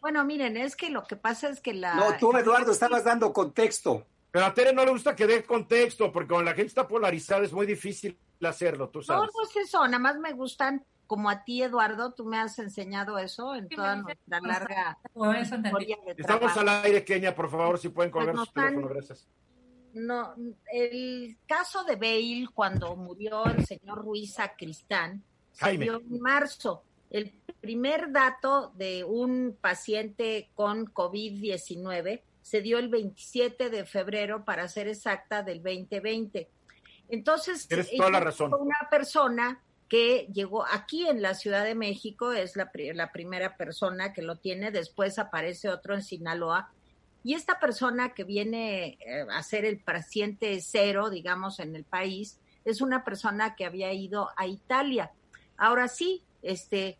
Bueno, 0.00 0.24
miren, 0.24 0.56
es 0.56 0.76
que 0.76 0.90
lo 0.90 1.02
que 1.02 1.16
pasa 1.16 1.48
es 1.48 1.60
que 1.60 1.74
la... 1.74 1.94
No, 1.94 2.16
tú, 2.18 2.30
Eduardo, 2.36 2.70
estabas 2.70 3.02
dando 3.02 3.32
contexto. 3.32 4.06
Pero 4.36 4.48
a 4.48 4.52
Tere 4.52 4.74
no 4.74 4.84
le 4.84 4.90
gusta 4.90 5.16
que 5.16 5.26
dé 5.26 5.42
contexto, 5.44 6.12
porque 6.12 6.28
cuando 6.28 6.44
la 6.44 6.54
gente 6.54 6.66
está 6.66 6.86
polarizada 6.86 7.42
es 7.42 7.54
muy 7.54 7.64
difícil 7.64 8.18
hacerlo, 8.42 8.90
tú 8.90 9.00
sabes. 9.00 9.30
No, 9.34 9.40
no 9.40 9.48
es 9.48 9.56
eso, 9.56 9.82
nada 9.86 9.98
más 9.98 10.18
me 10.18 10.34
gustan 10.34 10.84
como 11.06 11.30
a 11.30 11.42
ti, 11.42 11.62
Eduardo, 11.62 12.12
tú 12.12 12.26
me 12.26 12.36
has 12.38 12.58
enseñado 12.58 13.16
eso 13.16 13.54
en 13.54 13.66
toda 13.66 13.96
nuestra 13.96 14.40
larga 14.42 14.98
historia 15.40 15.96
Estamos 16.18 16.54
al 16.54 16.68
aire, 16.68 17.02
Kenia, 17.02 17.34
por 17.34 17.48
favor, 17.48 17.78
si 17.78 17.88
pueden 17.88 18.10
colgar 18.10 18.34
pues 18.34 18.48
su 18.48 18.52
teléfono, 18.52 18.88
gracias. 18.88 19.26
No, 19.94 20.34
el 20.70 21.38
caso 21.46 21.84
de 21.84 21.96
Bale, 21.96 22.48
cuando 22.52 22.94
murió 22.94 23.46
el 23.46 23.64
señor 23.64 24.04
Ruiz 24.04 24.34
Sacristán, 24.34 25.24
se 25.52 25.78
dio 25.78 25.96
en 25.96 26.20
marzo. 26.20 26.82
El 27.08 27.32
primer 27.62 28.12
dato 28.12 28.70
de 28.74 29.02
un 29.02 29.56
paciente 29.58 30.50
con 30.54 30.92
COVID-19 30.92 32.20
se 32.46 32.60
dio 32.60 32.78
el 32.78 32.88
27 32.88 33.70
de 33.70 33.84
febrero, 33.84 34.44
para 34.44 34.68
ser 34.68 34.86
exacta, 34.86 35.42
del 35.42 35.64
2020. 35.64 36.48
Entonces, 37.08 37.66
toda 37.96 38.08
la 38.08 38.20
razón. 38.20 38.54
una 38.54 38.86
persona 38.88 39.60
que 39.88 40.28
llegó 40.32 40.64
aquí 40.64 41.08
en 41.08 41.22
la 41.22 41.34
Ciudad 41.34 41.64
de 41.64 41.74
México, 41.74 42.30
es 42.30 42.54
la, 42.54 42.70
la 42.94 43.10
primera 43.10 43.56
persona 43.56 44.12
que 44.12 44.22
lo 44.22 44.36
tiene, 44.36 44.70
después 44.70 45.18
aparece 45.18 45.70
otro 45.70 45.96
en 45.96 46.04
Sinaloa, 46.04 46.70
y 47.24 47.34
esta 47.34 47.58
persona 47.58 48.14
que 48.14 48.22
viene 48.22 48.96
eh, 49.04 49.26
a 49.28 49.42
ser 49.42 49.64
el 49.64 49.80
paciente 49.80 50.60
cero, 50.60 51.10
digamos, 51.10 51.58
en 51.58 51.74
el 51.74 51.82
país, 51.82 52.38
es 52.64 52.80
una 52.80 53.02
persona 53.02 53.56
que 53.56 53.64
había 53.64 53.92
ido 53.92 54.30
a 54.36 54.46
Italia. 54.46 55.10
Ahora 55.56 55.88
sí, 55.88 56.22
este, 56.42 56.96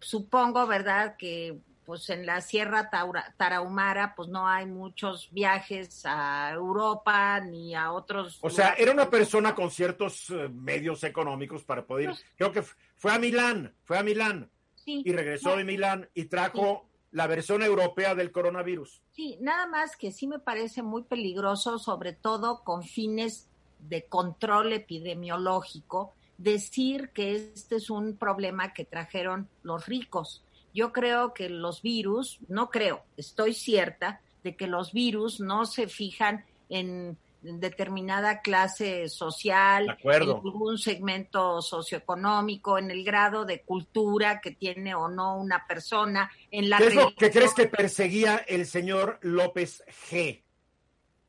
supongo, 0.00 0.66
¿verdad?, 0.66 1.14
que 1.16 1.56
pues 1.88 2.10
en 2.10 2.26
la 2.26 2.42
Sierra 2.42 2.90
Tarahumara 3.38 4.12
pues 4.14 4.28
no 4.28 4.46
hay 4.46 4.66
muchos 4.66 5.30
viajes 5.32 6.02
a 6.04 6.50
Europa 6.52 7.40
ni 7.40 7.74
a 7.74 7.92
otros. 7.92 8.38
O 8.42 8.50
sea, 8.50 8.74
era 8.74 8.92
una 8.92 9.08
persona 9.08 9.54
con 9.54 9.70
ciertos 9.70 10.28
eh, 10.28 10.50
medios 10.50 11.02
económicos 11.02 11.64
para 11.64 11.86
poder. 11.86 12.10
Pues 12.10 12.26
creo 12.36 12.52
que 12.52 12.62
fue 12.94 13.14
a 13.14 13.18
Milán, 13.18 13.74
fue 13.84 13.96
a 13.96 14.02
Milán 14.02 14.50
y 14.84 15.10
regresó 15.10 15.56
de 15.56 15.64
Milán 15.64 16.10
y 16.12 16.26
trajo 16.26 16.84
la 17.10 17.26
versión 17.26 17.62
europea 17.62 18.14
del 18.14 18.32
coronavirus. 18.32 19.00
Sí, 19.12 19.38
nada 19.40 19.66
más 19.66 19.96
que 19.96 20.12
sí 20.12 20.26
me 20.26 20.40
parece 20.40 20.82
muy 20.82 21.04
peligroso, 21.04 21.78
sobre 21.78 22.12
todo 22.12 22.64
con 22.64 22.82
fines 22.82 23.48
de 23.78 24.04
control 24.04 24.74
epidemiológico, 24.74 26.12
decir 26.36 27.12
que 27.14 27.34
este 27.34 27.76
es 27.76 27.88
un 27.88 28.18
problema 28.18 28.74
que 28.74 28.84
trajeron 28.84 29.48
los 29.62 29.86
ricos 29.86 30.44
yo 30.74 30.92
creo 30.92 31.34
que 31.34 31.48
los 31.48 31.82
virus, 31.82 32.38
no 32.48 32.70
creo, 32.70 33.02
estoy 33.16 33.54
cierta 33.54 34.20
de 34.42 34.56
que 34.56 34.66
los 34.66 34.92
virus 34.92 35.40
no 35.40 35.66
se 35.66 35.88
fijan 35.88 36.44
en 36.68 37.16
determinada 37.42 38.40
clase 38.40 39.08
social, 39.08 39.96
en 40.02 40.22
algún 40.22 40.78
segmento 40.78 41.62
socioeconómico, 41.62 42.78
en 42.78 42.90
el 42.90 43.04
grado 43.04 43.44
de 43.44 43.62
cultura 43.62 44.40
que 44.40 44.50
tiene 44.50 44.94
o 44.94 45.08
no 45.08 45.38
una 45.38 45.66
persona, 45.66 46.30
en 46.50 46.68
la 46.68 46.78
¿Qué 46.78 46.86
es 46.88 46.94
lo 46.94 47.14
que 47.14 47.30
crees 47.30 47.54
que 47.54 47.68
perseguía 47.68 48.36
el 48.36 48.66
señor 48.66 49.18
López 49.22 49.84
G? 50.10 50.42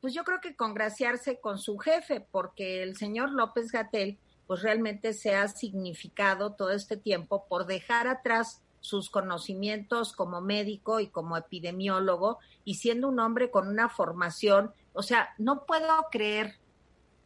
Pues 0.00 0.14
yo 0.14 0.24
creo 0.24 0.40
que 0.40 0.56
congraciarse 0.56 1.40
con 1.40 1.58
su 1.58 1.78
jefe, 1.78 2.20
porque 2.20 2.82
el 2.82 2.96
señor 2.96 3.30
López 3.30 3.70
Gatel, 3.70 4.18
pues 4.46 4.62
realmente 4.62 5.12
se 5.12 5.36
ha 5.36 5.46
significado 5.46 6.54
todo 6.54 6.70
este 6.70 6.96
tiempo 6.96 7.46
por 7.48 7.66
dejar 7.66 8.08
atrás 8.08 8.62
sus 8.80 9.10
conocimientos 9.10 10.12
como 10.12 10.40
médico 10.40 11.00
y 11.00 11.08
como 11.08 11.36
epidemiólogo 11.36 12.38
y 12.64 12.74
siendo 12.74 13.08
un 13.08 13.20
hombre 13.20 13.50
con 13.50 13.68
una 13.68 13.88
formación, 13.88 14.72
o 14.92 15.02
sea, 15.02 15.30
no 15.38 15.66
puedo 15.66 16.06
creer 16.10 16.56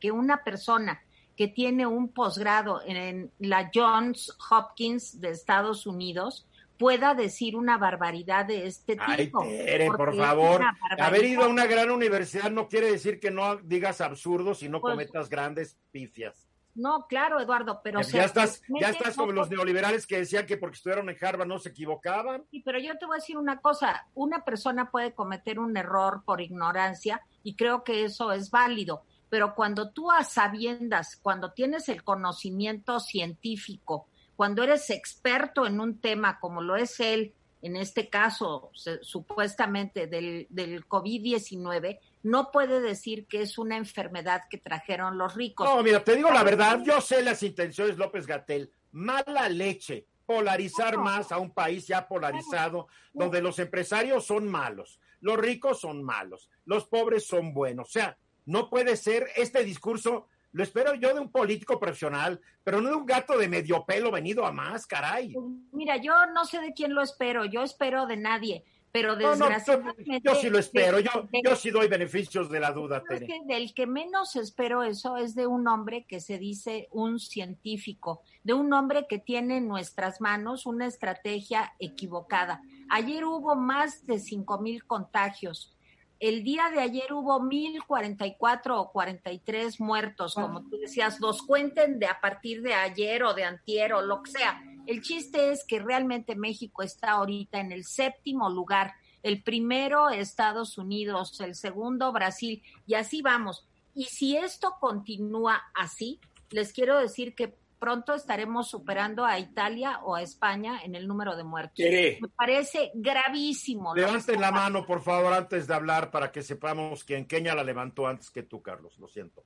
que 0.01 0.11
una 0.11 0.45
persona 0.45 1.03
que 1.37 1.49
tiene 1.49 1.87
un 1.87 2.09
posgrado 2.09 2.81
en 2.85 3.31
la 3.39 3.71
Johns 3.75 4.37
Hopkins 4.51 5.21
de 5.21 5.31
Estados 5.31 5.87
Unidos 5.87 6.47
pueda 6.79 7.15
decir 7.15 7.57
una 7.57 7.79
barbaridad 7.79 8.47
de 8.47 8.67
este 8.67 8.97
tipo. 9.17 9.43
Ay, 9.43 9.89
por 9.89 10.17
favor, 10.17 10.61
haber 10.99 11.25
ido 11.25 11.45
a 11.45 11.49
una 11.49 11.67
gran 11.67 11.91
universidad 11.91 12.51
no 12.51 12.69
quiere 12.69 12.91
decir 12.91 13.21
que 13.21 13.31
no 13.31 13.57
digas 13.57 14.01
absurdos 14.01 14.63
y 14.63 14.69
no 14.69 14.81
pues 14.81 14.93
cometas 14.93 15.29
grandes 15.29 15.77
pifias. 15.91 16.44
No, 16.75 17.07
claro, 17.09 17.41
Eduardo, 17.41 17.81
pero... 17.83 18.01
Ya, 18.03 18.25
estás, 18.25 18.63
ya 18.81 18.91
estás 18.91 19.17
como 19.17 19.33
los 19.33 19.49
neoliberales 19.49 20.07
que 20.07 20.19
decían 20.19 20.47
que 20.47 20.57
porque 20.57 20.77
estuvieron 20.77 21.09
en 21.09 21.17
Harvard 21.21 21.47
no 21.47 21.59
se 21.59 21.69
equivocaban. 21.69 22.45
Sí, 22.51 22.63
pero 22.65 22.79
yo 22.79 22.99
te 22.99 23.07
voy 23.07 23.17
a 23.17 23.21
decir 23.21 23.37
una 23.37 23.61
cosa, 23.61 24.07
una 24.15 24.45
persona 24.45 24.91
puede 24.91 25.13
cometer 25.13 25.59
un 25.59 25.77
error 25.77 26.23
por 26.25 26.41
ignorancia 26.41 27.23
y 27.43 27.55
creo 27.55 27.85
que 27.85 28.05
eso 28.05 28.33
es 28.33 28.51
válido, 28.51 29.05
pero 29.31 29.55
cuando 29.55 29.91
tú 29.91 30.11
a 30.11 30.25
sabiendas, 30.25 31.17
cuando 31.17 31.53
tienes 31.53 31.89
el 31.89 32.03
conocimiento 32.03 33.01
científico, 33.01 34.07
cuando 34.37 34.63
eres 34.63 34.91
experto 34.91 35.67
en 35.67 35.81
un 35.81 36.01
tema 36.01 36.41
como 36.41 36.61
lo 36.61 36.77
es 36.77 36.99
él, 37.01 37.35
en 37.63 37.77
este 37.77 38.11
caso 38.11 38.71
supuestamente 39.01 40.07
del, 40.07 40.47
del 40.51 40.87
COVID-19, 40.87 41.99
no 42.25 42.51
puede 42.51 42.81
decir 42.81 43.27
que 43.27 43.43
es 43.43 43.59
una 43.59 43.77
enfermedad 43.77 44.43
que 44.49 44.57
trajeron 44.57 45.19
los 45.19 45.35
ricos. 45.35 45.69
No, 45.69 45.83
mira, 45.83 46.03
te 46.03 46.17
digo 46.17 46.31
la 46.31 46.43
verdad, 46.43 46.81
yo 46.83 47.01
sé 47.01 47.23
las 47.23 47.43
intenciones 47.43 47.99
López 47.99 48.27
Gatel, 48.27 48.73
mala 48.93 49.49
leche, 49.51 50.07
polarizar 50.25 50.97
más 50.97 51.33
a 51.33 51.39
un 51.39 51.53
país 51.53 51.87
ya 51.87 52.09
polarizado, 52.09 52.89
donde 53.13 53.43
los 53.43 53.59
empresarios 53.59 54.25
son 54.25 54.49
malos, 54.49 54.99
los 55.21 55.37
ricos 55.37 55.81
son 55.81 56.03
malos, 56.03 56.49
los 56.65 56.87
pobres 56.87 57.27
son 57.27 57.53
buenos. 57.53 57.89
O 57.89 57.93
sea, 57.93 58.17
no 58.47 58.71
puede 58.71 58.97
ser 58.97 59.29
este 59.37 59.63
discurso, 59.63 60.27
lo 60.53 60.63
espero 60.63 60.95
yo 60.95 61.13
de 61.13 61.21
un 61.21 61.31
político 61.31 61.79
profesional, 61.79 62.41
pero 62.63 62.81
no 62.81 62.89
de 62.89 62.97
un 62.97 63.07
gato 63.07 63.37
de 63.37 63.49
medio 63.49 63.85
pelo 63.85 64.11
venido 64.11 64.47
a 64.47 64.53
más, 64.53 64.87
caray. 64.87 65.35
Mira, 65.73 65.99
yo 65.99 66.15
no 66.33 66.47
sé 66.47 66.61
de 66.61 66.73
quién 66.73 66.95
lo 66.95 67.03
espero, 67.03 67.45
yo 67.45 67.63
espero 67.63 68.07
de 68.07 68.17
nadie 68.17 68.65
pero 68.95 69.17
desgraciadamente... 69.17 70.21
yo 70.23 70.37
sí 70.37 70.49
lo 70.49 70.57
espero, 70.57 71.01
yo, 71.01 71.11
yo 71.45 71.57
sí 71.57 71.71
doy 71.71 71.89
beneficios 71.89 72.49
de 72.49 72.61
la 72.61 72.71
duda, 72.71 73.03
Tere. 73.03 73.27
que 73.27 73.41
del 73.45 73.75
que 73.75 73.89
menos 73.89 74.37
espero 74.37 74.85
eso 74.85 75.17
es 75.17 75.35
de 75.35 75.49
un 75.49 75.67
hombre 75.67 76.05
que 76.05 76.21
se 76.21 76.39
dice 76.39 76.87
un 76.93 77.19
científico, 77.19 78.23
de 78.45 78.55
un 78.55 78.73
hombre 78.73 79.07
que 79.09 79.19
tiene 79.19 79.57
en 79.57 79.67
nuestras 79.67 80.21
manos 80.21 80.65
una 80.65 80.87
estrategia 80.87 81.73
equivocada. 81.81 82.63
Ayer 82.89 83.25
hubo 83.25 83.57
más 83.57 84.07
de 84.07 84.21
cinco 84.21 84.61
mil 84.61 84.85
contagios. 84.85 85.77
El 86.21 86.45
día 86.45 86.71
de 86.73 86.81
ayer 86.81 87.13
hubo 87.13 87.41
mil 87.41 87.83
cuarenta 87.83 88.29
y 88.29 88.37
cuatro 88.37 88.81
o 88.81 88.93
cuarenta 88.93 89.33
y 89.33 89.41
tres 89.41 89.81
muertos, 89.81 90.37
como 90.37 90.63
tú 90.69 90.79
decías, 90.79 91.19
los 91.19 91.43
cuenten 91.43 91.99
de 91.99 92.07
a 92.07 92.21
partir 92.21 92.63
de 92.63 92.75
ayer 92.75 93.25
o 93.25 93.35
de 93.35 93.43
antier 93.43 93.93
o 93.93 94.03
lo 94.03 94.23
que 94.23 94.31
sea 94.31 94.63
el 94.87 95.03
chiste 95.03 95.51
es 95.51 95.65
que 95.65 95.81
realmente 95.81 96.37
México 96.37 96.83
está 96.83 97.13
ahorita 97.13 97.61
en 97.61 97.73
el 97.73 97.85
séptimo 97.85 98.51
lugar. 98.51 98.95
El 99.23 99.43
primero, 99.43 100.11
Estados 100.11 100.77
Unidos, 100.79 101.41
el 101.41 101.55
segundo, 101.55 102.13
Brasil, 102.13 102.63
y 102.87 102.95
así 102.95 103.23
vamos. 103.23 103.67
Y 103.95 104.05
si 104.05 104.37
esto 104.37 104.77
continúa 104.81 105.63
así, 105.75 106.21
les 106.51 106.73
quiero 106.73 106.99
decir 106.99 107.35
que 107.35 107.55
pronto 107.79 108.15
estaremos 108.15 108.69
superando 108.69 109.25
a 109.27 109.39
Italia 109.39 110.01
o 110.05 110.15
a 110.15 110.23
España 110.23 110.81
en 110.83 110.95
el 110.95 111.07
número 111.07 111.37
de 111.37 111.45
muertos. 111.45 111.79
Me 111.79 112.29
parece 112.35 112.91
gravísimo. 112.95 113.95
Levanten 113.95 114.41
la 114.41 114.51
mano, 114.51 114.87
por 114.87 115.03
favor, 115.03 115.33
antes 115.33 115.67
de 115.67 115.75
hablar 115.75 116.11
para 116.11 116.33
que 116.33 116.43
sepamos 116.43 117.05
quién 117.05 117.27
Kenia 117.27 117.55
la 117.55 117.63
levantó 117.63 118.07
antes 118.07 118.31
que 118.31 118.43
tú, 118.43 118.63
Carlos. 118.63 118.99
Lo 118.99 119.07
siento. 119.07 119.45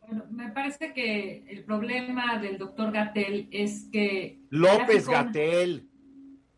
Bueno, 0.00 0.24
me 0.30 0.50
parece 0.50 0.92
que 0.92 1.44
el 1.48 1.64
problema 1.64 2.38
del 2.38 2.58
doctor 2.58 2.92
Gatel 2.92 3.48
es 3.50 3.88
que... 3.92 4.40
López 4.50 5.08
Gatel. 5.08 5.86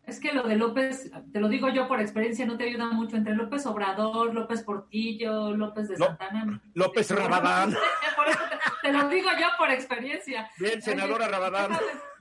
Es 0.05 0.19
que 0.19 0.33
lo 0.33 0.43
de 0.43 0.57
López, 0.57 1.11
te 1.31 1.39
lo 1.39 1.47
digo 1.47 1.69
yo 1.69 1.87
por 1.87 2.01
experiencia, 2.01 2.45
no 2.45 2.57
te 2.57 2.65
ayuda 2.65 2.87
mucho. 2.87 3.15
Entre 3.15 3.35
López 3.35 3.65
Obrador, 3.65 4.33
López 4.33 4.63
Portillo, 4.63 5.55
López 5.55 5.87
de 5.87 5.97
Santana. 5.97 6.61
López 6.73 7.09
Rabadán. 7.09 7.73
te, 8.81 8.91
lo 8.91 9.07
digo 9.07 9.29
yo 9.39 9.47
por 9.57 9.71
experiencia. 9.71 10.49
Bien, 10.59 10.81
senadora 10.81 11.27
Rabadán 11.29 11.71
déjame 11.71 12.12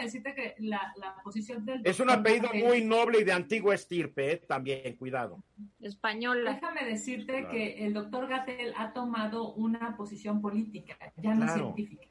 decirte 0.00 0.34
que 0.34 0.54
la, 0.58 0.92
posición 1.22 1.64
del... 1.64 1.80
Es 1.84 2.00
un 2.00 2.10
apellido 2.10 2.50
muy 2.54 2.84
noble 2.84 3.20
y 3.20 3.24
de 3.24 3.32
antiguo 3.32 3.72
estirpe, 3.72 4.32
¿eh? 4.32 4.36
también, 4.36 4.96
cuidado. 4.96 5.42
Española. 5.80 6.54
Déjame 6.54 6.84
decirte 6.84 7.46
que 7.50 7.84
el 7.84 7.94
doctor 7.94 8.28
Gatel 8.28 8.72
ha 8.76 8.92
tomado 8.92 9.54
una 9.54 9.96
posición 9.96 10.40
política, 10.40 10.96
ya 11.16 11.34
no 11.34 11.52
científica. 11.52 12.06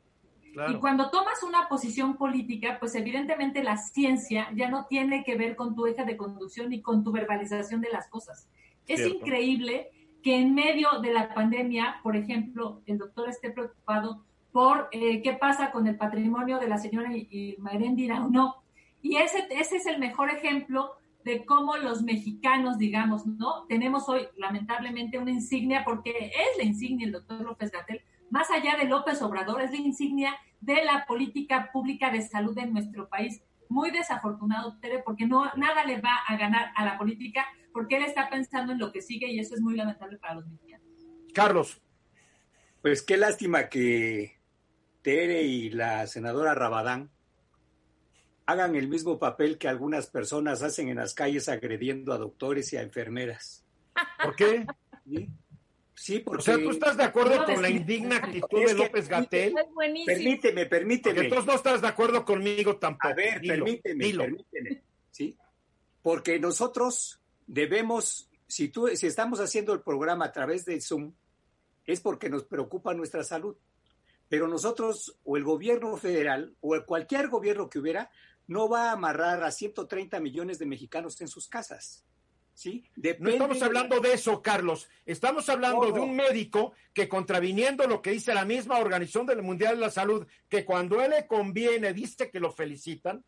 Y 0.70 0.76
cuando 0.76 1.10
tomas 1.10 1.44
una 1.44 1.68
posición 1.68 2.16
política, 2.16 2.78
pues 2.80 2.96
evidentemente 2.96 3.62
la 3.62 3.76
ciencia 3.76 4.50
ya 4.56 4.70
no 4.70 4.86
tiene 4.86 5.24
que 5.24 5.36
ver 5.36 5.56
con 5.56 5.76
tu 5.76 5.86
eje 5.86 6.06
de 6.06 6.16
conducción 6.16 6.72
y 6.72 6.82
con 6.82 7.04
tu 7.04 7.12
verbalización 7.12 7.82
de 7.82 7.90
las 7.90 8.08
cosas. 8.08 8.48
Es 8.88 9.06
increíble 9.06 9.90
que 10.24 10.40
en 10.40 10.56
medio 10.56 11.00
de 11.02 11.14
la 11.14 11.34
pandemia, 11.34 12.00
por 12.02 12.16
ejemplo, 12.16 12.82
el 12.86 12.98
doctor 12.98 13.30
esté 13.30 13.52
preocupado 13.52 14.26
por 14.56 14.88
eh, 14.94 15.22
qué 15.22 15.34
pasa 15.34 15.70
con 15.70 15.86
el 15.86 15.98
patrimonio 15.98 16.60
de 16.60 16.70
la 16.70 16.78
señora 16.78 17.12
Mayrendira 17.58 18.24
o 18.24 18.30
no. 18.30 18.64
Y 19.02 19.18
ese, 19.18 19.46
ese 19.50 19.76
es 19.76 19.86
el 19.86 20.00
mejor 20.00 20.30
ejemplo 20.30 20.94
de 21.26 21.44
cómo 21.44 21.76
los 21.76 22.04
mexicanos, 22.04 22.78
digamos, 22.78 23.26
¿no? 23.26 23.66
Tenemos 23.68 24.08
hoy, 24.08 24.30
lamentablemente, 24.38 25.18
una 25.18 25.32
insignia, 25.32 25.84
porque 25.84 26.28
es 26.28 26.58
la 26.58 26.64
insignia 26.64 27.06
el 27.06 27.12
doctor 27.12 27.42
López 27.42 27.70
Gatel, 27.70 28.02
más 28.30 28.50
allá 28.50 28.78
de 28.78 28.86
López 28.86 29.22
Obrador, 29.22 29.62
es 29.62 29.72
la 29.72 29.76
insignia 29.76 30.34
de 30.62 30.86
la 30.86 31.06
política 31.06 31.70
pública 31.74 32.10
de 32.10 32.22
salud 32.22 32.58
en 32.58 32.72
nuestro 32.72 33.10
país. 33.10 33.42
Muy 33.68 33.92
desafortunado, 33.92 34.78
Tere, 34.80 35.00
porque 35.00 35.28
no, 35.28 35.52
nada 35.58 35.84
le 35.84 36.00
va 36.00 36.16
a 36.30 36.38
ganar 36.38 36.72
a 36.78 36.86
la 36.86 36.98
política, 36.98 37.46
porque 37.74 37.98
él 37.98 38.06
está 38.06 38.30
pensando 38.30 38.72
en 38.72 38.80
lo 38.80 38.94
que 38.94 39.02
sigue 39.02 39.28
y 39.28 39.38
eso 39.38 39.54
es 39.54 39.60
muy 39.60 39.76
lamentable 39.76 40.18
para 40.18 40.36
los 40.36 40.48
mexicanos. 40.48 40.88
Carlos. 41.34 41.82
Pues 42.82 43.02
qué 43.02 43.18
lástima 43.18 43.68
que 43.68 44.36
Tere 45.06 45.44
y 45.44 45.70
la 45.70 46.08
senadora 46.08 46.56
Rabadán 46.56 47.12
hagan 48.48 48.76
el 48.76 48.88
mismo 48.88 49.20
papel 49.20 49.60
que 49.60 49.68
algunas 49.68 50.08
personas 50.08 50.64
hacen 50.64 50.90
en 50.90 50.96
las 50.96 51.14
calles 51.14 51.48
agrediendo 51.48 52.12
a 52.12 52.18
doctores 52.18 52.74
y 52.74 52.78
a 52.78 52.82
enfermeras. 52.82 53.64
¿Por 54.24 54.36
qué? 54.36 54.66
Sí, 55.94 56.22
porque... 56.22 56.40
O 56.40 56.44
sea, 56.44 56.56
¿tú 56.56 56.72
estás 56.72 56.98
de 56.98 57.04
acuerdo 57.04 57.46
con 57.46 57.62
la 57.62 57.70
indigna 57.70 58.18
actitud 58.18 58.66
de 58.66 58.74
López 58.74 59.08
Gatel? 59.08 59.54
Permíteme, 60.08 60.66
permíteme. 60.66 61.14
Porque 61.14 61.28
entonces 61.28 61.46
no 61.46 61.54
estás 61.54 61.82
de 61.84 61.88
acuerdo 61.88 62.26
conmigo 62.26 62.78
tampoco. 62.78 63.10
A 63.10 63.14
ver, 63.14 63.42
permíteme, 63.42 64.12
permíteme. 64.12 64.82
¿sí? 65.12 65.38
Porque 66.02 66.40
nosotros 66.40 67.22
debemos, 67.46 68.28
si, 68.48 68.70
tú, 68.70 68.88
si 68.88 69.06
estamos 69.06 69.40
haciendo 69.40 69.72
el 69.72 69.82
programa 69.82 70.26
a 70.26 70.32
través 70.32 70.66
de 70.66 70.82
Zoom, 70.82 71.14
es 71.86 72.02
porque 72.02 72.28
nos 72.28 72.44
preocupa 72.46 72.96
nuestra 72.96 73.24
salud. 73.24 73.56
Pero 74.30 74.48
nosotros, 74.48 75.18
o 75.24 75.38
el 75.38 75.44
gobierno 75.44 75.96
federal, 75.98 76.56
o 76.62 76.76
cualquier 76.86 77.30
gobierno 77.30 77.70
que 77.70 77.80
hubiera, 77.80 78.10
no 78.48 78.70
va 78.70 78.90
a 78.90 78.94
amarrar 78.94 79.44
a 79.44 79.52
130 79.52 80.20
millones 80.20 80.60
de 80.60 80.66
mexicanos 80.66 81.20
en 81.22 81.28
sus 81.28 81.48
casas. 81.48 82.06
¿Sí? 82.54 82.86
no 83.20 83.30
estamos 83.30 83.62
hablando 83.62 84.00
de 84.00 84.14
eso, 84.14 84.42
Carlos. 84.42 84.88
Estamos 85.06 85.50
hablando 85.50 85.92
de 85.92 86.00
un 86.00 86.16
médico 86.16 86.72
que 86.94 87.10
contraviniendo 87.10 87.86
lo 87.86 88.02
que 88.02 88.12
dice 88.12 88.34
la 88.34 88.46
misma 88.46 88.80
Organización 88.80 89.26
del 89.26 89.42
Mundial 89.42 89.76
de 89.76 89.82
la 89.82 89.92
Salud, 89.92 90.26
que 90.48 90.64
cuando 90.64 91.02
él 91.02 91.12
le 91.12 91.28
conviene 91.28 91.92
dice 91.92 92.32
que 92.32 92.40
lo 92.40 92.54
felicitan, 92.54 93.26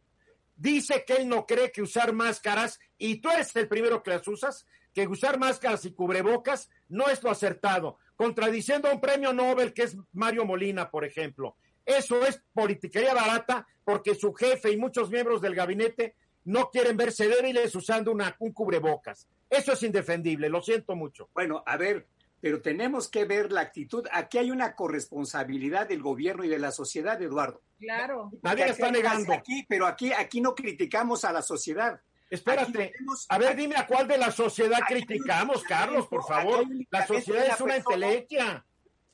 dice 0.55 1.03
que 1.05 1.17
él 1.17 1.27
no 1.27 1.45
cree 1.45 1.73
que 1.73 1.81
usar 1.81 2.13
máscaras, 2.13 2.79
y 2.97 3.17
tú 3.17 3.29
eres 3.29 3.53
el 3.57 3.67
primero 3.67 4.01
que 4.01 4.11
las 4.11 4.25
usas, 4.29 4.65
que 4.93 5.05
usar 5.05 5.37
máscaras 5.37 5.83
y 5.83 5.91
cubrebocas 5.91 6.69
no 6.87 7.09
es 7.09 7.21
lo 7.21 7.29
acertado, 7.29 7.97
contradiciendo 8.17 8.89
a 8.89 8.93
un 8.93 8.99
premio 8.99 9.31
Nobel 9.31 9.73
que 9.73 9.83
es 9.83 9.95
Mario 10.11 10.43
Molina, 10.43 10.89
por 10.89 11.05
ejemplo. 11.05 11.55
Eso 11.85 12.25
es 12.25 12.43
politiquería 12.53 13.13
barata 13.13 13.65
porque 13.85 14.15
su 14.15 14.33
jefe 14.33 14.71
y 14.71 14.77
muchos 14.77 15.09
miembros 15.09 15.39
del 15.39 15.55
gabinete 15.55 16.15
no 16.43 16.69
quieren 16.69 16.97
verse 16.97 17.27
débiles 17.29 17.73
usando 17.75 18.11
una, 18.11 18.35
un 18.39 18.51
cubrebocas. 18.51 19.27
Eso 19.49 19.71
es 19.71 19.83
indefendible, 19.83 20.49
lo 20.49 20.61
siento 20.61 20.95
mucho. 20.95 21.29
Bueno, 21.33 21.63
a 21.65 21.77
ver, 21.77 22.07
pero 22.41 22.61
tenemos 22.61 23.07
que 23.07 23.25
ver 23.25 23.51
la 23.51 23.61
actitud. 23.61 24.05
Aquí 24.11 24.37
hay 24.37 24.51
una 24.51 24.75
corresponsabilidad 24.75 25.87
del 25.87 26.01
gobierno 26.01 26.43
y 26.43 26.49
de 26.49 26.59
la 26.59 26.71
sociedad, 26.71 27.21
Eduardo. 27.21 27.61
Claro. 27.79 28.31
Nadie 28.41 28.65
está 28.65 28.91
negando. 28.91 29.33
Aquí, 29.33 29.65
pero 29.67 29.85
aquí, 29.85 30.11
aquí 30.11 30.41
no 30.41 30.55
criticamos 30.55 31.23
a 31.23 31.31
la 31.31 31.41
sociedad. 31.41 32.01
Espérate, 32.29 32.93
a 33.29 33.37
ver, 33.37 33.55
dime 33.55 33.75
a 33.77 33.87
cuál 33.87 34.07
de 34.07 34.17
la 34.17 34.31
sociedad 34.31 34.79
criticamos, 34.87 35.63
Carlos, 35.63 36.07
por 36.07 36.25
favor. 36.25 36.65
La 36.89 37.07
sociedad 37.07 37.47
es 37.47 37.61
una 37.61 37.77
intelequia. 37.77 38.65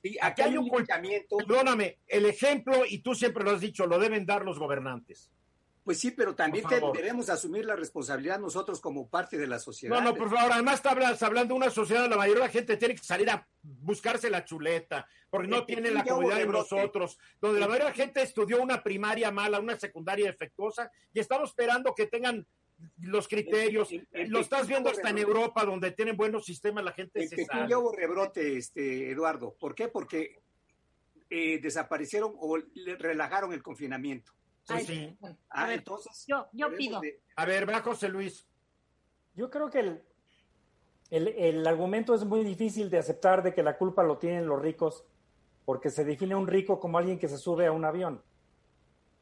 Sí, 0.02 0.18
aquí 0.22 0.42
hay 0.42 0.58
un 0.58 0.68
ocultamiento. 0.68 1.38
Perdóname, 1.38 2.00
el 2.08 2.26
ejemplo, 2.26 2.84
y 2.88 3.00
tú 3.00 3.16
siempre 3.16 3.44
lo 3.44 3.52
has 3.52 3.62
dicho, 3.62 3.86
lo 3.86 4.00
deben 4.00 4.26
dar 4.26 4.44
los 4.44 4.60
gobernantes. 4.60 5.30
Pues 5.84 6.00
sí, 6.00 6.12
pero 6.12 6.34
también 6.34 6.66
debemos 6.94 7.30
asumir 7.30 7.66
la 7.66 7.76
responsabilidad 7.76 8.40
nosotros 8.40 8.80
como 8.80 9.10
parte 9.10 9.38
de 9.38 9.48
la 9.48 9.60
sociedad. 9.60 9.94
No, 9.94 10.02
no, 10.02 10.16
por 10.16 10.30
favor, 10.30 10.54
además 10.54 10.76
estás 10.76 11.24
hablando 11.24 11.54
de 11.54 11.58
una 11.58 11.70
sociedad, 11.70 12.10
la 12.10 12.16
mayoría 12.16 12.44
de 12.44 12.48
la 12.48 12.54
gente 12.54 12.78
tiene 12.78 12.96
que 12.96 13.04
salir 13.04 13.30
a 13.30 13.46
buscarse 13.62 14.30
la 14.30 14.46
chuleta, 14.46 15.06
porque 15.30 15.50
no 15.50 15.66
tiene 15.66 15.92
la 15.92 16.06
comunidad 16.06 16.38
de 16.38 16.48
nosotros, 16.48 17.20
donde 17.42 17.60
la 17.60 17.68
mayoría 17.68 17.88
de 17.88 17.92
la 17.92 17.98
gente 17.98 18.22
estudió 18.22 18.62
una 18.62 18.82
primaria 18.82 19.30
mala, 19.30 19.60
una 19.60 19.78
secundaria 19.78 20.28
defectuosa, 20.28 20.90
y 21.14 21.20
estamos 21.20 21.50
esperando 21.50 21.94
que 21.94 22.08
tengan 22.08 22.48
los 23.02 23.28
criterios. 23.28 23.90
Lo 24.28 24.40
estás 24.40 24.68
viendo 24.68 24.90
hasta 24.90 25.10
en 25.10 25.18
Europa, 25.18 25.66
donde 25.66 25.92
tienen 25.92 26.18
buenos 26.18 26.46
sistemas, 26.46 26.84
la 26.84 26.92
gente 26.92 27.28
se 27.28 27.46
sabe. 27.46 27.76
hubo 27.76 27.92
rebrote, 27.92 28.58
este, 28.58 29.12
Eduardo. 29.12 29.56
¿Por 29.60 29.76
qué? 29.76 29.88
Porque 29.88 30.42
eh, 31.30 31.60
desaparecieron 31.62 32.34
o 32.38 32.58
relajaron 33.00 33.54
el 33.54 33.64
confinamiento. 33.64 34.32
Sí, 34.66 35.18
Ah, 35.50 35.74
entonces. 35.74 36.26
Yo, 36.28 36.48
yo 36.54 36.74
pido. 36.76 37.02
A 37.36 37.46
ver, 37.46 37.68
va 37.70 37.82
José 37.82 38.08
Luis. 38.08 38.48
Yo 39.36 39.50
creo 39.50 39.70
que 39.70 39.80
el, 39.80 40.04
el, 41.10 41.28
el, 41.28 41.68
argumento 41.68 42.14
es 42.14 42.24
muy 42.24 42.44
difícil 42.44 42.90
de 42.90 43.00
aceptar 43.00 43.44
de 43.44 43.54
que 43.54 43.64
la 43.64 43.78
culpa 43.78 44.04
lo 44.04 44.18
tienen 44.18 44.48
los 44.48 44.62
ricos, 44.62 45.04
porque 45.66 45.90
se 45.90 46.06
define 46.06 46.36
un 46.36 46.48
rico 46.48 46.80
como 46.80 46.98
alguien 46.98 47.20
que 47.20 47.28
se 47.28 47.38
sube 47.38 47.66
a 47.66 47.72
un 47.72 47.84
avión. 47.84 48.22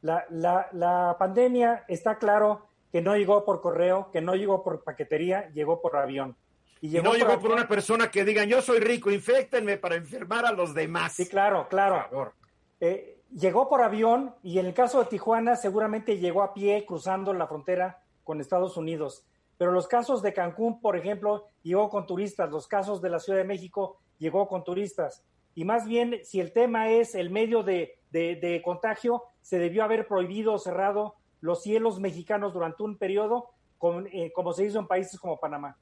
La, 0.02 0.26
la, 0.30 0.68
la 0.72 1.16
pandemia 1.18 1.84
está 1.88 2.18
claro 2.18 2.68
que 2.92 3.00
no 3.00 3.16
llegó 3.16 3.44
por 3.44 3.62
correo, 3.62 4.10
que 4.12 4.20
no 4.20 4.34
llegó 4.34 4.62
por 4.62 4.84
paquetería, 4.84 5.50
llegó 5.50 5.80
por 5.80 5.96
avión. 5.96 6.36
Y, 6.82 6.90
llegó 6.90 7.04
no 7.04 7.14
llegó 7.14 7.40
por, 7.40 7.52
una 7.52 7.66
persona 7.66 8.10
que 8.10 8.24
diga, 8.24 8.44
yo 8.44 8.60
soy 8.60 8.80
rico, 8.80 9.10
infectenme 9.10 9.78
para 9.78 9.94
enfermar 9.94 10.44
a 10.44 10.52
los 10.52 10.74
demás. 10.74 11.14
Sí, 11.14 11.26
claro, 11.26 11.68
claro. 11.68 12.34
Eh, 12.80 13.22
llegó 13.34 13.68
por 13.68 13.80
avión 13.80 14.34
y 14.42 14.58
en 14.58 14.66
el 14.66 14.74
caso 14.74 14.98
de 14.98 15.06
Tijuana 15.06 15.56
seguramente 15.56 16.18
llegó 16.18 16.42
a 16.42 16.52
pie 16.52 16.84
cruzando 16.84 17.32
la 17.32 17.46
frontera 17.46 18.02
con 18.24 18.40
Estados 18.40 18.76
Unidos. 18.76 19.24
Pero 19.56 19.72
los 19.72 19.86
casos 19.86 20.22
de 20.22 20.34
Cancún, 20.34 20.80
por 20.80 20.96
ejemplo, 20.96 21.48
llegó 21.62 21.88
con 21.88 22.06
turistas. 22.06 22.50
Los 22.50 22.66
casos 22.66 23.00
de 23.00 23.10
la 23.10 23.20
Ciudad 23.20 23.38
de 23.38 23.44
México 23.44 24.00
llegó 24.18 24.48
con 24.48 24.64
turistas. 24.64 25.24
Y 25.54 25.64
más 25.64 25.86
bien, 25.86 26.20
si 26.24 26.40
el 26.40 26.52
tema 26.52 26.90
es 26.90 27.14
el 27.14 27.30
medio 27.30 27.62
de, 27.62 27.98
de, 28.10 28.60
contagio, 28.64 29.22
se 29.40 29.58
debió 29.58 29.84
haber 29.84 30.06
prohibido 30.06 30.54
o 30.54 30.58
cerrado 30.58 31.14
los 31.42 31.62
cielos 31.62 32.00
mexicanos 32.00 32.54
durante 32.54 32.82
un 32.82 32.96
periodo, 32.96 33.50
como, 33.76 34.00
eh, 34.06 34.32
como 34.34 34.54
se 34.54 34.64
hizo 34.64 34.78
en 34.78 34.86
países 34.86 35.20
como 35.20 35.38
Panamá. 35.38 35.76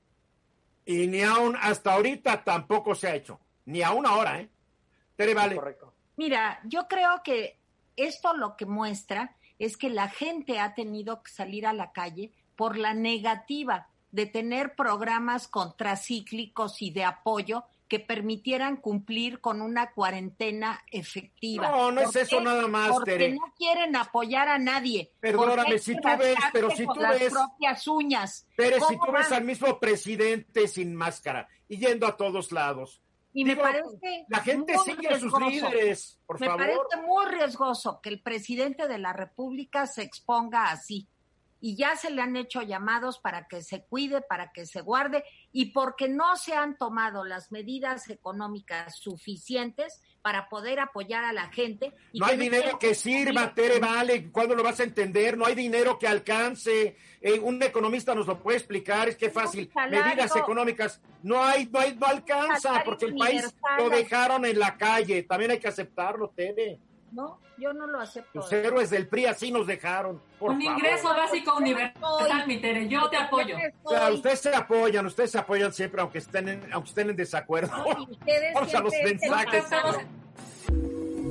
Y 0.85 1.07
ni 1.07 1.23
aún 1.23 1.57
hasta 1.61 1.93
ahorita 1.93 2.43
tampoco 2.43 2.95
se 2.95 3.09
ha 3.09 3.15
hecho. 3.15 3.39
Ni 3.67 3.83
aún 3.83 4.07
ahora, 4.07 4.41
¿eh? 4.41 4.51
Tere, 5.15 5.35
vale. 5.35 5.55
Correcto. 5.55 5.93
Mira, 6.17 6.61
yo 6.65 6.89
creo 6.89 7.23
que 7.23 7.59
esto 7.95 8.35
lo 8.35 8.57
que 8.57 8.67
muestra 8.67 9.37
es 9.59 9.77
que 9.77 9.91
la 9.91 10.09
gente 10.09 10.59
ha 10.59 10.75
tenido 10.75 11.23
que 11.23 11.31
salir 11.31 11.67
a 11.67 11.75
la 11.75 11.93
calle 11.93 12.33
por 12.57 12.79
la 12.79 12.95
negativa 12.95 13.89
de 14.11 14.27
tener 14.27 14.75
programas 14.75 15.47
contracíclicos 15.47 16.81
y 16.81 16.91
de 16.91 17.05
apoyo 17.05 17.65
que 17.91 17.99
permitieran 17.99 18.77
cumplir 18.77 19.41
con 19.41 19.61
una 19.61 19.91
cuarentena 19.91 20.81
efectiva. 20.93 21.69
No, 21.69 21.91
no 21.91 22.03
es 22.03 22.15
eso 22.15 22.41
nada 22.41 22.69
más, 22.69 22.93
porque 22.93 23.11
Tere. 23.11 23.33
no 23.33 23.53
quieren 23.59 23.97
apoyar 23.97 24.49
a 24.49 24.61
nadie. 24.61 25.13
Perdóname, 25.19 25.77
si 25.81 25.97
tú 25.97 26.09
ves, 26.17 26.37
pero 26.53 26.71
si 26.71 26.87
tú 26.87 27.01
ves... 27.01 27.33
propias 27.33 27.89
uñas. 27.89 28.47
Pero 28.57 28.77
si 28.87 28.97
tú 28.97 29.11
ves 29.13 29.33
al 29.33 29.43
mismo 29.43 29.81
presidente 29.81 30.69
sin 30.69 30.95
máscara 30.95 31.49
y 31.69 31.79
yendo 31.79 32.07
a 32.07 32.17
todos 32.17 32.53
lados, 32.53 33.03
y 33.33 33.45
me 33.45 33.57
parece. 33.57 34.25
La 34.29 34.39
gente 34.39 34.77
sigue 34.79 35.09
a 35.09 35.19
sus 35.19 35.33
líderes, 35.41 36.21
por 36.27 36.41
me 36.41 36.47
favor. 36.47 36.61
Me 36.61 36.77
parece 36.77 37.07
muy 37.07 37.27
riesgoso 37.27 38.01
que 38.01 38.09
el 38.09 38.23
presidente 38.23 38.87
de 38.87 38.99
la 38.99 39.13
República 39.13 39.87
se 39.89 40.03
exponga 40.03 40.71
así. 40.71 41.09
Y 41.61 41.77
ya 41.77 41.97
se 41.97 42.11
le 42.11 42.23
han 42.23 42.37
hecho 42.37 42.63
llamados 42.63 43.19
para 43.19 43.47
que 43.47 43.63
se 43.63 43.85
cuide, 43.85 44.23
para 44.23 44.51
que 44.53 44.67
se 44.67 44.81
guarde, 44.81 45.25
y 45.53 45.73
porque 45.73 46.09
no 46.09 46.37
se 46.37 46.55
han 46.55 46.77
tomado 46.77 47.25
las 47.25 47.53
medidas 47.53 48.09
económicas 48.09 48.97
suficientes 48.99 50.01
para 50.23 50.49
poder 50.49 50.81
apoyar 50.81 51.25
a 51.25 51.33
la 51.33 51.49
gente. 51.49 51.95
no 52.13 52.27
hay 52.27 52.37
dinero 52.37 52.79
que 52.79 52.95
sirva, 52.95 53.55
Tere, 53.55 53.79
vale, 53.79 54.31
¿cuándo 54.31 54.55
lo 54.55 54.63
vas 54.63 54.81
a 54.81 54.85
entender? 54.85 55.37
No 55.37 55.47
hay 55.47 55.55
dinero 55.55 55.99
que 55.99 56.07
alcance. 56.07 56.97
Eh, 57.21 57.39
un 57.39 57.63
economista 57.63 58.15
nos 58.15 58.27
lo 58.27 58.43
puede 58.43 58.59
explicar, 58.59 59.09
es 59.09 59.17
que 59.17 59.31
fácil. 59.31 59.71
Medidas 59.91 60.37
económicas, 60.37 61.01
no 61.23 61.43
hay, 61.43 61.67
no 61.67 61.79
hay, 61.79 61.95
no 61.95 62.07
alcanza, 62.07 62.83
porque 62.85 63.07
el 63.07 63.15
país 63.15 63.55
lo 63.79 63.89
dejaron 63.89 64.45
en 64.45 64.59
la 64.59 64.77
calle. 64.77 65.23
También 65.23 65.53
hay 65.53 65.59
que 65.59 65.69
aceptarlo, 65.69 66.29
Tere. 66.31 66.79
No, 67.13 67.41
yo 67.59 67.73
no 67.73 67.87
lo 67.87 68.01
acepto. 68.01 68.31
Los 68.35 68.53
héroes 68.53 68.91
del 68.91 69.09
PRI 69.09 69.27
así 69.27 69.51
nos 69.51 69.67
dejaron. 69.67 70.23
un 70.39 70.63
ingreso 70.63 71.09
básico 71.09 71.57
universal, 71.57 72.47
mi 72.47 72.61
Tere, 72.61 72.89
yo 72.89 73.09
te 73.11 73.17
apoyo. 73.17 73.57
O 73.83 73.91
sea, 73.91 74.11
ustedes 74.11 74.41
se 74.41 74.55
apoyan, 74.55 75.07
ustedes 75.07 75.33
se 75.33 75.39
apoyan 75.39 75.73
siempre, 75.73 76.01
aunque 76.01 76.19
estén 76.19 76.49
en, 76.49 76.73
aunque 76.73 76.91
estén 76.91 77.11
en 77.11 77.17
desacuerdo. 77.17 77.73
Vamos 78.55 78.75
a 78.75 78.81
los 78.81 78.95
mensajes. 79.05 79.65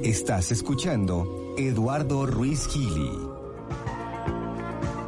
Estás 0.03 0.51
escuchando 0.51 1.55
Eduardo 1.57 2.25
Ruiz 2.25 2.67
Gili. 2.67 3.29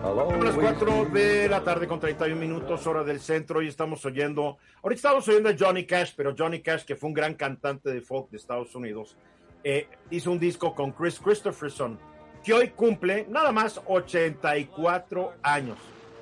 Son 0.02 0.44
las 0.44 0.56
4 0.56 1.06
de 1.06 1.48
la 1.48 1.64
tarde 1.64 1.88
con 1.88 2.00
31 2.00 2.36
minutos, 2.36 2.86
hora 2.88 3.04
del 3.04 3.20
centro, 3.20 3.62
y 3.62 3.68
estamos 3.68 4.04
oyendo, 4.06 4.58
ahorita 4.82 4.98
estamos 4.98 5.28
oyendo 5.28 5.50
a 5.50 5.56
Johnny 5.58 5.86
Cash, 5.86 6.14
pero 6.18 6.34
Johnny 6.38 6.62
Cash, 6.62 6.86
que 6.86 6.96
fue 6.96 7.10
un 7.10 7.14
gran 7.14 7.36
cantante 7.36 7.92
de 7.92 8.02
folk 8.02 8.30
de 8.32 8.38
Estados 8.38 8.74
Unidos, 8.76 9.16
eh, 9.64 9.88
hizo 10.10 10.32
un 10.32 10.40
disco 10.40 10.74
con 10.74 10.92
Chris 10.92 11.20
Christopherson, 11.20 12.00
que 12.44 12.54
hoy 12.54 12.70
cumple 12.70 13.26
nada 13.30 13.52
más 13.52 13.82
84 13.86 15.34
años. 15.44 15.78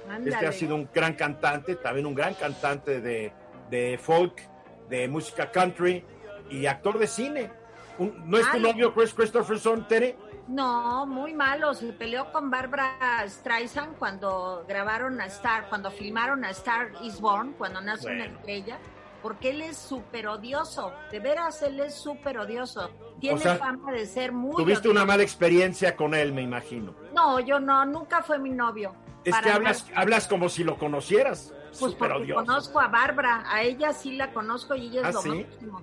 Ándale. 0.10 0.32
Este 0.32 0.48
ha 0.48 0.52
sido 0.52 0.76
un 0.76 0.90
gran 0.94 1.14
cantante, 1.14 1.76
también 1.76 2.06
un 2.06 2.16
gran 2.16 2.34
cantante 2.34 3.00
de, 3.00 3.32
de 3.70 4.00
folk, 4.02 4.42
de 4.90 5.08
música 5.08 5.52
country 5.52 6.04
y 6.50 6.66
actor 6.66 6.98
de 6.98 7.08
cine. 7.08 7.52
Un, 7.98 8.30
¿No 8.30 8.38
es 8.38 8.50
tu 8.52 8.60
novio 8.60 8.94
Chris 8.94 9.14
Christopherson, 9.14 9.88
Tere? 9.88 10.18
No, 10.50 11.06
muy 11.06 11.34
malo. 11.34 11.76
Se 11.76 11.94
peleó 11.94 12.32
con 12.32 12.50
Barbara 12.50 13.24
Streisand 13.28 13.98
cuando 13.98 14.66
grabaron 14.68 15.22
a 15.22 15.28
Star, 15.28 15.70
cuando 15.70 15.92
filmaron 15.92 16.44
a 16.44 16.50
Star 16.50 16.92
is 17.04 17.22
Born, 17.22 17.54
cuando 17.54 17.82
nace 17.82 18.08
una 18.08 18.26
estrella, 18.26 18.80
porque 19.22 19.52
él 19.52 19.62
es 19.62 19.78
súper 19.78 20.28
odioso. 20.28 20.92
De 21.12 21.20
veras, 21.20 21.62
él 21.62 21.80
es 21.80 21.94
súper 21.94 22.40
odioso. 22.40 22.90
Tiene 23.20 23.40
fama 23.40 23.92
de 23.92 24.06
ser 24.06 24.32
muy. 24.32 24.56
Tuviste 24.56 24.90
una 24.90 25.06
mala 25.06 25.24
experiencia 25.24 25.96
con 25.96 26.14
él, 26.14 26.34
me 26.34 26.42
imagino. 26.42 26.96
No, 27.14 27.40
yo 27.40 27.60
no, 27.60 27.86
nunca 27.86 28.24
fue 28.24 28.40
mi 28.40 28.52
novio. 28.52 28.96
Es 29.24 29.36
que 29.38 29.50
hablas, 29.50 29.86
hablas 29.96 30.28
como 30.28 30.50
si 30.50 30.64
lo 30.64 30.78
conocieras. 30.78 31.54
Pues 31.80 31.94
porque 31.94 32.34
conozco 32.34 32.80
a 32.80 32.88
Bárbara, 32.88 33.44
a 33.48 33.62
ella 33.62 33.94
sí 33.94 34.16
la 34.16 34.32
conozco 34.32 34.76
y 34.76 34.88
ella 34.88 35.10
es 35.10 35.16
¿Ah, 35.16 35.22
lo 35.24 35.36
máximo. 35.36 35.82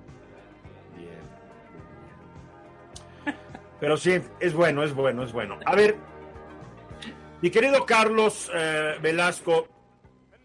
Pero 3.78 3.96
sí, 3.96 4.20
es 4.40 4.54
bueno, 4.54 4.82
es 4.82 4.94
bueno, 4.94 5.22
es 5.22 5.32
bueno. 5.32 5.58
A 5.64 5.74
ver, 5.74 5.96
mi 7.42 7.50
querido 7.50 7.84
Carlos 7.84 8.50
eh, 8.54 8.94
Velasco, 9.02 9.68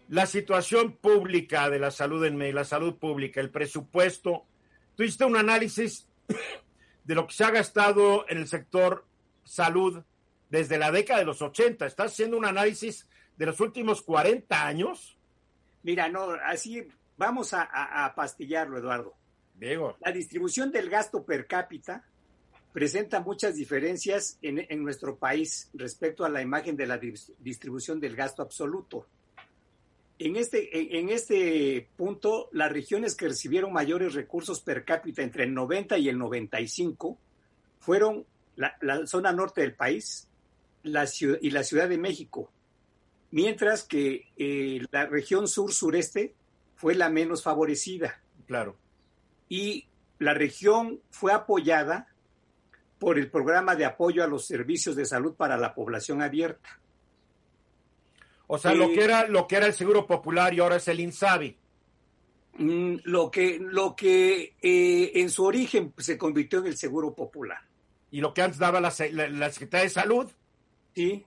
la 0.08 0.26
situación 0.26 0.92
pública 0.92 1.70
de 1.70 1.78
la 1.78 1.90
salud 1.90 2.24
en 2.24 2.36
México, 2.36 2.56
la 2.56 2.64
salud 2.64 2.96
pública, 2.96 3.40
el 3.40 3.50
presupuesto, 3.50 4.44
tú 4.94 5.02
hiciste 5.02 5.24
un 5.24 5.36
análisis 5.36 6.06
de 7.04 7.14
lo 7.14 7.26
que 7.26 7.34
se 7.34 7.44
ha 7.44 7.50
gastado 7.50 8.28
en 8.28 8.38
el 8.38 8.48
sector 8.48 9.04
salud 9.44 10.02
desde 10.50 10.78
la 10.78 10.90
década 10.90 11.20
de 11.20 11.26
los 11.26 11.42
80. 11.42 11.86
¿Estás 11.86 12.12
haciendo 12.12 12.36
un 12.36 12.44
análisis 12.44 13.08
de 13.36 13.46
los 13.46 13.60
últimos 13.60 14.02
40 14.02 14.66
años? 14.66 15.16
Mira, 15.82 16.08
no, 16.08 16.30
así 16.44 16.86
vamos 17.16 17.52
a, 17.54 18.12
pastillarlo, 18.14 18.78
Eduardo. 18.78 19.14
Diego. 19.54 19.96
La 20.00 20.12
distribución 20.12 20.70
del 20.72 20.90
gasto 20.90 21.24
per 21.24 21.46
cápita 21.46 22.04
presenta 22.72 23.20
muchas 23.20 23.54
diferencias 23.54 24.38
en, 24.42 24.82
nuestro 24.82 25.16
país 25.16 25.70
respecto 25.74 26.24
a 26.24 26.28
la 26.28 26.42
imagen 26.42 26.76
de 26.76 26.86
la 26.86 26.98
distribución 26.98 28.00
del 28.00 28.16
gasto 28.16 28.42
absoluto. 28.42 29.06
En 30.18 30.36
este, 30.36 30.98
en, 30.98 31.08
este 31.08 31.88
punto, 31.96 32.48
las 32.52 32.70
regiones 32.70 33.16
que 33.16 33.28
recibieron 33.28 33.72
mayores 33.72 34.14
recursos 34.14 34.60
per 34.60 34.84
cápita 34.84 35.22
entre 35.22 35.44
el 35.44 35.54
90 35.54 35.98
y 35.98 36.08
el 36.08 36.18
95 36.18 37.18
fueron 37.80 38.24
la, 38.56 38.76
zona 39.06 39.32
norte 39.32 39.62
del 39.62 39.74
país 39.74 40.28
la 40.84 41.08
y 41.40 41.50
la 41.50 41.64
Ciudad 41.64 41.88
de 41.88 41.98
México, 41.98 42.52
mientras 43.30 43.82
que 43.82 44.26
eh, 44.36 44.84
la 44.90 45.06
región 45.06 45.48
sur-sureste 45.48 46.34
fue 46.76 46.94
la 46.94 47.08
menos 47.08 47.42
favorecida. 47.42 48.20
Claro. 48.46 48.76
Y 49.48 49.86
la 50.18 50.34
región 50.34 51.00
fue 51.10 51.32
apoyada 51.32 52.08
por 52.98 53.18
el 53.18 53.30
programa 53.30 53.74
de 53.74 53.84
apoyo 53.84 54.22
a 54.22 54.28
los 54.28 54.46
servicios 54.46 54.94
de 54.94 55.04
salud 55.04 55.34
para 55.34 55.56
la 55.56 55.74
población 55.74 56.22
abierta. 56.22 56.80
O 58.54 58.58
sea, 58.58 58.74
lo 58.74 58.90
que 58.90 59.02
era 59.02 59.26
lo 59.28 59.46
que 59.46 59.56
era 59.56 59.64
el 59.64 59.72
Seguro 59.72 60.06
Popular 60.06 60.52
y 60.52 60.60
ahora 60.60 60.76
es 60.76 60.86
el 60.86 61.00
INSABI. 61.00 61.56
Mm, 62.58 62.96
lo 63.04 63.30
que 63.30 63.58
lo 63.58 63.96
que 63.96 64.56
eh, 64.60 65.12
en 65.14 65.30
su 65.30 65.44
origen 65.44 65.94
se 65.96 66.18
convirtió 66.18 66.58
en 66.58 66.66
el 66.66 66.76
Seguro 66.76 67.14
Popular. 67.14 67.62
Y 68.10 68.20
lo 68.20 68.34
que 68.34 68.42
antes 68.42 68.58
daba 68.58 68.78
la, 68.78 68.90
Secretaría 68.90 69.84
de 69.84 69.88
Salud. 69.88 70.30
Sí. 70.94 71.24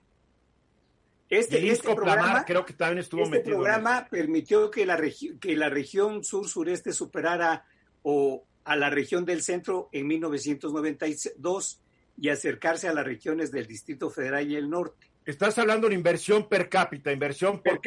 Este, 1.28 1.68
este 1.68 1.96
programa 1.96 2.44
creo 2.44 2.64
que 2.64 2.74
también 2.74 3.00
estuvo 3.00 3.22
este 3.22 3.38
metido. 3.38 3.56
programa 3.56 4.06
permitió 4.08 4.70
que 4.70 4.86
la, 4.86 4.96
que 5.40 5.56
la 5.56 5.68
región 5.68 6.22
sur-sureste 6.22 6.92
superara 6.92 7.64
o 8.04 8.44
a 8.62 8.76
la 8.76 8.88
región 8.88 9.24
del 9.24 9.42
centro 9.42 9.88
en 9.90 10.06
1992 10.06 11.80
y 12.18 12.28
acercarse 12.28 12.86
a 12.86 12.94
las 12.94 13.04
regiones 13.04 13.50
del 13.50 13.66
Distrito 13.66 14.10
Federal 14.10 14.48
y 14.48 14.54
el 14.54 14.70
norte. 14.70 15.08
Estás 15.26 15.58
hablando 15.58 15.88
de 15.88 15.96
inversión 15.96 16.48
per 16.48 16.68
cápita, 16.68 17.10
inversión 17.12 17.60
por, 17.60 17.80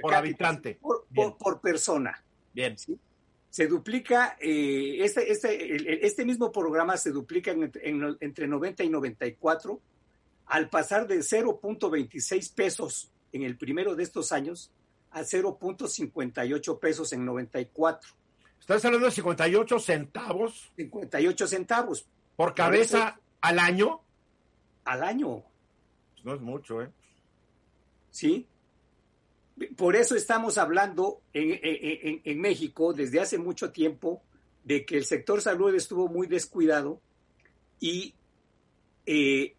por, 0.00 0.14
habitante. 0.14 0.80
Por, 0.80 1.60
persona. 1.60 2.20
Bien. 2.52 2.76
Se 3.48 3.68
duplica, 3.68 4.36
eh, 4.40 4.96
este, 5.00 5.30
este, 5.30 6.04
este, 6.04 6.24
mismo 6.24 6.50
programa 6.50 6.96
se 6.96 7.12
duplica 7.12 7.52
entre 7.52 8.48
90 8.48 8.82
y 8.82 8.88
94 8.88 9.80
al 10.46 10.68
pasar 10.68 11.06
de 11.06 11.18
0.26 11.18 12.52
pesos 12.52 13.12
en 13.32 13.42
el 13.44 13.56
primero 13.56 13.94
de 13.94 14.02
estos 14.02 14.32
años 14.32 14.72
a 15.12 15.20
0.58 15.20 16.80
pesos 16.80 17.12
en 17.12 17.24
94. 17.24 18.10
¿Estás 18.58 18.84
hablando 18.84 19.06
de 19.06 19.12
58 19.12 19.78
centavos? 19.78 20.72
58 20.76 21.46
centavos. 21.46 22.06
¿Por 22.34 22.54
cabeza 22.54 23.20
al 23.40 23.60
año? 23.60 24.00
Al 24.84 25.04
año. 25.04 25.44
No 26.24 26.34
es 26.34 26.40
mucho, 26.40 26.82
¿eh? 26.82 26.90
Sí. 28.10 28.46
Por 29.76 29.96
eso 29.96 30.16
estamos 30.16 30.58
hablando 30.58 31.20
en, 31.32 32.40
México 32.40 32.92
desde 32.92 33.20
hace 33.20 33.38
mucho 33.38 33.70
tiempo 33.70 34.22
de 34.64 34.84
que 34.84 34.96
el 34.96 35.04
sector 35.04 35.40
salud 35.40 35.74
estuvo 35.74 36.08
muy 36.08 36.26
descuidado 36.26 37.00
y 37.78 38.14
eh, 39.06 39.54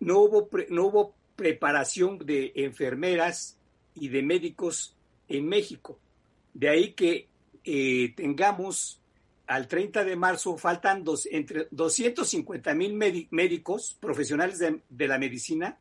no, 0.00 0.18
hubo 0.20 0.48
no 0.68 0.86
hubo 0.86 1.14
preparación 1.36 2.18
de 2.18 2.52
enfermeras 2.56 3.56
y 3.94 4.08
de 4.08 4.22
médicos 4.22 4.94
en 5.28 5.48
México. 5.48 5.98
De 6.52 6.68
ahí 6.68 6.92
que 6.92 7.28
eh, 7.64 8.12
tengamos 8.16 9.00
al 9.46 9.66
30 9.66 10.04
de 10.04 10.16
marzo, 10.16 10.56
faltan 10.56 11.02
dos, 11.02 11.26
entre 11.30 11.66
250 11.72 12.72
mil 12.74 12.94
médicos 13.30 13.96
profesionales 13.98 14.60
de, 14.60 15.08
la 15.08 15.18
medicina 15.18 15.76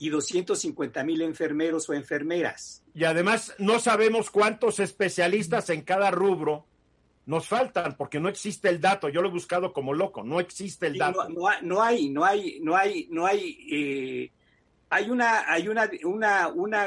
y 0.00 0.08
250 0.08 1.04
mil 1.04 1.20
enfermeros 1.20 1.88
o 1.90 1.92
enfermeras. 1.92 2.82
Y 2.94 3.04
además 3.04 3.54
no 3.58 3.78
sabemos 3.78 4.30
cuántos 4.30 4.80
especialistas 4.80 5.68
en 5.68 5.82
cada 5.82 6.10
rubro 6.10 6.66
nos 7.26 7.46
faltan 7.46 7.98
porque 7.98 8.18
no 8.18 8.30
existe 8.30 8.70
el 8.70 8.80
dato. 8.80 9.10
Yo 9.10 9.20
lo 9.20 9.28
he 9.28 9.30
buscado 9.30 9.74
como 9.74 9.92
loco, 9.92 10.24
no 10.24 10.40
existe 10.40 10.86
el 10.86 10.96
dato. 10.96 11.28
No, 11.28 11.50
no, 11.60 11.82
hay, 11.82 12.08
no 12.08 12.24
hay, 12.24 12.60
no 12.60 12.74
hay, 12.74 13.08
no 13.10 13.26
hay, 13.26 13.58
eh, 13.70 14.32
hay 14.88 15.10
una, 15.10 15.52
hay 15.52 15.68
una, 15.68 15.90
una, 16.04 16.48
una, 16.48 16.86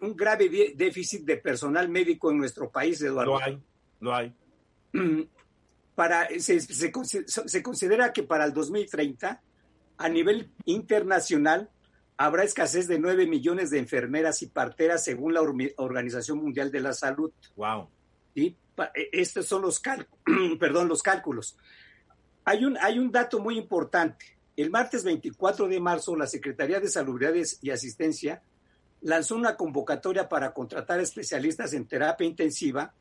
un 0.00 0.16
grave 0.16 0.72
déficit 0.74 1.24
de 1.26 1.36
personal 1.36 1.90
médico 1.90 2.30
en 2.30 2.38
nuestro 2.38 2.70
país, 2.70 3.02
Eduardo. 3.02 3.32
Lo 3.32 3.44
hay, 3.44 3.62
lo 4.00 4.14
hay. 4.14 4.34
Para, 5.94 6.28
se, 6.40 6.60
se, 6.60 7.62
considera 7.62 8.12
que 8.12 8.22
para 8.22 8.44
el 8.44 8.52
2030, 8.52 9.42
a 9.96 10.08
nivel 10.10 10.50
internacional, 10.66 11.70
habrá 12.16 12.44
escasez 12.44 12.88
de 12.88 12.98
9 12.98 13.26
millones 13.26 13.70
de 13.70 13.78
enfermeras 13.78 14.42
y 14.42 14.46
parteras 14.46 15.04
según 15.04 15.34
la 15.34 15.42
Organización 15.42 16.38
Mundial 16.38 16.70
de 16.70 16.80
la 16.80 16.92
Salud. 16.92 17.30
Wow. 17.56 17.88
¿Sí? 18.34 18.56
E, 18.94 19.08
estos 19.12 19.46
son 19.46 19.62
los, 19.62 19.82
perdón, 20.60 20.88
los 20.88 21.02
cálculos. 21.02 21.56
Hay 22.44 22.64
un, 22.64 22.78
hay 22.78 22.98
un 22.98 23.10
dato 23.10 23.40
muy 23.40 23.58
importante. 23.58 24.38
El 24.56 24.70
martes 24.70 25.04
24 25.04 25.68
de 25.68 25.80
marzo, 25.80 26.16
la 26.16 26.26
Secretaría 26.26 26.80
de 26.80 26.88
Salubridad 26.88 27.34
y 27.60 27.70
Asistencia 27.70 28.42
lanzó 29.02 29.36
una 29.36 29.56
convocatoria 29.56 30.28
para 30.28 30.52
contratar 30.54 31.00
especialistas 31.00 31.74
en 31.74 31.86
terapia 31.86 32.26
intensiva, 32.26 32.94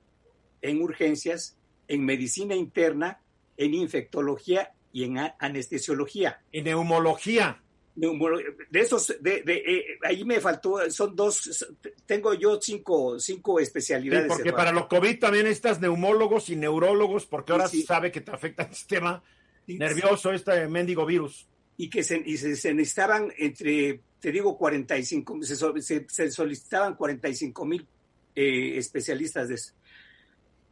en 0.61 0.81
urgencias, 0.81 1.57
en 1.87 2.03
medicina 2.03 2.55
interna, 2.55 3.21
en 3.55 3.73
infectología 3.73 4.73
y 4.91 5.03
en 5.05 5.17
anestesiología. 5.39 6.41
En 6.51 6.65
neumología. 6.65 7.61
De 7.95 8.79
esos, 8.81 9.15
de, 9.21 9.41
eh, 9.47 9.97
ahí 10.03 10.25
me 10.25 10.41
faltó, 10.41 10.91
son 10.91 11.15
dos, 11.15 11.65
tengo 12.05 12.33
yo 12.33 12.59
cinco, 12.61 13.17
cinco 13.19 13.57
especialidades. 13.59 14.27
porque 14.27 14.51
para 14.51 14.73
los 14.73 14.87
COVID 14.87 15.17
también 15.17 15.47
estás 15.47 15.79
neumólogos 15.79 16.49
y 16.49 16.57
neurólogos, 16.57 17.25
porque 17.25 17.53
ahora 17.53 17.69
sí. 17.69 17.83
sabe 17.83 18.11
que 18.11 18.19
te 18.19 18.31
afecta 18.31 18.63
el 18.63 18.73
sistema 18.73 19.23
nervioso 19.67 20.33
este 20.33 20.67
mendigo 20.67 21.05
virus. 21.05 21.47
Y 21.77 21.89
que 21.89 22.03
se, 22.03 22.21
y 22.25 22.37
se, 22.37 22.73
necesitaban 22.73 23.33
entre, 23.37 24.01
te 24.19 24.31
digo, 24.31 24.57
45, 24.57 25.43
se, 25.43 26.05
se, 26.07 26.31
solicitaban 26.31 26.95
45 26.95 27.65
mil 27.65 27.87
eh, 28.35 28.77
especialistas 28.77 29.47
de 29.47 29.55
eso. 29.55 29.73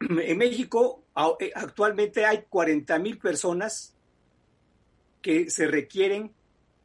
En 0.00 0.36
México 0.36 1.04
eh, 1.40 1.52
actualmente 1.54 2.26
hay 2.26 2.44
40 2.50 2.98
mil 2.98 3.18
personas 3.18 3.94
que 5.22 5.48
se 5.48 5.66
requieren 5.66 6.32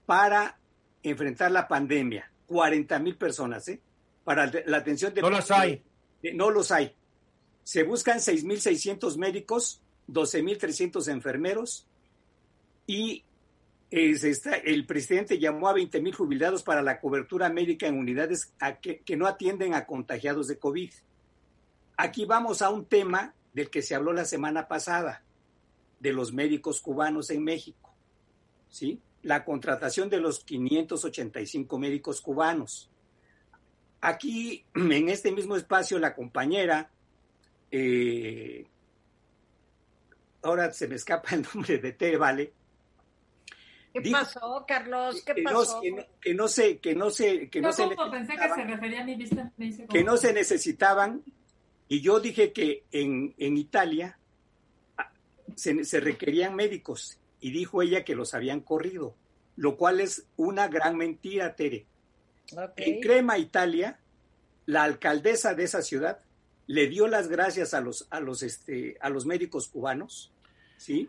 para 0.09 0.57
enfrentar 1.03 1.51
la 1.51 1.67
pandemia. 1.67 2.31
40 2.47 2.97
mil 2.97 3.15
personas, 3.15 3.67
¿eh? 3.67 3.79
Para 4.23 4.51
la 4.65 4.77
atención 4.77 5.13
de... 5.13 5.21
No 5.21 5.29
las 5.29 5.51
hay. 5.51 5.83
no 6.33 6.49
los 6.49 6.71
hay. 6.71 6.95
Se 7.63 7.83
buscan 7.83 8.17
6.600 8.17 9.17
médicos, 9.17 9.83
12.300 10.07 11.11
enfermeros, 11.11 11.85
y 12.87 13.23
está, 13.91 14.55
el 14.55 14.87
presidente 14.87 15.37
llamó 15.37 15.69
a 15.69 15.73
20 15.73 16.01
mil 16.01 16.15
jubilados 16.15 16.63
para 16.63 16.81
la 16.81 16.99
cobertura 16.99 17.49
médica 17.49 17.85
en 17.85 17.99
unidades 17.99 18.51
que, 18.81 19.15
no 19.15 19.27
atienden 19.27 19.75
a 19.75 19.85
contagiados 19.85 20.47
de 20.47 20.57
COVID. 20.57 20.91
Aquí 21.97 22.25
vamos 22.25 22.63
a 22.63 22.71
un 22.71 22.85
tema 22.85 23.35
del 23.53 23.69
que 23.69 23.83
se 23.83 23.93
habló 23.93 24.11
la 24.11 24.25
semana 24.25 24.67
pasada, 24.67 25.21
de 25.99 26.13
los 26.13 26.33
médicos 26.33 26.81
cubanos 26.81 27.29
en 27.29 27.43
México. 27.43 27.93
¿sí? 28.69 28.99
La 29.23 29.43
contratación 29.43 30.09
de 30.09 30.19
los 30.19 30.43
585 30.43 31.79
médicos 31.79 32.21
cubanos. 32.21 32.89
Aquí, 34.01 34.65
en 34.75 35.09
este 35.09 35.31
mismo 35.31 35.55
espacio, 35.55 35.99
la 35.99 36.15
compañera, 36.15 36.89
eh, 37.71 38.65
ahora 40.41 40.71
se 40.71 40.87
me 40.87 40.95
escapa 40.95 41.35
el 41.35 41.45
nombre 41.53 41.77
de 41.77 41.91
Tere 41.93 42.17
Vale. 42.17 42.53
¿Qué 43.91 44.11
pasó, 44.11 44.63
Carlos? 44.67 45.23
¿Qué 45.23 45.41
pasó? 45.43 45.81
Que 45.81 45.91
no, 45.91 46.03
que 46.21 46.33
no 46.35 46.47
se, 46.47 46.77
que 46.77 46.93
no 46.93 47.09
se, 47.09 47.49
que 47.49 47.59
no 47.59 47.73
se 47.73 47.87
pensé 47.87 48.35
que 48.35 48.49
se 48.53 48.63
refería 48.63 49.01
a 49.01 49.03
mi 49.03 49.15
vista. 49.15 49.51
que 49.89 50.03
no 50.03 50.15
se 50.15 50.31
necesitaban, 50.31 51.23
y 51.87 52.01
yo 52.01 52.19
dije 52.19 52.53
que 52.53 52.83
en, 52.91 53.33
en 53.39 53.57
Italia 53.57 54.19
ah, 54.95 55.11
se, 55.55 55.83
se 55.83 55.99
requerían 55.99 56.55
médicos, 56.55 57.19
y 57.39 57.51
dijo 57.51 57.81
ella 57.81 58.03
que 58.03 58.15
los 58.15 58.33
habían 58.33 58.61
corrido, 58.61 59.15
lo 59.55 59.77
cual 59.77 59.99
es 59.99 60.25
una 60.35 60.67
gran 60.67 60.97
mentira, 60.97 61.55
Tere. 61.55 61.85
En 62.77 62.99
Crema, 62.99 63.37
Italia, 63.37 63.99
la 64.65 64.83
alcaldesa 64.83 65.53
de 65.53 65.63
esa 65.63 65.81
ciudad 65.81 66.19
le 66.67 66.87
dio 66.87 67.07
las 67.07 67.27
gracias 67.27 67.73
a 67.73 67.81
los, 67.81 68.07
a 68.09 68.19
los, 68.19 68.43
este, 68.43 68.97
a 69.01 69.09
los 69.09 69.25
médicos 69.25 69.67
cubanos, 69.67 70.31
¿sí? 70.77 71.07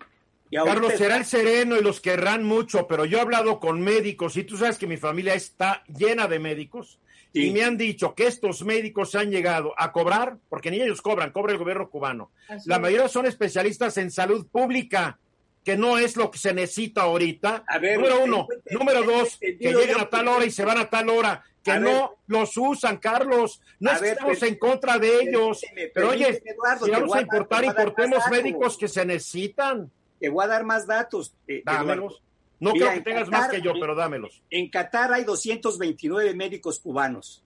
Y 0.50 0.56
Carlos, 0.56 0.94
será 0.96 1.16
el 1.16 1.24
sereno 1.24 1.76
y 1.76 1.82
los 1.82 2.00
querrán 2.00 2.42
mucho, 2.42 2.88
pero 2.88 3.04
yo 3.04 3.18
he 3.18 3.20
hablado 3.20 3.60
con 3.60 3.80
médicos 3.80 4.36
y 4.36 4.42
tú 4.42 4.56
sabes 4.56 4.78
que 4.78 4.88
mi 4.88 4.96
familia 4.96 5.34
está 5.34 5.84
llena 5.86 6.26
de 6.26 6.40
médicos 6.40 6.98
y 7.32 7.50
me 7.52 7.62
han 7.62 7.76
dicho 7.76 8.14
que 8.14 8.26
estos 8.26 8.64
médicos 8.64 9.14
han 9.14 9.30
llegado 9.30 9.72
a 9.76 9.92
cobrar, 9.92 10.38
porque 10.48 10.72
ni 10.72 10.80
ellos 10.80 11.02
cobran, 11.02 11.30
cobra 11.30 11.52
el 11.52 11.58
gobierno 11.58 11.88
cubano. 11.88 12.32
la 12.64 12.80
mayoría 12.80 13.08
son 13.08 13.26
especialistas 13.26 13.96
en 13.98 14.10
salud 14.10 14.46
pública 14.48 15.20
que 15.64 15.76
no 15.76 15.98
es 15.98 16.16
lo 16.16 16.30
que 16.30 16.38
se 16.38 16.54
necesita 16.54 17.02
ahorita. 17.02 17.64
número 17.80 18.22
uno. 18.22 18.48
número 18.70 19.02
dos, 19.02 19.38
que 19.38 19.56
lleguen 19.58 20.00
a 20.00 20.08
tal 20.08 20.28
hora 20.28 20.44
y 20.44 20.50
se 20.50 20.64
van 20.64 20.78
a 20.78 20.88
tal 20.88 21.08
hora. 21.08 21.44
Que 21.62 21.78
no 21.78 22.16
los 22.26 22.56
usan, 22.56 22.96
Carlos. 22.96 23.60
No 23.80 23.92
estamos 23.92 24.42
en 24.42 24.56
contra 24.56 24.98
de 24.98 25.20
ellos. 25.20 25.60
pero 25.94 26.10
oye, 26.10 26.42
si 26.82 26.90
vamos 26.90 27.14
a 27.14 27.20
importar, 27.20 27.64
importemos 27.64 28.22
médicos 28.30 28.78
que 28.78 28.88
se 28.88 29.04
necesitan. 29.04 29.90
Te 30.18 30.28
voy 30.28 30.44
a 30.44 30.48
dar 30.48 30.64
más 30.64 30.86
datos. 30.86 31.34
Eh, 31.46 31.62
dámelos. 31.64 32.22
No 32.58 32.72
creo 32.72 32.92
que 32.92 33.00
tengas 33.00 33.28
más 33.28 33.48
que 33.48 33.62
yo, 33.62 33.72
pero 33.80 33.94
dámelos. 33.94 34.42
En 34.50 34.70
Qatar 34.70 35.12
hay 35.12 35.24
229 35.24 36.34
médicos 36.34 36.78
cubanos 36.78 37.42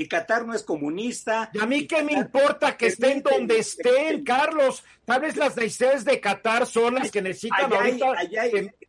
y 0.00 0.06
Qatar 0.06 0.46
no 0.46 0.54
es 0.54 0.62
comunista. 0.62 1.50
Y 1.52 1.58
a 1.58 1.66
mí 1.66 1.88
qué 1.88 2.04
me 2.04 2.12
importa 2.12 2.76
que 2.76 2.86
estén 2.86 3.20
donde 3.20 3.58
estén, 3.58 4.22
Carlos. 4.22 4.84
Tal 5.04 5.22
vez 5.22 5.36
las 5.36 5.56
necesidades 5.56 6.04
de 6.04 6.20
Qatar 6.20 6.66
son 6.66 6.94
las 6.94 7.10
que 7.10 7.20
necesitan 7.20 7.72
ahorita. 7.72 8.14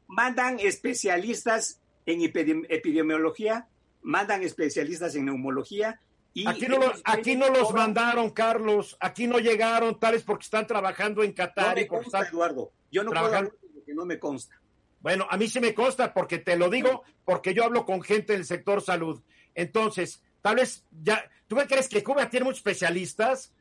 mandan 0.05 0.59
especialistas 0.59 1.81
en 2.05 2.21
epidemiología, 2.21 3.67
mandan 4.03 4.43
especialistas 4.43 5.15
en 5.15 5.25
neumología. 5.25 5.99
Y 6.35 6.47
aquí 6.47 6.67
no, 6.67 6.77
los, 6.77 7.01
aquí 7.05 7.35
no 7.35 7.49
los 7.49 7.73
mandaron, 7.73 8.29
Carlos. 8.29 8.95
Aquí 8.99 9.25
no 9.25 9.39
llegaron, 9.39 9.99
tal 9.99 10.13
vez 10.13 10.21
porque 10.21 10.43
están 10.43 10.67
trabajando 10.67 11.23
en 11.23 11.33
Qatar. 11.33 11.69
No 11.69 11.81
me 11.81 11.87
consta, 11.87 12.21
Eduardo. 12.21 12.71
Yo 12.91 13.03
no 13.03 13.09
puedo 13.09 13.25
hablar 13.25 13.51
porque 13.73 13.95
no 13.95 14.05
me 14.05 14.19
consta. 14.19 14.61
Bueno, 14.99 15.25
a 15.27 15.37
mí 15.37 15.47
sí 15.47 15.59
me 15.59 15.73
consta 15.73 16.13
porque 16.13 16.37
te 16.37 16.55
lo 16.55 16.69
digo, 16.69 17.01
porque 17.25 17.55
yo 17.55 17.63
hablo 17.63 17.83
con 17.83 18.03
gente 18.03 18.33
del 18.33 18.45
sector 18.45 18.83
salud. 18.83 19.23
Entonces, 19.55 20.21
Tal 20.41 20.55
vez 20.55 20.83
ya, 21.03 21.23
¿tú 21.47 21.55
me 21.55 21.67
crees 21.67 21.87
que 21.89 22.03
Cuba 22.03 22.29
tiene 22.29 22.45
muchos 22.45 22.59
especialistas? 22.59 23.51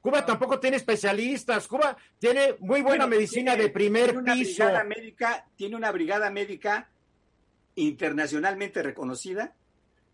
Cuba 0.00 0.24
tampoco 0.24 0.60
tiene 0.60 0.76
especialistas. 0.76 1.66
Cuba 1.66 1.96
tiene 2.18 2.56
muy 2.60 2.82
buena 2.82 3.06
medicina 3.06 3.56
de 3.56 3.70
primer 3.70 4.10
tiene 4.10 4.18
una 4.20 4.34
piso. 4.34 4.64
Brigada 4.64 4.84
médica, 4.84 5.46
tiene 5.56 5.76
una 5.76 5.90
brigada 5.90 6.30
médica 6.30 6.88
internacionalmente 7.74 8.82
reconocida. 8.82 9.54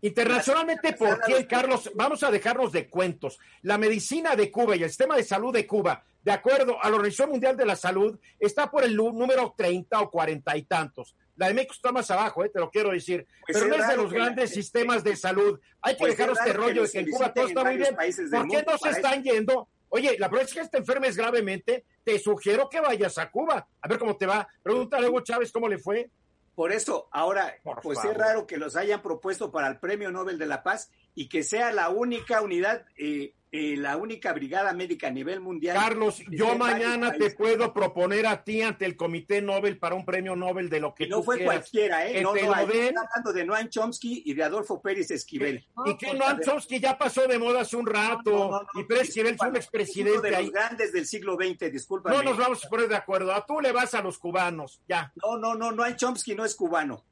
Internacionalmente, 0.01 0.93
¿por 0.93 1.21
qué, 1.21 1.47
Carlos? 1.47 1.89
Vamos 1.95 2.23
a 2.23 2.31
dejarnos 2.31 2.71
de 2.71 2.89
cuentos. 2.89 3.39
La 3.61 3.77
medicina 3.77 4.35
de 4.35 4.51
Cuba 4.51 4.75
y 4.75 4.83
el 4.83 4.89
sistema 4.89 5.15
de 5.15 5.23
salud 5.23 5.53
de 5.53 5.65
Cuba, 5.65 6.03
de 6.23 6.31
acuerdo 6.31 6.81
a 6.81 6.89
la 6.89 6.95
Organización 6.95 7.31
Mundial 7.31 7.57
de 7.57 7.65
la 7.65 7.75
Salud, 7.75 8.17
está 8.39 8.71
por 8.71 8.83
el 8.83 8.95
número 8.95 9.53
30 9.57 9.99
o 10.01 10.09
40 10.09 10.57
y 10.57 10.63
tantos. 10.63 11.15
La 11.35 11.47
de 11.47 11.53
México 11.53 11.73
está 11.73 11.91
más 11.91 12.09
abajo, 12.11 12.43
eh, 12.43 12.49
te 12.49 12.59
lo 12.59 12.69
quiero 12.69 12.91
decir. 12.91 13.27
Pues 13.45 13.57
pero 13.57 13.67
no 13.67 13.83
es 13.83 13.87
de 13.87 13.97
los 13.97 14.13
grandes 14.13 14.51
sistemas 14.51 15.03
de 15.03 15.15
salud. 15.15 15.59
Hay 15.81 15.95
que 15.95 15.99
pues 15.99 16.17
dejar 16.17 16.33
este 16.33 16.53
rollo 16.53 16.83
de 16.83 16.89
que 16.89 16.99
en 16.99 17.09
Cuba 17.09 17.33
todo 17.33 17.47
está 17.47 17.63
muy 17.63 17.77
bien. 17.77 17.95
¿Por 17.95 18.47
qué 18.47 18.63
no 18.65 18.77
se 18.77 18.89
están 18.89 19.23
yendo? 19.23 19.67
Oye, 19.89 20.17
la 20.17 20.27
verdad 20.27 20.47
es 20.47 20.53
que 20.53 20.67
te 20.67 20.77
enfermes 20.77 21.15
gravemente, 21.15 21.85
te 22.03 22.17
sugiero 22.17 22.69
que 22.69 22.79
vayas 22.79 23.17
a 23.17 23.29
Cuba. 23.29 23.67
A 23.81 23.87
ver 23.87 23.99
cómo 23.99 24.15
te 24.15 24.25
va. 24.25 24.47
Pregúntale 24.61 25.05
a 25.05 25.09
Hugo 25.09 25.21
Chávez 25.21 25.51
cómo 25.51 25.67
le 25.67 25.77
fue. 25.77 26.09
Por 26.55 26.71
eso, 26.71 27.09
ahora, 27.11 27.55
pues 27.81 28.03
es 28.03 28.15
raro 28.15 28.45
que 28.45 28.57
los 28.57 28.75
hayan 28.75 29.01
propuesto 29.01 29.51
para 29.51 29.67
el 29.67 29.79
Premio 29.79 30.11
Nobel 30.11 30.37
de 30.37 30.45
la 30.45 30.61
Paz 30.61 30.91
y 31.15 31.29
que 31.29 31.43
sea 31.43 31.71
la 31.71 31.89
única 31.89 32.41
unidad 32.41 32.85
eh, 32.97 33.33
eh, 33.55 33.77
la 33.77 33.97
única 33.97 34.33
brigada 34.33 34.73
médica 34.73 35.09
a 35.09 35.11
nivel 35.11 35.39
mundial. 35.39 35.77
Carlos, 35.77 36.23
yo 36.31 36.57
mañana 36.57 37.13
te 37.13 37.29
puedo 37.29 37.71
proponer 37.71 38.25
a 38.25 38.43
ti 38.43 38.63
ante 38.63 38.83
el 38.83 38.97
Comité 38.97 39.43
Nobel 39.43 39.77
para 39.77 39.93
un 39.93 40.05
premio 40.05 40.35
Nobel 40.35 40.71
de 40.71 40.79
lo 40.79 40.95
que 40.95 41.03
y 41.03 41.09
no 41.09 41.21
fue 41.21 41.43
cualquiera, 41.43 42.07
¿eh? 42.07 42.19
No, 42.23 42.33
no, 42.33 42.51
hablando 42.51 43.31
de 43.31 43.45
Noam 43.45 43.69
Chomsky 43.69 44.23
y 44.25 44.33
de 44.33 44.43
Adolfo 44.43 44.81
Pérez 44.81 45.11
Esquivel. 45.11 45.63
y 45.85 45.95
que 45.97 46.15
Noam 46.15 46.39
Chomsky 46.39 46.79
ya 46.79 46.97
pasó 46.97 47.27
de 47.27 47.37
moda 47.37 47.61
hace 47.61 47.75
un 47.75 47.85
rato. 47.85 48.65
y 48.73 48.85
Pérez 48.85 49.09
Esquivel 49.09 49.37
fue 49.37 49.49
un 49.49 49.55
expresidente. 49.55 50.31
de 50.31 50.41
los 50.41 50.51
grandes 50.51 50.91
del 50.91 51.05
siglo 51.05 51.35
XX, 51.35 51.71
disculpa. 51.71 52.09
No 52.09 52.23
nos 52.23 52.35
vamos 52.35 52.65
a 52.65 52.69
poner 52.69 52.87
de 52.87 52.95
acuerdo. 52.95 53.31
A 53.31 53.45
tú 53.45 53.61
le 53.61 53.71
vas 53.71 53.93
a 53.93 54.01
los 54.01 54.17
cubanos, 54.17 54.81
ya. 54.87 55.13
No, 55.23 55.37
no, 55.37 55.53
no, 55.53 55.71
Noam 55.71 55.95
Chomsky 55.95 56.33
no 56.33 56.43
es 56.43 56.55
cubano. 56.55 57.05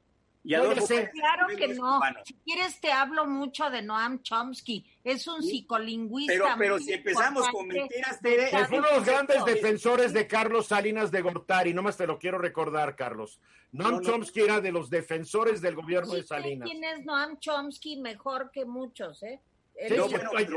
Y 0.44 0.54
claro 0.54 1.46
que 1.56 1.68
no. 1.68 2.00
Si 2.24 2.34
quieres 2.44 2.80
te 2.80 2.90
hablo 2.90 3.26
mucho 3.26 3.70
de 3.70 3.82
Noam 3.82 4.22
Chomsky. 4.22 4.84
Es 5.04 5.26
un 5.28 5.42
psicolingüista. 5.42 6.32
Pero, 6.32 6.46
pero 6.58 6.78
si 6.78 6.92
empezamos 6.92 7.48
con 7.48 7.68
mentiras, 7.68 8.20
Tere. 8.20 8.50
Es 8.50 8.68
uno 8.70 8.88
de 8.88 8.96
los 8.96 9.04
grandes 9.04 9.44
defensores 9.44 10.12
de 10.12 10.26
Carlos 10.26 10.66
Salinas 10.66 11.10
de 11.10 11.22
Gortari. 11.22 11.72
Nomás 11.72 11.96
te 11.96 12.06
lo 12.06 12.18
quiero 12.18 12.38
recordar, 12.38 12.96
Carlos. 12.96 13.40
Noam 13.70 14.00
Chomsky 14.02 14.40
era 14.40 14.60
de 14.60 14.72
los 14.72 14.90
defensores 14.90 15.60
del 15.60 15.76
gobierno 15.76 16.14
de 16.14 16.22
Salinas. 16.22 16.68
¿Quién 16.68 16.82
es 16.84 17.04
Noam 17.04 17.38
Chomsky 17.38 17.96
mejor 17.96 18.50
que 18.50 18.64
muchos, 18.64 19.22
eh? 19.22 19.40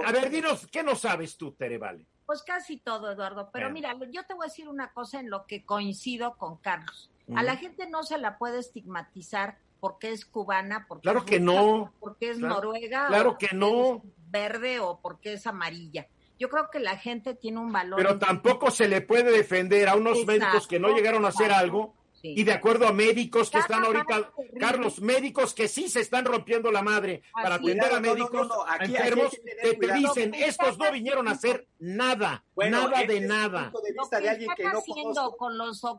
a 0.05 0.11
ver, 0.11 0.29
dinos, 0.29 0.67
¿qué 0.71 0.83
no 0.83 0.95
sabes 0.95 1.37
tú, 1.37 1.53
Tere 1.53 1.77
Vale? 1.77 2.05
Pues 2.25 2.43
casi 2.43 2.77
todo, 2.77 3.11
Eduardo. 3.11 3.49
Pero 3.53 3.69
mira, 3.69 3.95
yo 4.11 4.23
te 4.25 4.33
voy 4.33 4.45
a 4.45 4.49
decir 4.49 4.67
una 4.67 4.91
cosa 4.91 5.19
en 5.19 5.29
lo 5.29 5.45
que 5.45 5.63
coincido 5.63 6.37
con 6.37 6.57
Carlos. 6.57 7.09
A 7.35 7.43
la 7.43 7.55
gente 7.55 7.87
no 7.89 8.03
se 8.03 8.17
la 8.17 8.37
puede 8.37 8.59
estigmatizar 8.59 9.57
porque 9.85 10.09
es 10.09 10.25
cubana, 10.25 10.87
porque 10.87 11.03
claro 11.03 11.19
es 11.19 11.25
que 11.25 11.39
no, 11.39 11.93
porque 11.99 12.31
es 12.31 12.39
noruega, 12.39 13.05
claro 13.05 13.37
que 13.37 13.49
no, 13.53 14.01
verde 14.31 14.79
o 14.79 14.99
porque 14.99 15.33
es 15.33 15.45
amarilla. 15.45 16.07
Yo 16.39 16.49
creo 16.49 16.71
que 16.71 16.79
la 16.79 16.97
gente 16.97 17.35
tiene 17.35 17.59
un 17.59 17.71
valor. 17.71 17.97
Pero 17.97 18.17
tampoco 18.17 18.71
se 18.71 18.87
le 18.87 19.01
puede 19.01 19.31
defender 19.31 19.87
a 19.87 19.95
unos 19.95 20.25
médicos 20.25 20.67
que 20.67 20.79
no 20.79 20.89
llegaron 20.89 21.23
a 21.23 21.27
hacer 21.27 21.51
algo 21.51 21.93
y 22.33 22.43
de 22.43 22.53
acuerdo 22.53 22.87
a 22.87 22.93
médicos 22.93 23.51
que 23.51 23.59
están 23.59 23.83
ahorita, 23.83 24.31
Carlos, 24.59 25.01
médicos 25.01 25.53
que 25.53 25.67
sí 25.67 25.89
se 25.89 26.01
están 26.01 26.25
rompiendo 26.25 26.71
la 26.71 26.81
madre 26.81 27.21
para 27.33 27.55
atender 27.55 27.93
a 27.93 27.99
médicos 27.99 28.49
enfermos 28.79 29.31
que 29.61 29.73
te 29.73 29.93
dicen, 29.93 30.33
estos 30.33 30.77
no 30.77 30.91
vinieron 30.91 31.27
a 31.27 31.31
hacer 31.31 31.67
nada, 31.79 32.43
nada 32.55 33.03
de 33.03 33.21
nada. 33.21 33.71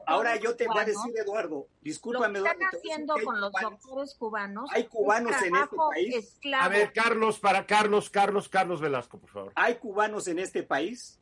Ahora 0.07 0.37
yo 0.37 0.57
te 0.57 0.67
voy 0.67 0.79
a 0.79 0.85
decir, 0.85 1.13
Eduardo, 1.17 1.69
discúlpame, 1.81 2.39
Eduardo. 2.39 2.61
están 2.61 2.79
haciendo 2.79 3.15
con 3.25 3.41
los 3.41 3.53
doctores 3.53 4.15
cubanos? 4.15 4.71
Hay 4.73 4.85
cubanos 4.85 5.37
en 5.43 5.57
este 5.57 5.77
país. 5.77 6.39
A 6.59 6.69
ver, 6.69 6.93
Carlos, 6.93 7.39
para 7.39 7.67
Carlos, 7.67 8.11
Carlos, 8.11 8.49
Carlos 8.49 8.81
Velasco, 8.81 9.19
por 9.19 9.31
favor. 9.31 9.53
Hay 9.55 9.77
cubanos 9.77 10.27
en 10.29 10.39
este 10.39 10.63
país 10.63 11.21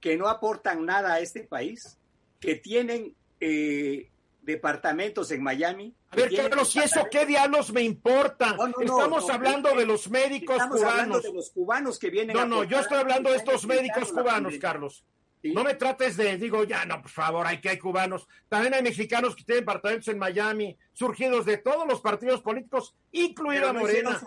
que 0.00 0.16
no 0.16 0.28
aportan 0.28 0.84
nada 0.84 1.14
a 1.14 1.20
este 1.20 1.42
país, 1.42 1.98
que 2.38 2.54
tienen 2.54 3.14
eh, 3.40 4.10
departamentos 4.46 5.30
en 5.32 5.42
Miami. 5.42 5.92
A 6.10 6.16
ver, 6.16 6.34
Carlos, 6.34 6.74
¿y 6.76 6.78
eso 6.78 7.06
qué 7.10 7.26
diablos 7.26 7.72
me 7.72 7.82
importa? 7.82 8.56
Estamos 8.80 9.28
hablando 9.28 9.74
de 9.74 9.84
los 9.84 10.08
médicos 10.08 10.56
estamos 10.56 10.78
cubanos. 10.78 11.00
Hablando 11.00 11.20
de 11.20 11.32
los 11.32 11.50
cubanos 11.50 11.98
que 11.98 12.10
vienen. 12.10 12.36
No, 12.36 12.46
no, 12.46 12.64
yo 12.64 12.78
estoy 12.78 12.98
hablando 12.98 13.30
de 13.30 13.36
estos 13.36 13.66
médicos 13.66 14.12
cubanos, 14.12 14.54
Carlos. 14.58 15.04
No 15.42 15.62
me 15.62 15.74
trates 15.74 16.16
de, 16.16 16.36
digo, 16.38 16.64
ya 16.64 16.84
no, 16.84 17.02
por 17.02 17.10
favor, 17.10 17.46
hay 17.46 17.60
que 17.60 17.68
hay 17.68 17.78
cubanos. 17.78 18.26
También 18.48 18.74
hay 18.74 18.82
mexicanos 18.82 19.36
que 19.36 19.44
tienen 19.44 19.62
departamentos 19.62 20.08
en 20.08 20.18
Miami, 20.18 20.76
surgidos 20.96 21.44
de 21.44 21.58
todos 21.58 21.86
los 21.86 22.00
partidos 22.00 22.40
políticos, 22.40 22.96
incluida 23.12 23.70
Morena. 23.74 24.18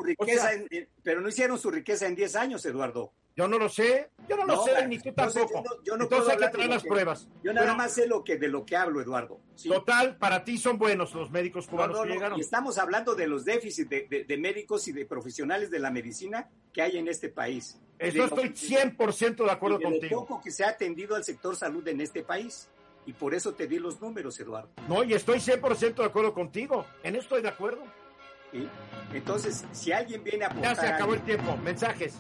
pero 1.02 1.20
no 1.20 1.28
hicieron 1.28 1.58
su 1.58 1.72
riqueza 1.72 2.06
en 2.06 2.16
10 2.16 2.36
años, 2.36 2.64
Eduardo. 2.64 3.12
Yo 3.36 3.48
no 3.48 3.58
lo 3.58 3.70
sé, 3.70 4.12
yo 4.28 4.38
no 4.38 4.46
lo 4.46 4.64
sé, 4.64 4.86
ni 4.88 5.00
tú 5.00 5.12
tampoco. 5.14 5.64
yo 5.84 5.98
no 5.98 6.04
Entonces 6.04 6.34
hay 6.34 6.38
que 6.38 6.50
traer 6.50 6.70
las 6.70 6.84
pruebas. 6.84 7.28
Yo 7.42 7.54
nada 7.54 7.74
más 7.74 7.94
sé 7.94 8.06
lo 8.06 8.24
que, 8.24 8.38
de 8.38 8.50
lo 8.50 8.66
que 8.66 8.76
hablo, 8.76 9.02
Eduardo. 9.02 9.40
Total, 9.64 10.18
para 10.18 10.44
ti 10.44 10.58
son 10.58 10.78
buenos 10.78 11.14
los 11.16 11.32
médicos 11.32 11.68
cubanos 11.68 12.02
que 12.02 12.10
llegaron. 12.10 12.38
Y 12.38 12.42
estamos 12.42 12.78
hablando 12.78 13.16
de 13.16 13.28
los 13.28 13.46
déficits 13.46 13.90
de, 13.90 14.38
médicos 14.38 14.88
y 14.90 14.92
de 14.92 15.06
profesionales 15.06 15.72
de 15.72 15.80
la 15.80 15.90
medicina 15.90 16.50
que 16.72 16.82
hay 16.84 16.98
en 16.98 17.08
este 17.08 17.30
país. 17.30 17.80
Eso 17.98 18.26
estoy 18.26 18.50
100% 18.50 19.44
de 19.44 19.52
acuerdo 19.52 19.78
de 19.80 19.86
contigo. 19.86 20.22
Lo 20.22 20.26
poco 20.28 20.42
que 20.42 20.52
se 20.52 20.64
ha 20.66 20.70
atendido 20.70 21.16
al 21.16 21.24
sector 21.24 21.56
salud 21.56 21.88
en 21.88 22.02
este 22.02 22.24
país. 22.24 22.70
Y 23.10 23.14
por 23.14 23.34
eso 23.34 23.56
te 23.56 23.66
di 23.66 23.80
los 23.80 24.00
números, 24.00 24.40
Eduardo. 24.40 24.70
No, 24.88 25.04
y 25.04 25.16
estoy 25.16 25.40
100% 25.40 25.96
de 25.96 26.06
acuerdo 26.06 26.32
contigo. 26.32 26.86
En 27.02 27.16
eso 27.16 27.24
estoy 27.24 27.42
de 27.42 27.48
acuerdo. 27.48 27.82
Entonces, 29.12 29.66
si 29.72 29.92
alguien 29.92 30.24
viene 30.24 30.46
a 30.46 30.62
Ya 30.62 30.76
se 30.76 30.86
acabó 30.86 31.16
el 31.16 31.22
tiempo. 31.22 31.58
Mensajes. 31.58 32.20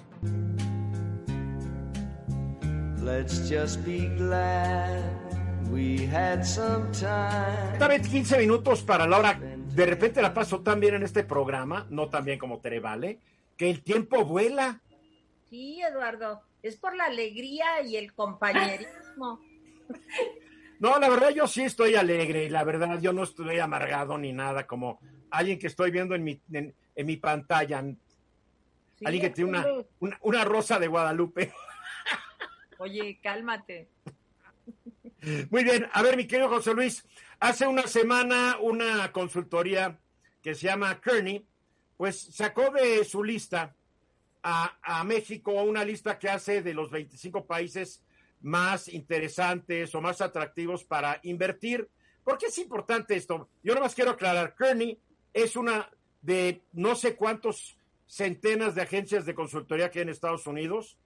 Let's 3.04 3.48
just 3.48 3.86
be 3.86 4.08
glad 4.18 5.04
we 5.70 6.08
had 6.08 6.44
some 6.44 6.92
time. 6.92 7.74
Esta 7.74 7.88
vez 7.88 8.10
15 8.10 8.40
minutos 8.40 8.82
para 8.82 9.06
la 9.06 9.20
hora. 9.20 9.40
De 9.40 9.86
repente 9.86 10.24
la 10.24 10.34
paso 10.34 10.62
tan 10.62 10.80
bien 10.80 10.96
en 10.96 11.04
este 11.04 11.24
programa, 11.24 11.86
no 11.92 12.10
tan 12.10 12.26
bien 12.26 12.40
como 12.40 12.62
Tere 12.62 12.80
Vale, 12.80 13.20
que 13.56 13.70
el 13.70 13.84
tiempo 13.84 14.26
vuela. 14.26 14.82
Sí, 15.52 15.84
Eduardo, 15.84 16.42
es 16.64 16.78
por 16.78 16.96
la 16.96 17.06
alegría 17.06 17.84
y 17.84 17.96
el 17.96 18.12
compañerismo. 18.16 19.40
No, 20.80 20.98
la 20.98 21.10
verdad 21.10 21.32
yo 21.32 21.46
sí 21.46 21.64
estoy 21.64 21.96
alegre 21.96 22.46
y 22.46 22.50
la 22.50 22.64
verdad 22.64 23.00
yo 23.02 23.12
no 23.12 23.24
estoy 23.24 23.60
amargado 23.60 24.18
ni 24.18 24.32
nada 24.32 24.66
como 24.66 25.00
alguien 25.30 25.60
que 25.60 25.68
estoy 25.68 25.92
viendo 25.92 26.16
en 26.16 26.24
mi, 26.24 26.42
en, 26.54 26.74
mi 27.06 27.18
pantalla. 27.18 27.80
alguien 27.80 29.22
que 29.22 29.30
tiene 29.30 29.50
una, 29.50 29.66
una, 30.22 30.46
rosa 30.46 30.80
de 30.80 30.88
Guadalupe. 30.88 31.54
Oye, 32.80 33.20
cálmate. 33.22 33.90
Muy 35.50 35.66
bien, 35.66 35.86
a 35.92 36.02
ver, 36.02 36.16
mi 36.16 36.26
querido 36.26 36.48
José 36.48 36.74
Luis, 36.74 37.06
hace 37.42 37.68
una 37.68 37.86
semana 37.88 38.58
una 38.62 39.12
consultoría 39.12 40.00
que 40.42 40.56
se 40.56 40.68
llama 40.68 41.02
Kearney, 41.02 41.46
pues 41.98 42.18
sacó 42.34 42.72
de 42.72 43.04
su 43.04 43.22
lista 43.22 43.76
a, 44.44 44.78
a 44.82 45.04
México 45.04 45.52
una 45.52 45.84
lista 45.84 46.18
que 46.18 46.30
hace 46.30 46.62
de 46.62 46.74
los 46.74 46.90
25 46.90 47.46
países 47.46 48.02
más 48.42 48.88
interesantes 48.88 49.94
o 49.96 50.02
más 50.02 50.22
atractivos 50.22 50.84
para 50.84 51.20
invertir. 51.24 51.90
¿Por 52.24 52.38
qué 52.38 52.48
es 52.48 52.58
importante 52.58 53.16
esto? 53.16 53.50
Yo 53.64 53.76
más 53.80 53.96
quiero 53.96 54.12
aclarar, 54.12 54.56
Kearney 54.56 55.00
es 55.34 55.56
una 55.56 55.90
de 56.22 56.64
no 56.74 56.96
sé 56.96 57.16
cuántos 57.16 57.78
centenas 58.06 58.76
de 58.76 58.82
agencias 58.82 59.26
de 59.26 59.36
consultoría 59.36 59.90
que 59.90 60.00
hay 60.00 60.04
en 60.04 60.10
Estados 60.10 60.48
Unidos. 60.48 60.98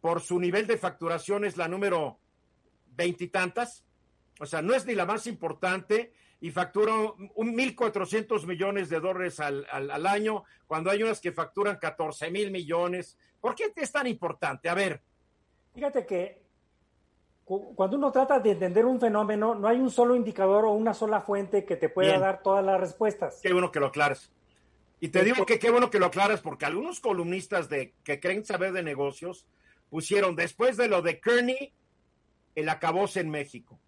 Por 0.00 0.20
su 0.20 0.38
nivel 0.38 0.66
de 0.66 0.78
facturación 0.78 1.44
es 1.44 1.56
la 1.56 1.68
número 1.68 2.18
veintitantas. 2.94 3.84
O 4.40 4.46
sea, 4.46 4.62
no 4.62 4.74
es 4.74 4.86
ni 4.86 4.94
la 4.94 5.06
más 5.06 5.26
importante 5.26 6.12
y 6.40 6.50
factura 6.50 6.94
un 6.94 7.56
1.400 7.56 8.46
millones 8.46 8.90
de 8.90 9.00
dólares 9.00 9.40
al, 9.40 9.66
al, 9.70 10.06
año, 10.06 10.44
cuando 10.66 10.90
hay 10.90 11.02
unas 11.02 11.20
que 11.20 11.32
facturan 11.32 11.78
14 11.78 12.30
mil 12.30 12.50
millones. 12.50 13.16
¿Por 13.40 13.54
qué 13.54 13.72
es 13.74 13.92
tan 13.92 14.06
importante? 14.06 14.68
A 14.68 14.74
ver. 14.74 15.02
Fíjate 15.72 16.04
que 16.04 16.43
cuando 17.44 17.98
uno 17.98 18.10
trata 18.10 18.40
de 18.40 18.52
entender 18.52 18.86
un 18.86 18.98
fenómeno, 18.98 19.54
no 19.54 19.68
hay 19.68 19.78
un 19.78 19.90
solo 19.90 20.16
indicador 20.16 20.64
o 20.64 20.72
una 20.72 20.94
sola 20.94 21.20
fuente 21.20 21.64
que 21.64 21.76
te 21.76 21.90
pueda 21.90 22.18
dar 22.18 22.42
todas 22.42 22.64
las 22.64 22.80
respuestas. 22.80 23.40
Qué 23.42 23.52
bueno 23.52 23.70
que 23.70 23.80
lo 23.80 23.86
aclaras. 23.86 24.30
Y 25.00 25.08
te 25.08 25.22
digo 25.22 25.44
que 25.44 25.58
qué 25.58 25.70
bueno 25.70 25.90
que 25.90 25.98
lo 25.98 26.06
aclaras 26.06 26.40
porque 26.40 26.64
algunos 26.64 27.00
columnistas 27.00 27.68
de 27.68 27.92
que 28.02 28.20
creen 28.20 28.44
saber 28.46 28.72
de 28.72 28.82
negocios 28.82 29.46
pusieron 29.90 30.36
después 30.36 30.78
de 30.78 30.88
lo 30.88 31.02
de 31.02 31.20
Kearney 31.20 31.74
el 32.54 32.68
acabose 32.70 33.20
en 33.20 33.28
México. 33.28 33.78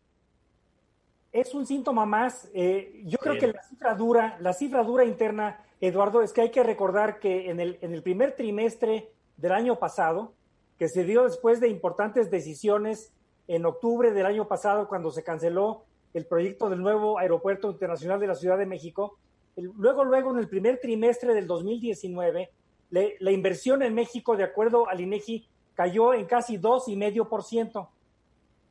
Es 1.33 1.55
un 1.55 1.67
síntoma 1.67 2.05
más. 2.05 2.51
Eh, 2.53 3.03
yo 3.07 3.19
creo 3.19 3.39
que 3.39 3.47
la 3.47 3.63
cifra 3.63 3.95
dura, 3.95 4.37
la 4.41 4.53
cifra 4.53 4.83
dura 4.83 5.05
interna, 5.05 5.65
Eduardo, 5.81 6.21
es 6.21 6.33
que 6.33 6.43
hay 6.43 6.51
que 6.51 6.63
recordar 6.63 7.19
que 7.19 7.51
en 7.51 7.61
el, 7.61 7.79
en 7.81 7.95
el 7.95 8.03
primer 8.03 8.37
trimestre 8.37 9.11
del 9.39 9.53
año 9.53 9.79
pasado, 9.79 10.35
que 10.79 10.89
se 10.89 11.05
dio 11.05 11.25
después 11.25 11.61
de 11.61 11.69
importantes 11.69 12.31
decisiones 12.31 13.13
en 13.49 13.65
octubre 13.67 14.13
del 14.13 14.27
año 14.27 14.49
pasado 14.49 14.89
cuando 14.89 15.11
se 15.11 15.23
canceló 15.23 15.85
el 16.15 16.27
proyecto 16.27 16.69
del 16.69 16.81
nuevo 16.81 17.19
aeropuerto 17.19 17.71
internacional 17.71 18.19
de 18.19 18.27
la 18.27 18.35
Ciudad 18.35 18.59
de 18.59 18.67
México. 18.67 19.19
luego, 19.57 20.05
luego, 20.05 20.33
en 20.33 20.39
el 20.39 20.49
primer 20.49 20.81
trimestre 20.81 21.35
del 21.35 21.47
2019, 21.47 22.51
la 22.91 23.31
inversión 23.31 23.83
en 23.83 23.95
México, 23.95 24.37
de 24.37 24.45
acuerdo 24.45 24.89
al 24.89 25.01
INEGI, 25.01 25.47
cayó 25.75 26.15
en 26.15 26.27
casi 26.27 26.59
2,5%. 26.59 27.89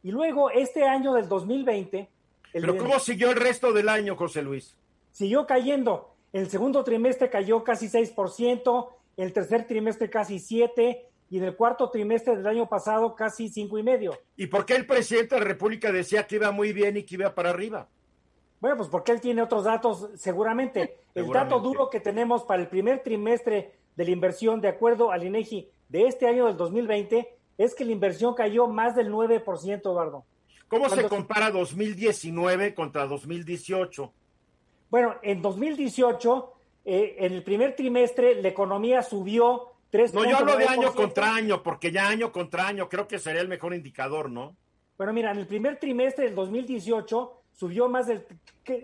Y 0.04 0.12
luego, 0.12 0.50
este 0.50 0.84
año 0.84 1.14
del 1.14 1.28
2020... 1.28 2.10
¿Pero 2.52 2.78
cómo 2.78 3.00
siguió 3.00 3.32
el 3.32 3.38
resto 3.38 3.74
del 3.74 3.90
año, 3.90 4.16
José 4.16 4.42
Luis? 4.42 4.76
Siguió 5.12 5.46
cayendo. 5.46 6.16
El 6.32 6.50
segundo 6.50 6.84
trimestre 6.84 7.30
cayó 7.30 7.64
casi 7.64 7.88
6%, 7.88 8.90
el 9.18 9.34
tercer 9.34 9.68
trimestre 9.68 10.10
casi 10.10 10.36
7%, 10.38 11.00
y 11.30 11.38
en 11.38 11.44
el 11.44 11.56
cuarto 11.56 11.90
trimestre 11.90 12.36
del 12.36 12.48
año 12.48 12.68
pasado 12.68 13.16
casi 13.16 13.50
cinco 13.50 13.78
y 13.78 13.84
medio. 13.84 14.18
¿Y 14.36 14.48
por 14.48 14.66
qué 14.66 14.76
el 14.76 14.86
presidente 14.86 15.36
de 15.36 15.42
la 15.42 15.48
República 15.48 15.92
decía 15.92 16.28
que 16.28 16.36
iba 16.36 16.52
muy 16.52 16.72
bien 16.74 16.98
y 16.98 17.04
que 17.04 17.16
iba 17.16 17.34
para 17.34 17.50
arriba? 17.50 17.88
Bueno, 18.60 18.78
pues 18.78 18.90
porque 18.90 19.12
él 19.12 19.22
tiene 19.22 19.42
otros 19.42 19.64
datos, 19.64 20.10
seguramente. 20.16 21.00
El 21.14 21.30
dato 21.30 21.60
duro 21.60 21.90
que 21.90 22.00
tenemos 22.00 22.44
para 22.44 22.62
el 22.62 22.68
primer 22.68 23.04
trimestre 23.04 23.76
de 23.96 24.04
la 24.06 24.12
inversión, 24.12 24.62
de 24.62 24.70
acuerdo 24.70 25.12
al 25.12 25.24
INEGI, 25.24 25.70
de 25.90 26.08
este 26.08 26.28
año 26.28 26.48
del 26.48 26.58
2020, 26.58 27.36
es 27.58 27.76
que 27.76 27.86
la 27.86 27.92
inversión 27.92 28.34
cayó 28.34 28.68
más 28.68 28.96
del 28.96 29.12
9%, 29.12 29.80
Eduardo. 29.80 30.26
¿Cómo 30.68 30.90
se 30.90 31.08
compara 31.08 31.52
2019 31.52 32.74
contra 32.74 33.06
2018? 33.06 34.12
Bueno, 34.90 35.16
en 35.22 35.42
2018, 35.42 36.54
eh, 36.86 37.16
en 37.20 37.34
el 37.34 37.44
primer 37.44 37.76
trimestre, 37.76 38.42
la 38.42 38.48
economía 38.48 39.04
subió 39.04 39.75
no, 40.14 40.30
yo 40.30 40.38
hablo 40.38 40.58
de 40.58 40.66
año 40.66 40.94
contra 40.94 41.36
año, 41.36 41.64
porque 41.64 41.92
ya 41.92 42.08
año 42.08 42.32
contra 42.32 42.68
año 42.68 42.90
creo 42.90 43.08
que 43.08 43.20
sería 43.20 43.42
el 43.42 43.48
mejor 43.48 43.74
indicador, 43.74 44.30
¿no? 44.30 44.56
Bueno, 44.98 45.14
mira, 45.14 45.32
en 45.32 45.38
el 45.38 45.48
primer 45.48 45.78
trimestre 45.80 46.26
del 46.26 46.36
2018 46.36 47.42
subió 47.54 47.90
más 47.90 48.08
del, 48.08 48.26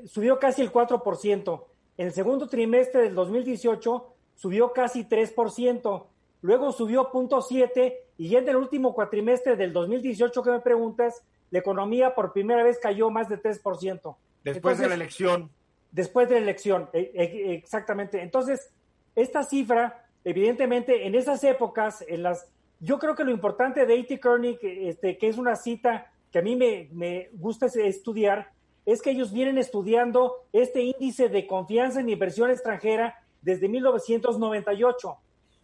subió 0.08 0.40
casi 0.40 0.62
el 0.62 0.72
4%. 0.72 1.64
En 1.98 2.08
el 2.08 2.14
segundo 2.14 2.48
trimestre 2.48 3.02
del 3.02 3.16
2018 3.16 4.14
subió 4.36 4.74
casi 4.74 5.06
3%. 5.06 6.06
Luego 6.42 6.72
subió 6.72 7.12
0.7 7.12 7.96
y 8.18 8.30
ya 8.30 8.40
en 8.40 8.50
el 8.50 8.56
último 8.56 8.94
cuatrimestre 8.94 9.56
del 9.56 9.74
2018 9.74 10.44
que 10.44 10.52
me 10.52 10.60
preguntas, 10.60 11.24
la 11.52 11.60
economía 11.60 12.16
por 12.16 12.34
primera 12.34 12.64
vez 12.64 12.80
cayó 12.80 13.10
más 13.10 13.30
de 13.30 13.42
3%. 13.42 14.16
Después 14.44 14.80
de 14.80 14.88
la 14.88 14.96
elección. 14.96 15.52
Después 15.92 16.30
de 16.30 16.36
la 16.36 16.42
elección, 16.42 16.90
e, 16.94 17.12
e, 17.14 17.54
exactamente. 17.54 18.22
Entonces, 18.22 18.72
esta 19.16 19.44
cifra 19.44 20.01
evidentemente 20.24 21.08
en 21.08 21.16
esas 21.16 21.44
épocas, 21.44 22.04
en 22.08 22.24
las, 22.24 22.48
yo 22.80 23.00
creo 23.00 23.16
que 23.16 23.24
lo 23.24 23.32
importante 23.32 23.86
de 23.86 24.00
A.T. 24.00 24.20
Kearney, 24.20 24.58
este, 24.62 25.18
que 25.18 25.28
es 25.28 25.38
una 25.38 25.56
cita 25.56 26.12
que 26.32 26.40
a 26.40 26.42
mí 26.42 26.56
me, 26.56 26.90
me 26.92 27.30
gusta 27.34 27.68
estudiar, 27.68 28.52
es 28.86 29.02
que 29.02 29.12
ellos 29.12 29.32
vienen 29.32 29.58
estudiando 29.58 30.46
este 30.54 30.82
índice 30.82 31.30
de 31.30 31.46
confianza 31.46 32.00
en 32.00 32.10
inversión 32.10 32.50
extranjera 32.50 33.20
desde 33.42 33.68
1998. 33.68 35.18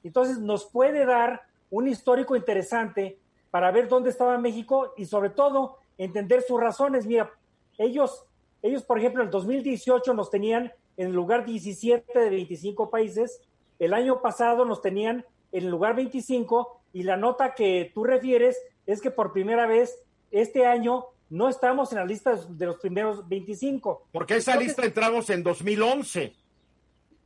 Entonces 0.04 0.40
nos 0.40 0.66
puede 0.66 1.06
dar 1.06 1.42
un 1.70 1.88
histórico 1.88 2.36
interesante 2.36 3.18
para 3.50 3.72
ver 3.72 3.88
dónde 3.88 4.10
estaba 4.10 4.38
México 4.38 4.94
y 4.98 5.06
sobre 5.06 5.30
todo 5.30 5.78
entender 5.98 6.42
sus 6.42 6.60
razones. 6.60 7.06
Mira, 7.06 7.32
ellos, 7.78 8.26
ellos 8.62 8.84
por 8.84 9.00
ejemplo, 9.00 9.22
en 9.22 9.28
el 9.28 9.32
2018 9.32 10.14
nos 10.14 10.30
tenían 10.30 10.72
en 10.96 11.08
el 11.08 11.14
lugar 11.14 11.46
17 11.46 12.20
de 12.20 12.30
25 12.30 12.90
países 12.90 13.42
el 13.80 13.94
año 13.94 14.22
pasado 14.22 14.66
nos 14.66 14.82
tenían 14.82 15.26
en 15.52 15.64
el 15.64 15.70
lugar 15.70 15.96
25 15.96 16.82
y 16.94 17.04
la 17.04 17.18
nota 17.18 17.54
que 17.54 17.92
tú 17.94 18.04
refieres 18.04 18.62
es 18.86 19.02
que 19.02 19.12
por 19.12 19.34
primera 19.34 19.66
vez 19.68 20.04
este 20.32 20.66
año 20.66 21.06
no 21.30 21.50
estamos 21.50 21.92
en 21.92 22.00
la 22.00 22.06
lista 22.06 22.36
de 22.36 22.66
los 22.66 22.78
primeros 22.78 23.28
25. 23.28 24.08
Porque 24.12 24.38
esa 24.38 24.56
lista 24.56 24.86
entramos 24.86 25.30
en 25.30 25.44
2011. 25.44 26.34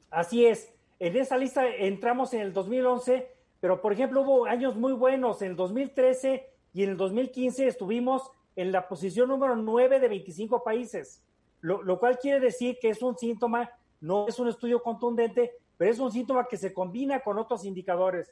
Así 0.09 0.45
es, 0.45 0.73
en 0.99 1.15
esa 1.15 1.37
lista 1.37 1.67
entramos 1.67 2.33
en 2.33 2.41
el 2.41 2.53
2011, 2.53 3.27
pero 3.59 3.81
por 3.81 3.93
ejemplo 3.93 4.21
hubo 4.21 4.45
años 4.45 4.75
muy 4.75 4.93
buenos, 4.93 5.41
en 5.41 5.51
el 5.51 5.55
2013 5.55 6.47
y 6.73 6.83
en 6.83 6.89
el 6.91 6.97
2015 6.97 7.67
estuvimos 7.67 8.29
en 8.55 8.71
la 8.71 8.87
posición 8.87 9.29
número 9.29 9.55
9 9.55 9.99
de 9.99 10.07
25 10.09 10.63
países, 10.63 11.23
lo, 11.61 11.81
lo 11.81 11.99
cual 11.99 12.19
quiere 12.19 12.39
decir 12.39 12.77
que 12.81 12.89
es 12.89 13.01
un 13.01 13.17
síntoma, 13.17 13.71
no 14.01 14.27
es 14.27 14.37
un 14.39 14.49
estudio 14.49 14.81
contundente, 14.81 15.53
pero 15.81 15.93
es 15.93 15.97
un 15.97 16.11
síntoma 16.11 16.45
que 16.47 16.57
se 16.57 16.71
combina 16.71 17.21
con 17.21 17.39
otros 17.39 17.65
indicadores. 17.65 18.31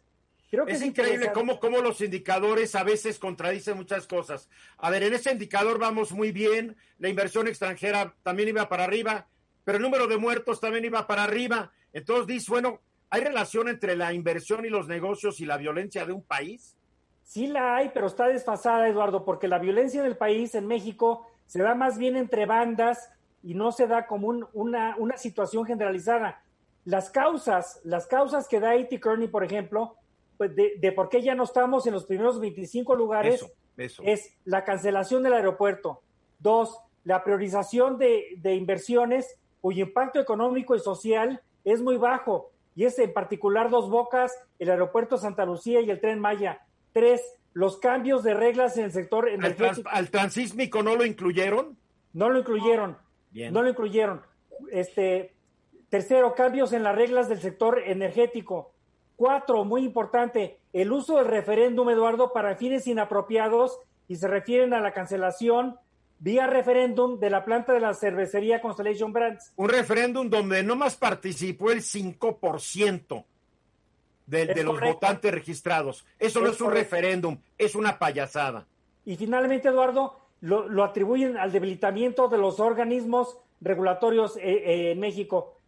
Creo 0.51 0.67
que 0.67 0.73
es, 0.73 0.83
increíble 0.83 1.31
cómo, 1.33 1.59
cómo, 1.59 1.81
los 1.81 1.99
indicadores 1.99 2.75
a 2.75 2.83
veces 2.83 3.17
contradicen 3.17 3.75
muchas 3.75 4.05
cosas. 4.05 4.47
A 4.77 4.91
ver, 4.91 5.01
en 5.01 5.15
ese 5.15 5.31
indicador 5.31 5.79
vamos 5.79 6.11
muy 6.11 6.31
bien, 6.31 6.77
la 6.99 7.09
inversión 7.09 7.47
extranjera 7.47 8.13
también 8.21 8.49
iba 8.49 8.69
para 8.69 8.83
arriba, 8.83 9.25
pero 9.63 9.79
el 9.79 9.81
número 9.81 10.05
de 10.05 10.17
muertos 10.17 10.59
también 10.59 10.85
iba 10.85 11.07
para 11.07 11.23
arriba. 11.23 11.71
Entonces 11.91 12.27
dice, 12.27 12.51
bueno, 12.51 12.81
¿hay 13.09 13.23
relación 13.23 13.67
entre 13.67 13.95
la 13.95 14.13
inversión 14.13 14.63
y 14.63 14.69
los 14.69 14.87
negocios 14.87 15.39
y 15.39 15.47
la 15.47 15.57
violencia 15.57 16.05
de 16.05 16.13
un 16.13 16.21
país? 16.21 16.77
Sí 17.23 17.47
la 17.47 17.77
hay, 17.77 17.89
pero 17.91 18.05
está 18.05 18.27
desfasada, 18.27 18.87
Eduardo, 18.87 19.25
porque 19.25 19.47
la 19.47 19.57
violencia 19.57 20.03
del 20.03 20.17
país 20.17 20.53
en 20.53 20.67
México 20.67 21.25
se 21.47 21.63
da 21.63 21.73
más 21.73 21.97
bien 21.97 22.15
entre 22.15 22.45
bandas 22.45 23.09
y 23.41 23.55
no 23.55 23.71
se 23.71 23.87
da 23.87 24.05
como 24.05 24.27
una, 24.53 24.95
una 24.99 25.17
situación 25.17 25.65
generalizada. 25.65 26.43
Las 26.85 27.09
causas, 27.09 27.81
las 27.83 28.07
causas 28.07 28.47
que 28.47 28.59
da 28.59 28.71
A.T. 28.71 28.99
Kearney, 28.99 29.27
por 29.27 29.43
ejemplo, 29.43 29.95
pues 30.37 30.55
de, 30.55 30.91
por 30.93 31.09
qué 31.09 31.21
ya 31.21 31.35
no 31.35 31.43
estamos 31.43 31.85
en 31.85 31.93
los 31.93 32.05
primeros 32.05 32.39
25 32.39 32.95
lugares, 32.95 33.45
es 33.77 34.33
la 34.45 34.63
cancelación 34.63 35.23
del 35.23 35.33
aeropuerto, 35.33 36.01
Dos, 36.39 36.79
la 37.03 37.23
priorización 37.23 37.97
de, 37.97 38.35
de 38.37 38.55
inversiones 38.55 39.37
cuyo 39.61 39.83
impacto 39.85 40.19
económico 40.19 40.75
y 40.75 40.79
social 40.79 41.41
es 41.65 41.81
muy 41.81 41.97
bajo, 41.97 42.51
y 42.75 42.85
es 42.85 42.97
en 42.99 43.11
particular 43.11 43.69
Dos 43.69 43.89
Bocas, 43.89 44.31
el 44.57 44.69
aeropuerto 44.69 45.17
Santa 45.17 45.45
Lucía 45.45 45.81
y 45.81 45.89
el 45.89 45.99
tren 45.99 46.19
Maya. 46.19 46.61
Tres, 46.93 47.21
los 47.53 47.77
cambios 47.77 48.23
de 48.23 48.33
reglas 48.33 48.77
en 48.77 48.85
el 48.85 48.91
sector 48.91 49.27
energético. 49.27 49.89
¿Al, 49.91 50.09
transísmico 50.09 50.81
no 50.81 50.95
lo 50.95 51.05
incluyeron? 51.05 51.77
No 52.13 52.29
lo 52.29 52.39
incluyeron. 52.39 52.97
No 53.33 53.61
lo 53.61 53.69
incluyeron. 53.69 54.21
Este, 54.71 55.33
tercero, 55.89 56.35
cambios 56.35 56.73
en 56.73 56.83
las 56.83 56.95
reglas 56.95 57.29
del 57.29 57.39
sector 57.39 57.81
energético. 57.85 58.71
Cuatro, 59.15 59.65
muy 59.65 59.83
importante, 59.83 60.59
el 60.71 60.91
uso 60.91 61.17
del 61.17 61.25
referéndum, 61.25 61.89
Eduardo, 61.89 62.31
para 62.31 62.55
fines 62.55 62.87
inapropiados 62.87 63.79
y 64.07 64.15
se 64.15 64.27
refieren 64.27 64.73
a 64.73 64.79
la 64.79 64.93
cancelación 64.93 65.77
vía 66.19 66.47
referéndum 66.47 67.19
de 67.19 67.29
la 67.29 67.45
planta 67.45 67.73
de 67.73 67.79
la 67.79 67.93
cervecería 67.93 68.61
Constellation 68.61 69.11
Brands. 69.11 69.53
Un 69.55 69.69
referéndum 69.69 70.29
donde 70.29 70.63
no 70.63 70.75
más 70.75 70.95
participó 70.95 71.71
el 71.71 71.81
5% 71.81 73.25
de, 74.25 74.45
de 74.45 74.63
los 74.63 74.79
votantes 74.79 75.33
registrados. 75.33 76.05
Eso 76.17 76.39
no 76.39 76.49
es 76.49 76.61
un 76.61 76.71
referéndum, 76.71 77.37
es 77.57 77.75
una 77.75 77.99
payasada. 77.99 78.65
Y 79.05 79.15
finalmente, 79.15 79.69
Eduardo, 79.69 80.19
lo, 80.41 80.83
atribuyen 80.83 81.37
al 81.37 81.51
debilitamiento 81.51 82.27
de 82.27 82.37
los 82.37 82.59
organismos 82.59 83.37
regulatorios 83.61 84.37
eh, 84.37 84.41
eh, 84.43 84.91
en 84.91 84.99
México. 84.99 85.58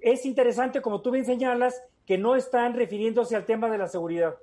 Es 0.00 0.24
interesante, 0.24 0.80
como 0.80 1.00
tú 1.02 1.10
bien 1.10 1.24
señalas, 1.24 1.82
que 2.06 2.18
no 2.18 2.36
están 2.36 2.74
refiriéndose 2.74 3.36
al 3.36 3.44
tema 3.44 3.68
de 3.70 3.78
la 3.78 3.88
seguridad. 3.88 4.34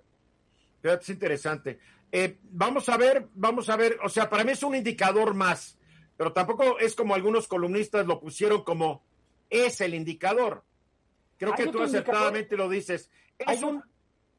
Es 0.83 1.09
interesante. 1.09 1.79
Eh, 2.11 2.37
vamos 2.43 2.87
a 2.89 2.97
ver, 2.97 3.27
vamos 3.33 3.69
a 3.69 3.75
ver, 3.75 3.97
o 4.03 4.09
sea, 4.09 4.29
para 4.29 4.43
mí 4.43 4.51
es 4.53 4.63
un 4.63 4.75
indicador 4.75 5.33
más, 5.33 5.77
pero 6.15 6.31
tampoco 6.31 6.79
es 6.79 6.95
como 6.95 7.13
algunos 7.15 7.47
columnistas 7.47 8.05
lo 8.05 8.19
pusieron 8.19 8.63
como 8.63 9.03
es 9.49 9.81
el 9.81 9.93
indicador. 9.93 10.63
Creo 11.37 11.53
que 11.53 11.67
tú 11.67 11.81
acertadamente 11.81 12.57
lo 12.57 12.69
dices. 12.69 13.11
Es, 13.37 13.61
un, 13.61 13.83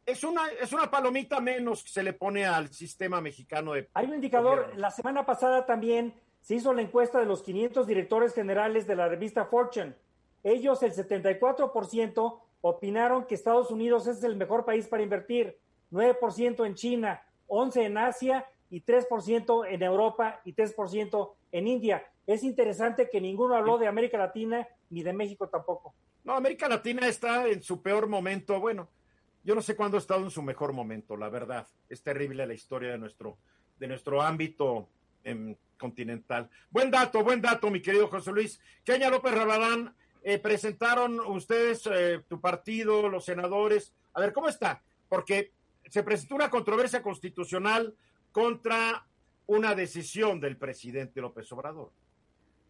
es, 0.04 0.24
una, 0.24 0.48
es 0.60 0.72
una 0.72 0.90
palomita 0.90 1.40
menos 1.40 1.84
que 1.84 1.90
se 1.90 2.02
le 2.02 2.12
pone 2.12 2.46
al 2.46 2.72
sistema 2.72 3.20
mexicano 3.20 3.74
de... 3.74 3.88
Hay 3.94 4.06
un 4.06 4.14
indicador, 4.14 4.72
la 4.76 4.90
semana 4.90 5.24
pasada 5.24 5.64
también 5.66 6.14
se 6.40 6.56
hizo 6.56 6.72
la 6.72 6.82
encuesta 6.82 7.20
de 7.20 7.26
los 7.26 7.42
500 7.42 7.86
directores 7.86 8.34
generales 8.34 8.86
de 8.86 8.96
la 8.96 9.08
revista 9.08 9.44
Fortune. 9.44 9.94
Ellos, 10.42 10.82
el 10.82 10.92
74%, 10.92 12.40
opinaron 12.60 13.24
que 13.26 13.34
Estados 13.34 13.70
Unidos 13.70 14.06
es 14.06 14.22
el 14.22 14.36
mejor 14.36 14.64
país 14.64 14.86
para 14.86 15.02
invertir, 15.02 15.58
9% 15.92 16.66
en 16.66 16.74
China, 16.74 17.22
11 17.46 17.84
en 17.84 17.98
Asia 17.98 18.46
y 18.70 18.82
3% 18.82 19.66
en 19.68 19.82
Europa 19.82 20.40
y 20.44 20.54
3% 20.54 21.32
en 21.52 21.66
India. 21.66 22.06
Es 22.26 22.42
interesante 22.42 23.08
que 23.10 23.20
ninguno 23.20 23.54
habló 23.54 23.78
de 23.78 23.86
América 23.86 24.18
Latina 24.18 24.66
ni 24.90 25.02
de 25.02 25.12
México 25.12 25.48
tampoco. 25.48 25.94
No, 26.24 26.34
América 26.34 26.68
Latina 26.68 27.08
está 27.08 27.46
en 27.48 27.62
su 27.62 27.80
peor 27.80 28.06
momento. 28.06 28.60
Bueno, 28.60 28.88
yo 29.44 29.54
no 29.54 29.62
sé 29.62 29.74
cuándo 29.74 29.96
ha 29.96 30.00
estado 30.00 30.24
en 30.24 30.30
su 30.30 30.42
mejor 30.42 30.74
momento, 30.74 31.16
la 31.16 31.30
verdad. 31.30 31.66
Es 31.88 32.02
terrible 32.02 32.46
la 32.46 32.52
historia 32.52 32.90
de 32.90 32.98
nuestro, 32.98 33.38
de 33.78 33.88
nuestro 33.88 34.20
ámbito 34.20 34.88
em, 35.24 35.56
continental. 35.78 36.50
Buen 36.70 36.90
dato, 36.90 37.24
buen 37.24 37.40
dato, 37.40 37.70
mi 37.70 37.80
querido 37.80 38.08
José 38.08 38.30
Luis. 38.32 38.60
Keña 38.84 39.08
López 39.08 39.32
Rabadán, 39.32 39.94
eh, 40.22 40.38
presentaron 40.38 41.20
ustedes, 41.20 41.86
eh, 41.86 42.22
tu 42.28 42.40
partido, 42.40 43.08
los 43.08 43.24
senadores. 43.24 43.94
A 44.14 44.20
ver, 44.20 44.32
¿cómo 44.32 44.48
está? 44.48 44.82
Porque 45.08 45.52
se 45.88 46.02
presentó 46.02 46.34
una 46.34 46.50
controversia 46.50 47.02
constitucional 47.02 47.94
contra 48.32 49.06
una 49.46 49.74
decisión 49.74 50.40
del 50.40 50.56
presidente 50.56 51.20
López 51.20 51.50
Obrador. 51.52 51.90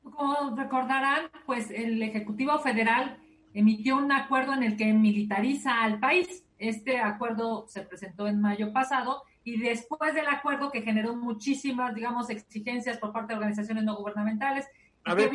Como 0.02 0.56
recordarán, 0.56 1.30
pues 1.44 1.70
el 1.70 2.02
Ejecutivo 2.02 2.58
Federal 2.60 3.18
emitió 3.52 3.96
un 3.96 4.12
acuerdo 4.12 4.54
en 4.54 4.62
el 4.62 4.76
que 4.76 4.92
militariza 4.92 5.82
al 5.82 5.98
país. 5.98 6.44
Este 6.58 6.98
acuerdo 6.98 7.66
se 7.68 7.82
presentó 7.82 8.26
en 8.26 8.40
mayo 8.40 8.72
pasado 8.72 9.22
y 9.44 9.58
después 9.58 10.14
del 10.14 10.28
acuerdo 10.28 10.70
que 10.70 10.82
generó 10.82 11.16
muchísimas, 11.16 11.94
digamos, 11.94 12.30
exigencias 12.30 12.98
por 12.98 13.12
parte 13.12 13.32
de 13.32 13.38
organizaciones 13.38 13.84
no 13.84 13.96
gubernamentales. 13.96 14.66
A 15.08 15.14
ver, 15.14 15.30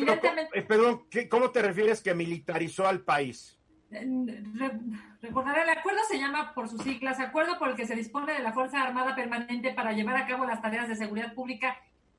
eh, 0.54 0.62
perdón, 0.62 1.06
¿cómo 1.28 1.50
te 1.50 1.62
refieres 1.62 2.00
que 2.00 2.14
militarizó 2.14 2.86
al 2.86 3.00
país? 3.02 3.58
recordar 5.20 5.58
el 5.58 5.70
acuerdo 5.70 6.00
se 6.08 6.18
llama 6.18 6.52
por 6.52 6.68
sus 6.68 6.82
siglas 6.82 7.20
acuerdo 7.20 7.58
por 7.60 7.68
el 7.68 7.76
que 7.76 7.86
se 7.86 7.94
dispone 7.94 8.32
de 8.32 8.40
la 8.40 8.52
Fuerza 8.52 8.82
Armada 8.82 9.14
Permanente 9.14 9.72
para 9.72 9.92
llevar 9.92 10.16
a 10.16 10.26
cabo 10.26 10.44
las 10.44 10.60
tareas 10.60 10.88
de 10.88 10.96
seguridad 10.96 11.32
pública 11.32 11.76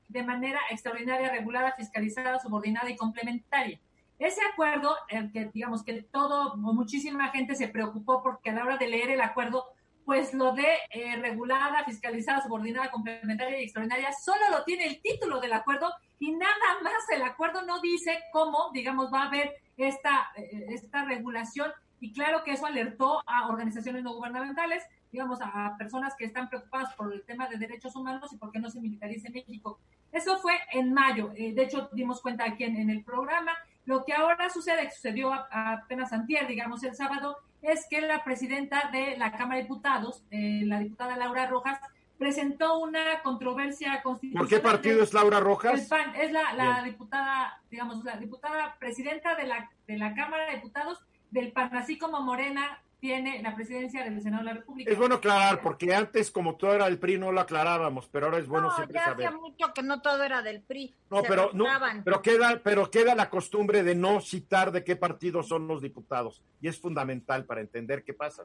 de 0.08 0.22
manera 0.22 0.60
extraordinaria, 0.70 1.30
regulada, 1.30 1.74
fiscalizada, 1.76 2.38
subordinada 2.38 2.88
y 2.88 2.96
complementaria. 2.96 3.78
Ese 4.18 4.40
acuerdo, 4.50 4.96
el 5.08 5.30
que 5.30 5.50
digamos 5.52 5.84
que 5.84 6.02
todo, 6.02 6.56
muchísima 6.56 7.28
gente 7.28 7.54
se 7.54 7.68
preocupó 7.68 8.22
porque 8.22 8.50
a 8.50 8.54
la 8.54 8.64
hora 8.64 8.76
de 8.78 8.88
leer 8.88 9.10
el 9.10 9.20
acuerdo, 9.20 9.66
pues 10.04 10.32
lo 10.32 10.52
de 10.52 10.66
eh, 10.90 11.16
regulada, 11.16 11.84
fiscalizada, 11.84 12.42
subordinada, 12.42 12.90
complementaria 12.90 13.60
y 13.60 13.64
extraordinaria, 13.64 14.12
solo 14.12 14.40
lo 14.50 14.64
tiene 14.64 14.86
el 14.86 15.02
título 15.02 15.40
del 15.40 15.52
acuerdo 15.52 15.92
y 16.18 16.32
nada 16.32 16.80
más 16.82 17.08
el 17.14 17.22
acuerdo 17.22 17.62
no 17.62 17.80
dice 17.80 18.18
cómo, 18.32 18.70
digamos, 18.72 19.12
va 19.12 19.22
a 19.22 19.26
haber 19.26 19.56
esta, 19.76 20.30
eh, 20.36 20.66
esta 20.70 21.04
regulación 21.04 21.70
y 22.00 22.12
claro 22.12 22.42
que 22.44 22.52
eso 22.52 22.66
alertó 22.66 23.22
a 23.26 23.48
organizaciones 23.48 24.02
no 24.02 24.14
gubernamentales, 24.14 24.84
digamos, 25.12 25.38
a 25.42 25.76
personas 25.78 26.14
que 26.16 26.24
están 26.24 26.48
preocupadas 26.48 26.94
por 26.94 27.12
el 27.12 27.24
tema 27.24 27.48
de 27.48 27.58
derechos 27.58 27.96
humanos 27.96 28.32
y 28.32 28.36
por 28.36 28.52
qué 28.52 28.58
no 28.58 28.70
se 28.70 28.80
militarice 28.80 29.30
México. 29.30 29.78
Eso 30.12 30.38
fue 30.38 30.54
en 30.72 30.92
mayo, 30.92 31.32
eh, 31.36 31.52
de 31.52 31.62
hecho 31.62 31.88
dimos 31.92 32.20
cuenta 32.20 32.44
aquí 32.44 32.64
en, 32.64 32.90
el 32.90 33.02
programa. 33.02 33.52
Lo 33.84 34.04
que 34.04 34.12
ahora 34.12 34.50
sucede, 34.50 34.90
sucedió 34.90 35.32
apenas 35.32 36.12
antier, 36.12 36.46
digamos, 36.46 36.82
el 36.82 36.94
sábado, 36.94 37.38
es 37.62 37.86
que 37.88 38.00
la 38.00 38.24
presidenta 38.24 38.90
de 38.92 39.16
la 39.16 39.32
Cámara 39.32 39.56
de 39.56 39.62
Diputados, 39.62 40.24
eh, 40.30 40.62
la 40.64 40.80
diputada 40.80 41.16
Laura 41.16 41.46
Rojas, 41.46 41.78
presentó 42.18 42.78
una 42.78 43.22
controversia 43.22 44.02
constitucional. 44.02 44.48
¿Por 44.48 44.48
qué 44.48 44.62
partido 44.62 45.02
es 45.02 45.12
Laura 45.12 45.40
Rojas? 45.40 45.82
El 45.82 45.88
PAN, 45.88 46.14
es 46.16 46.32
la, 46.32 46.82
diputada, 46.84 47.60
digamos, 47.70 48.02
la 48.04 48.16
diputada 48.16 48.76
presidenta 48.78 49.34
de 49.34 49.46
la, 49.46 49.70
de 49.86 49.98
la 49.98 50.14
Cámara 50.14 50.46
de 50.46 50.56
Diputados 50.56 51.04
del 51.30 51.52
PAN, 51.52 51.74
así 51.76 51.98
como 51.98 52.20
Morena 52.20 52.80
tiene 52.98 53.42
la 53.42 53.54
presidencia 53.54 54.02
del 54.04 54.20
Senado 54.22 54.42
de 54.42 54.48
la 54.48 54.54
República. 54.54 54.90
Es 54.90 54.98
bueno 54.98 55.16
aclarar, 55.16 55.60
porque 55.60 55.94
antes, 55.94 56.30
como 56.30 56.56
todo 56.56 56.74
era 56.74 56.86
del 56.86 56.98
PRI, 56.98 57.18
no 57.18 57.30
lo 57.30 57.40
aclarábamos, 57.40 58.08
pero 58.08 58.26
ahora 58.26 58.38
es 58.38 58.48
bueno 58.48 58.70
siempre 58.74 58.98
ya 58.98 59.04
saber. 59.04 59.26
hacía 59.26 59.38
mucho 59.38 59.72
que 59.74 59.82
no 59.82 60.00
todo 60.00 60.22
era 60.22 60.40
del 60.42 60.62
PRI. 60.62 60.94
No, 61.10 61.22
pero, 61.22 61.50
no, 61.52 61.66
pero, 62.04 62.22
queda, 62.22 62.60
pero 62.62 62.90
queda 62.90 63.14
la 63.14 63.28
costumbre 63.28 63.82
de 63.82 63.94
no 63.94 64.20
citar 64.20 64.72
de 64.72 64.82
qué 64.82 64.96
partido 64.96 65.42
son 65.42 65.68
los 65.68 65.82
diputados, 65.82 66.42
y 66.60 66.68
es 66.68 66.80
fundamental 66.80 67.44
para 67.44 67.60
entender 67.60 68.02
qué 68.02 68.14
pasa 68.14 68.44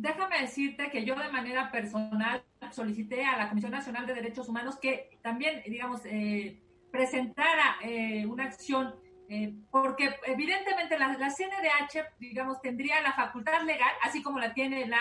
déjame 0.00 0.40
decirte 0.40 0.90
que 0.90 1.04
yo 1.04 1.16
de 1.16 1.28
manera 1.28 1.70
personal 1.70 2.44
solicité 2.70 3.24
a 3.24 3.36
la 3.36 3.48
Comisión 3.48 3.72
Nacional 3.72 4.06
de 4.06 4.14
Derechos 4.14 4.48
Humanos 4.48 4.78
que 4.80 5.18
también, 5.22 5.62
digamos, 5.66 6.02
eh, 6.04 6.60
presentara 6.90 7.76
eh, 7.82 8.24
una 8.26 8.44
acción, 8.44 8.94
eh, 9.28 9.52
porque 9.70 10.14
evidentemente 10.26 10.98
la, 10.98 11.16
la, 11.18 11.30
CNDH, 11.30 12.18
digamos, 12.18 12.60
tendría 12.60 13.02
la 13.02 13.12
facultad 13.12 13.62
legal, 13.62 13.90
así 14.02 14.22
como 14.22 14.38
la 14.38 14.54
tiene 14.54 14.86
la, 14.86 15.00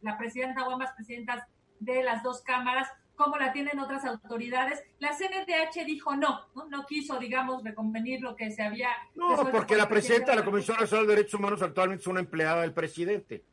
la 0.00 0.16
presidenta 0.16 0.66
o 0.66 0.72
ambas 0.72 0.92
presidentas 0.92 1.44
de 1.78 2.02
las 2.02 2.22
dos 2.22 2.40
cámaras, 2.42 2.88
como 3.14 3.36
la 3.36 3.52
tienen 3.52 3.78
otras 3.78 4.04
autoridades. 4.04 4.82
La 4.98 5.10
CNDH 5.10 5.84
dijo 5.84 6.16
no, 6.16 6.46
no, 6.54 6.68
no 6.68 6.86
quiso, 6.86 7.18
digamos, 7.18 7.62
reconvenir 7.62 8.20
lo 8.22 8.34
que 8.34 8.50
se 8.50 8.62
había... 8.62 8.90
No, 9.14 9.50
porque 9.50 9.76
la 9.76 9.88
presidenta 9.88 10.32
de 10.32 10.38
la 10.38 10.44
Comisión 10.44 10.78
Nacional 10.78 11.06
de 11.06 11.16
Derechos 11.16 11.38
Humanos 11.38 11.60
actualmente 11.60 12.02
es 12.02 12.06
una 12.06 12.20
empleada 12.20 12.62
del 12.62 12.72
presidente. 12.72 13.44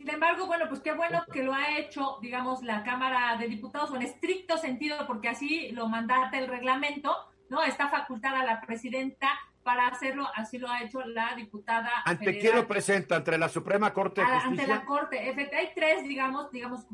Sin 0.00 0.08
embargo, 0.08 0.46
bueno, 0.46 0.64
pues 0.66 0.80
qué 0.80 0.92
bueno 0.92 1.22
que 1.30 1.42
lo 1.42 1.52
ha 1.52 1.76
hecho, 1.76 2.16
digamos, 2.22 2.62
la 2.62 2.82
Cámara 2.84 3.36
de 3.36 3.48
Diputados, 3.48 3.90
o 3.90 3.96
en 3.96 4.02
estricto 4.02 4.56
sentido, 4.56 4.96
porque 5.06 5.28
así 5.28 5.72
lo 5.72 5.88
mandata 5.88 6.38
el 6.38 6.48
reglamento, 6.48 7.14
¿no? 7.50 7.62
Está 7.62 7.90
facultada 7.90 8.42
la 8.42 8.62
presidenta 8.62 9.28
para 9.62 9.88
hacerlo, 9.88 10.26
así 10.34 10.56
lo 10.56 10.70
ha 10.70 10.80
hecho 10.80 11.02
la 11.02 11.34
diputada. 11.34 11.90
¿Ante 12.06 12.38
quién 12.38 12.56
lo 12.56 12.66
presenta? 12.66 13.16
¿Ante 13.16 13.36
la 13.36 13.50
Suprema 13.50 13.92
Corte 13.92 14.22
de 14.22 14.26
Justicia? 14.26 14.48
Ante 14.48 14.66
la 14.66 14.86
Corte. 14.86 15.18
Hay 15.18 15.68
tres, 15.74 16.08
digamos, 16.08 16.50
digamos, 16.50 16.86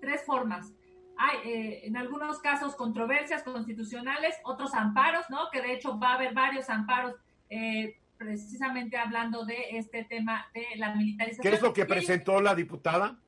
tres 0.00 0.24
formas. 0.24 0.72
Hay, 1.18 1.50
eh, 1.50 1.80
en 1.84 1.98
algunos 1.98 2.38
casos, 2.38 2.74
controversias 2.76 3.42
constitucionales, 3.42 4.34
otros 4.42 4.72
amparos, 4.72 5.28
¿no? 5.28 5.50
Que 5.52 5.60
de 5.60 5.74
hecho 5.74 5.98
va 5.98 6.12
a 6.12 6.14
haber 6.14 6.32
varios 6.32 6.70
amparos 6.70 7.14
eh, 7.50 8.00
precisamente 8.18 8.96
hablando 8.96 9.44
de 9.44 9.78
este 9.78 10.04
tema 10.04 10.48
de 10.52 10.66
la 10.76 10.94
militarización. 10.94 11.42
¿Qué 11.42 11.56
es 11.56 11.62
lo 11.62 11.72
que 11.72 11.86
presentó 11.86 12.40
la 12.40 12.54
diputada? 12.54 13.18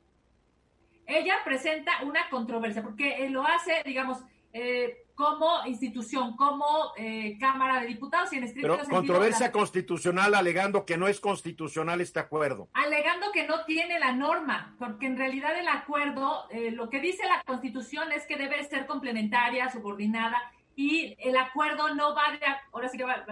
Ella 1.06 1.36
presenta 1.44 2.02
una 2.04 2.28
controversia, 2.28 2.82
porque 2.82 3.28
lo 3.30 3.46
hace, 3.46 3.82
digamos, 3.84 4.18
eh, 4.52 5.06
como 5.14 5.66
institución, 5.66 6.36
como 6.36 6.92
eh, 6.96 7.36
Cámara 7.38 7.80
de 7.80 7.88
Diputados 7.88 8.32
y 8.32 8.36
en 8.36 8.44
estricto 8.44 8.76
Pero 8.78 8.88
controversia 8.88 9.52
constitucional 9.52 10.34
alegando 10.34 10.86
que 10.86 10.96
no 10.96 11.08
es 11.08 11.20
constitucional 11.20 12.00
este 12.00 12.20
acuerdo. 12.20 12.68
Alegando 12.72 13.30
que 13.32 13.46
no 13.46 13.64
tiene 13.64 13.98
la 13.98 14.12
norma, 14.12 14.74
porque 14.78 15.06
en 15.06 15.18
realidad 15.18 15.58
el 15.58 15.68
acuerdo, 15.68 16.48
eh, 16.50 16.70
lo 16.70 16.88
que 16.88 17.00
dice 17.00 17.24
la 17.26 17.42
Constitución 17.44 18.12
es 18.12 18.26
que 18.26 18.36
debe 18.36 18.64
ser 18.64 18.86
complementaria, 18.86 19.70
subordinada 19.70 20.40
y 20.76 21.16
el 21.18 21.36
acuerdo 21.36 21.94
no 21.94 22.14
va, 22.14 22.32
de, 22.32 22.38
ahora 22.72 22.88
sí 22.88 22.96
que 22.96 23.04
va, 23.04 23.24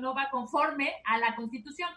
no 0.00 0.14
va 0.14 0.30
conforme 0.30 0.92
a 1.04 1.18
la 1.18 1.34
Constitución. 1.34 1.88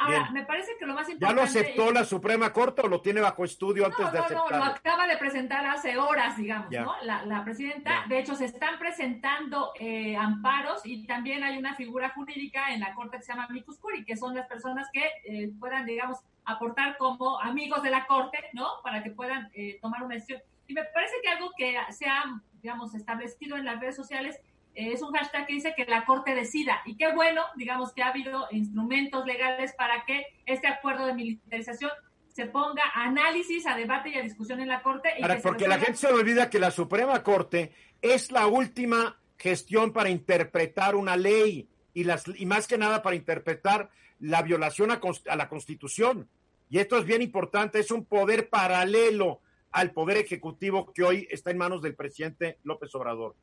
Ahora, 0.00 0.30
me 0.30 0.46
parece 0.46 0.76
que 0.78 0.86
lo 0.86 0.94
más 0.94 1.08
importante... 1.08 1.34
¿Ya 1.34 1.34
lo 1.34 1.42
aceptó 1.42 1.90
la 1.90 2.04
Suprema 2.04 2.52
Corte 2.52 2.82
o 2.82 2.88
lo 2.88 3.00
tiene 3.00 3.20
bajo 3.20 3.44
estudio 3.44 3.84
antes 3.84 4.12
de 4.12 4.18
aceptarlo? 4.18 4.50
No, 4.50 4.58
no, 4.58 4.64
lo 4.64 4.70
acaba 4.70 5.08
de 5.08 5.16
presentar 5.16 5.66
hace 5.66 5.98
horas, 5.98 6.36
digamos, 6.36 6.70
¿no? 6.70 6.94
La, 7.02 7.42
presidenta. 7.44 8.04
De 8.08 8.20
hecho, 8.20 8.36
se 8.36 8.44
están 8.44 8.78
presentando 8.78 9.72
eh, 9.78 10.16
amparos 10.16 10.82
y 10.84 11.04
también 11.04 11.42
hay 11.42 11.58
una 11.58 11.74
figura 11.74 12.10
jurídica 12.10 12.72
en 12.72 12.80
la 12.80 12.94
Corte 12.94 13.16
que 13.16 13.24
se 13.24 13.32
llama 13.32 13.46
amicus 13.46 13.78
curi, 13.78 14.04
que 14.04 14.16
son 14.16 14.36
las 14.36 14.46
personas 14.46 14.88
que 14.92 15.04
eh, 15.24 15.50
puedan, 15.58 15.84
digamos, 15.84 16.18
aportar 16.44 16.96
como 16.96 17.40
amigos 17.40 17.82
de 17.82 17.90
la 17.90 18.06
Corte, 18.06 18.38
¿no? 18.52 18.68
Para 18.84 19.02
que 19.02 19.10
puedan 19.10 19.50
eh, 19.52 19.78
tomar 19.82 20.04
una 20.04 20.14
decisión. 20.14 20.40
Y 20.68 20.74
me 20.74 20.84
parece 20.84 21.14
que 21.22 21.28
algo 21.28 21.50
que 21.56 21.76
se 21.90 22.06
ha, 22.06 22.24
digamos, 22.62 22.94
establecido 22.94 23.56
en 23.56 23.64
las 23.64 23.80
redes 23.80 23.96
sociales 23.96 24.38
es 24.74 25.02
un 25.02 25.12
hashtag 25.12 25.46
que 25.46 25.54
dice 25.54 25.74
que 25.76 25.84
la 25.86 26.04
Corte 26.04 26.34
decida. 26.34 26.80
Y 26.86 26.96
qué 26.96 27.12
bueno, 27.12 27.42
digamos, 27.56 27.92
que 27.92 28.02
ha 28.02 28.08
habido 28.08 28.46
instrumentos 28.52 29.26
legales 29.26 29.72
para 29.72 30.04
que 30.04 30.26
este 30.46 30.68
acuerdo 30.68 31.06
de 31.06 31.14
militarización 31.14 31.90
se 32.28 32.46
ponga 32.46 32.84
a 32.94 33.06
análisis, 33.06 33.66
a 33.66 33.74
debate 33.74 34.10
y 34.10 34.14
a 34.14 34.22
discusión 34.22 34.60
en 34.60 34.68
la 34.68 34.82
Corte. 34.82 35.10
porque 35.42 35.66
la 35.66 35.78
gente 35.78 35.96
se 35.96 36.06
olvida 36.06 36.48
que 36.48 36.60
la 36.60 36.70
Suprema 36.70 37.22
Corte 37.24 37.72
es 38.00 38.30
la 38.30 38.46
última 38.46 39.18
gestión 39.36 39.92
para 39.92 40.10
interpretar 40.10 40.94
una 40.94 41.16
ley 41.16 41.68
y, 41.92 42.04
las, 42.04 42.22
y 42.36 42.46
más 42.46 42.68
que 42.68 42.78
nada 42.78 43.02
para 43.02 43.16
interpretar 43.16 43.90
la 44.20 44.42
violación 44.42 44.92
a, 44.92 45.00
a 45.28 45.36
la 45.36 45.48
Constitución. 45.48 46.28
Y 46.70 46.78
esto 46.78 46.98
es 46.98 47.04
bien 47.04 47.22
importante, 47.22 47.80
es 47.80 47.90
un 47.90 48.04
poder 48.04 48.48
paralelo 48.48 49.40
al 49.70 49.92
poder 49.92 50.16
ejecutivo 50.16 50.92
que 50.92 51.02
hoy 51.02 51.28
está 51.30 51.50
en 51.50 51.58
manos 51.58 51.82
del 51.82 51.94
presidente 51.94 52.58
López 52.62 52.94
Obrador. 52.94 53.36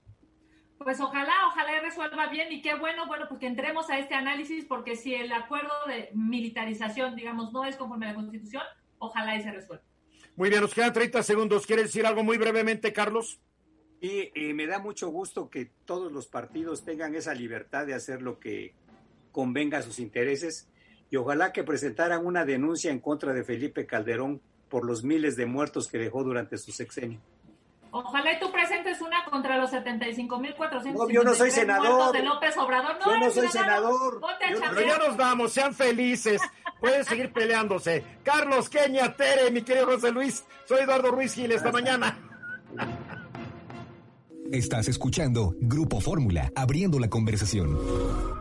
Pues 0.78 0.99
ojalá, 0.99 1.34
ojalá 1.47 1.80
resuelva 1.80 2.28
bien 2.28 2.51
y 2.51 2.61
qué 2.61 2.76
bueno, 2.76 3.07
bueno, 3.07 3.26
pues 3.30 3.39
que 3.39 3.47
entremos 3.47 3.89
a 3.89 3.97
este 3.97 4.13
análisis 4.13 4.65
porque 4.65 4.95
si 4.95 5.15
el 5.15 5.32
acuerdo 5.32 5.73
de 5.88 6.09
militarización, 6.13 7.15
digamos, 7.15 7.53
no 7.53 7.63
es 7.63 7.78
conforme 7.78 8.07
a 8.07 8.09
la 8.09 8.15
Constitución, 8.15 8.63
ojalá 8.97 9.36
y 9.38 9.41
se 9.41 9.51
resuelva. 9.51 9.84
Muy 10.36 10.49
bien, 10.49 10.61
nos 10.61 10.73
quedan 10.73 10.91
30 10.91 11.23
segundos. 11.23 11.65
¿Quiere 11.65 11.84
decir 11.84 12.05
algo 12.05 12.23
muy 12.23 12.38
brevemente, 12.38 12.91
Carlos? 12.91 13.39
Y 14.01 14.53
me 14.53 14.67
da 14.67 14.80
mucho 14.80 15.07
gusto 15.09 15.49
que 15.49 15.71
todos 15.86 16.11
los 16.11 16.28
partidos 16.28 16.84
tengan 16.84 17.15
esa 17.15 17.34
libertad 17.34 17.88
de 17.88 17.93
hacer 17.93 18.21
lo 18.21 18.39
que 18.39 18.76
convenga 19.32 19.80
a 19.80 19.82
sus 19.82 19.99
intereses 19.99 20.69
y 21.09 21.15
ojalá 21.15 21.53
que 21.53 21.63
presentaran 21.63 22.26
una 22.26 22.45
denuncia 22.45 22.91
en 22.91 22.99
contra 22.99 23.34
de 23.34 23.43
Felipe 23.43 23.86
Calderón 23.86 24.41
por 24.70 24.86
los 24.86 25.03
miles 25.03 25.36
de 25.36 25.45
muertos 25.45 25.88
que 25.88 25.97
dejó 25.97 26.24
durante 26.24 26.57
su 26.57 26.72
sexenio. 26.72 27.20
Ojalá 27.97 28.34
y 28.34 28.39
tú 28.39 28.51
presentes 28.51 28.99
una 28.99 29.24
contra 29.24 29.57
los 29.57 29.72
75.400. 29.72 30.93
No, 30.93 31.09
yo 31.09 31.24
no 31.24 31.34
soy 31.34 31.49
senador. 31.49 32.11
De 32.11 32.24
López 32.24 32.57
Obrador. 32.57 32.97
No, 32.99 33.13
yo 33.13 33.20
no 33.20 33.32
soy 33.32 33.47
senador. 33.47 34.22
pero 34.39 34.82
ya 34.82 34.97
nos 34.97 35.16
vamos, 35.16 35.53
sean 35.53 35.74
felices. 35.74 36.41
Pueden 36.82 37.05
seguir 37.05 37.32
peleándose. 37.32 38.03
Carlos 38.22 38.70
Queña, 38.70 39.16
Tere, 39.16 39.49
mi 39.49 39.61
querido 39.61 39.86
José 39.86 40.11
Luis. 40.11 40.43
Soy 40.66 40.82
Eduardo 40.82 41.09
Ruiz 41.11 41.34
Gil. 41.36 41.53
Esta 41.53 41.72
mañana. 41.72 42.18
Estás 44.51 44.89
escuchando 44.89 45.55
Grupo 45.61 46.01
Fórmula, 46.01 46.51
abriendo 46.53 46.99
la 46.99 47.09
conversación. 47.09 48.34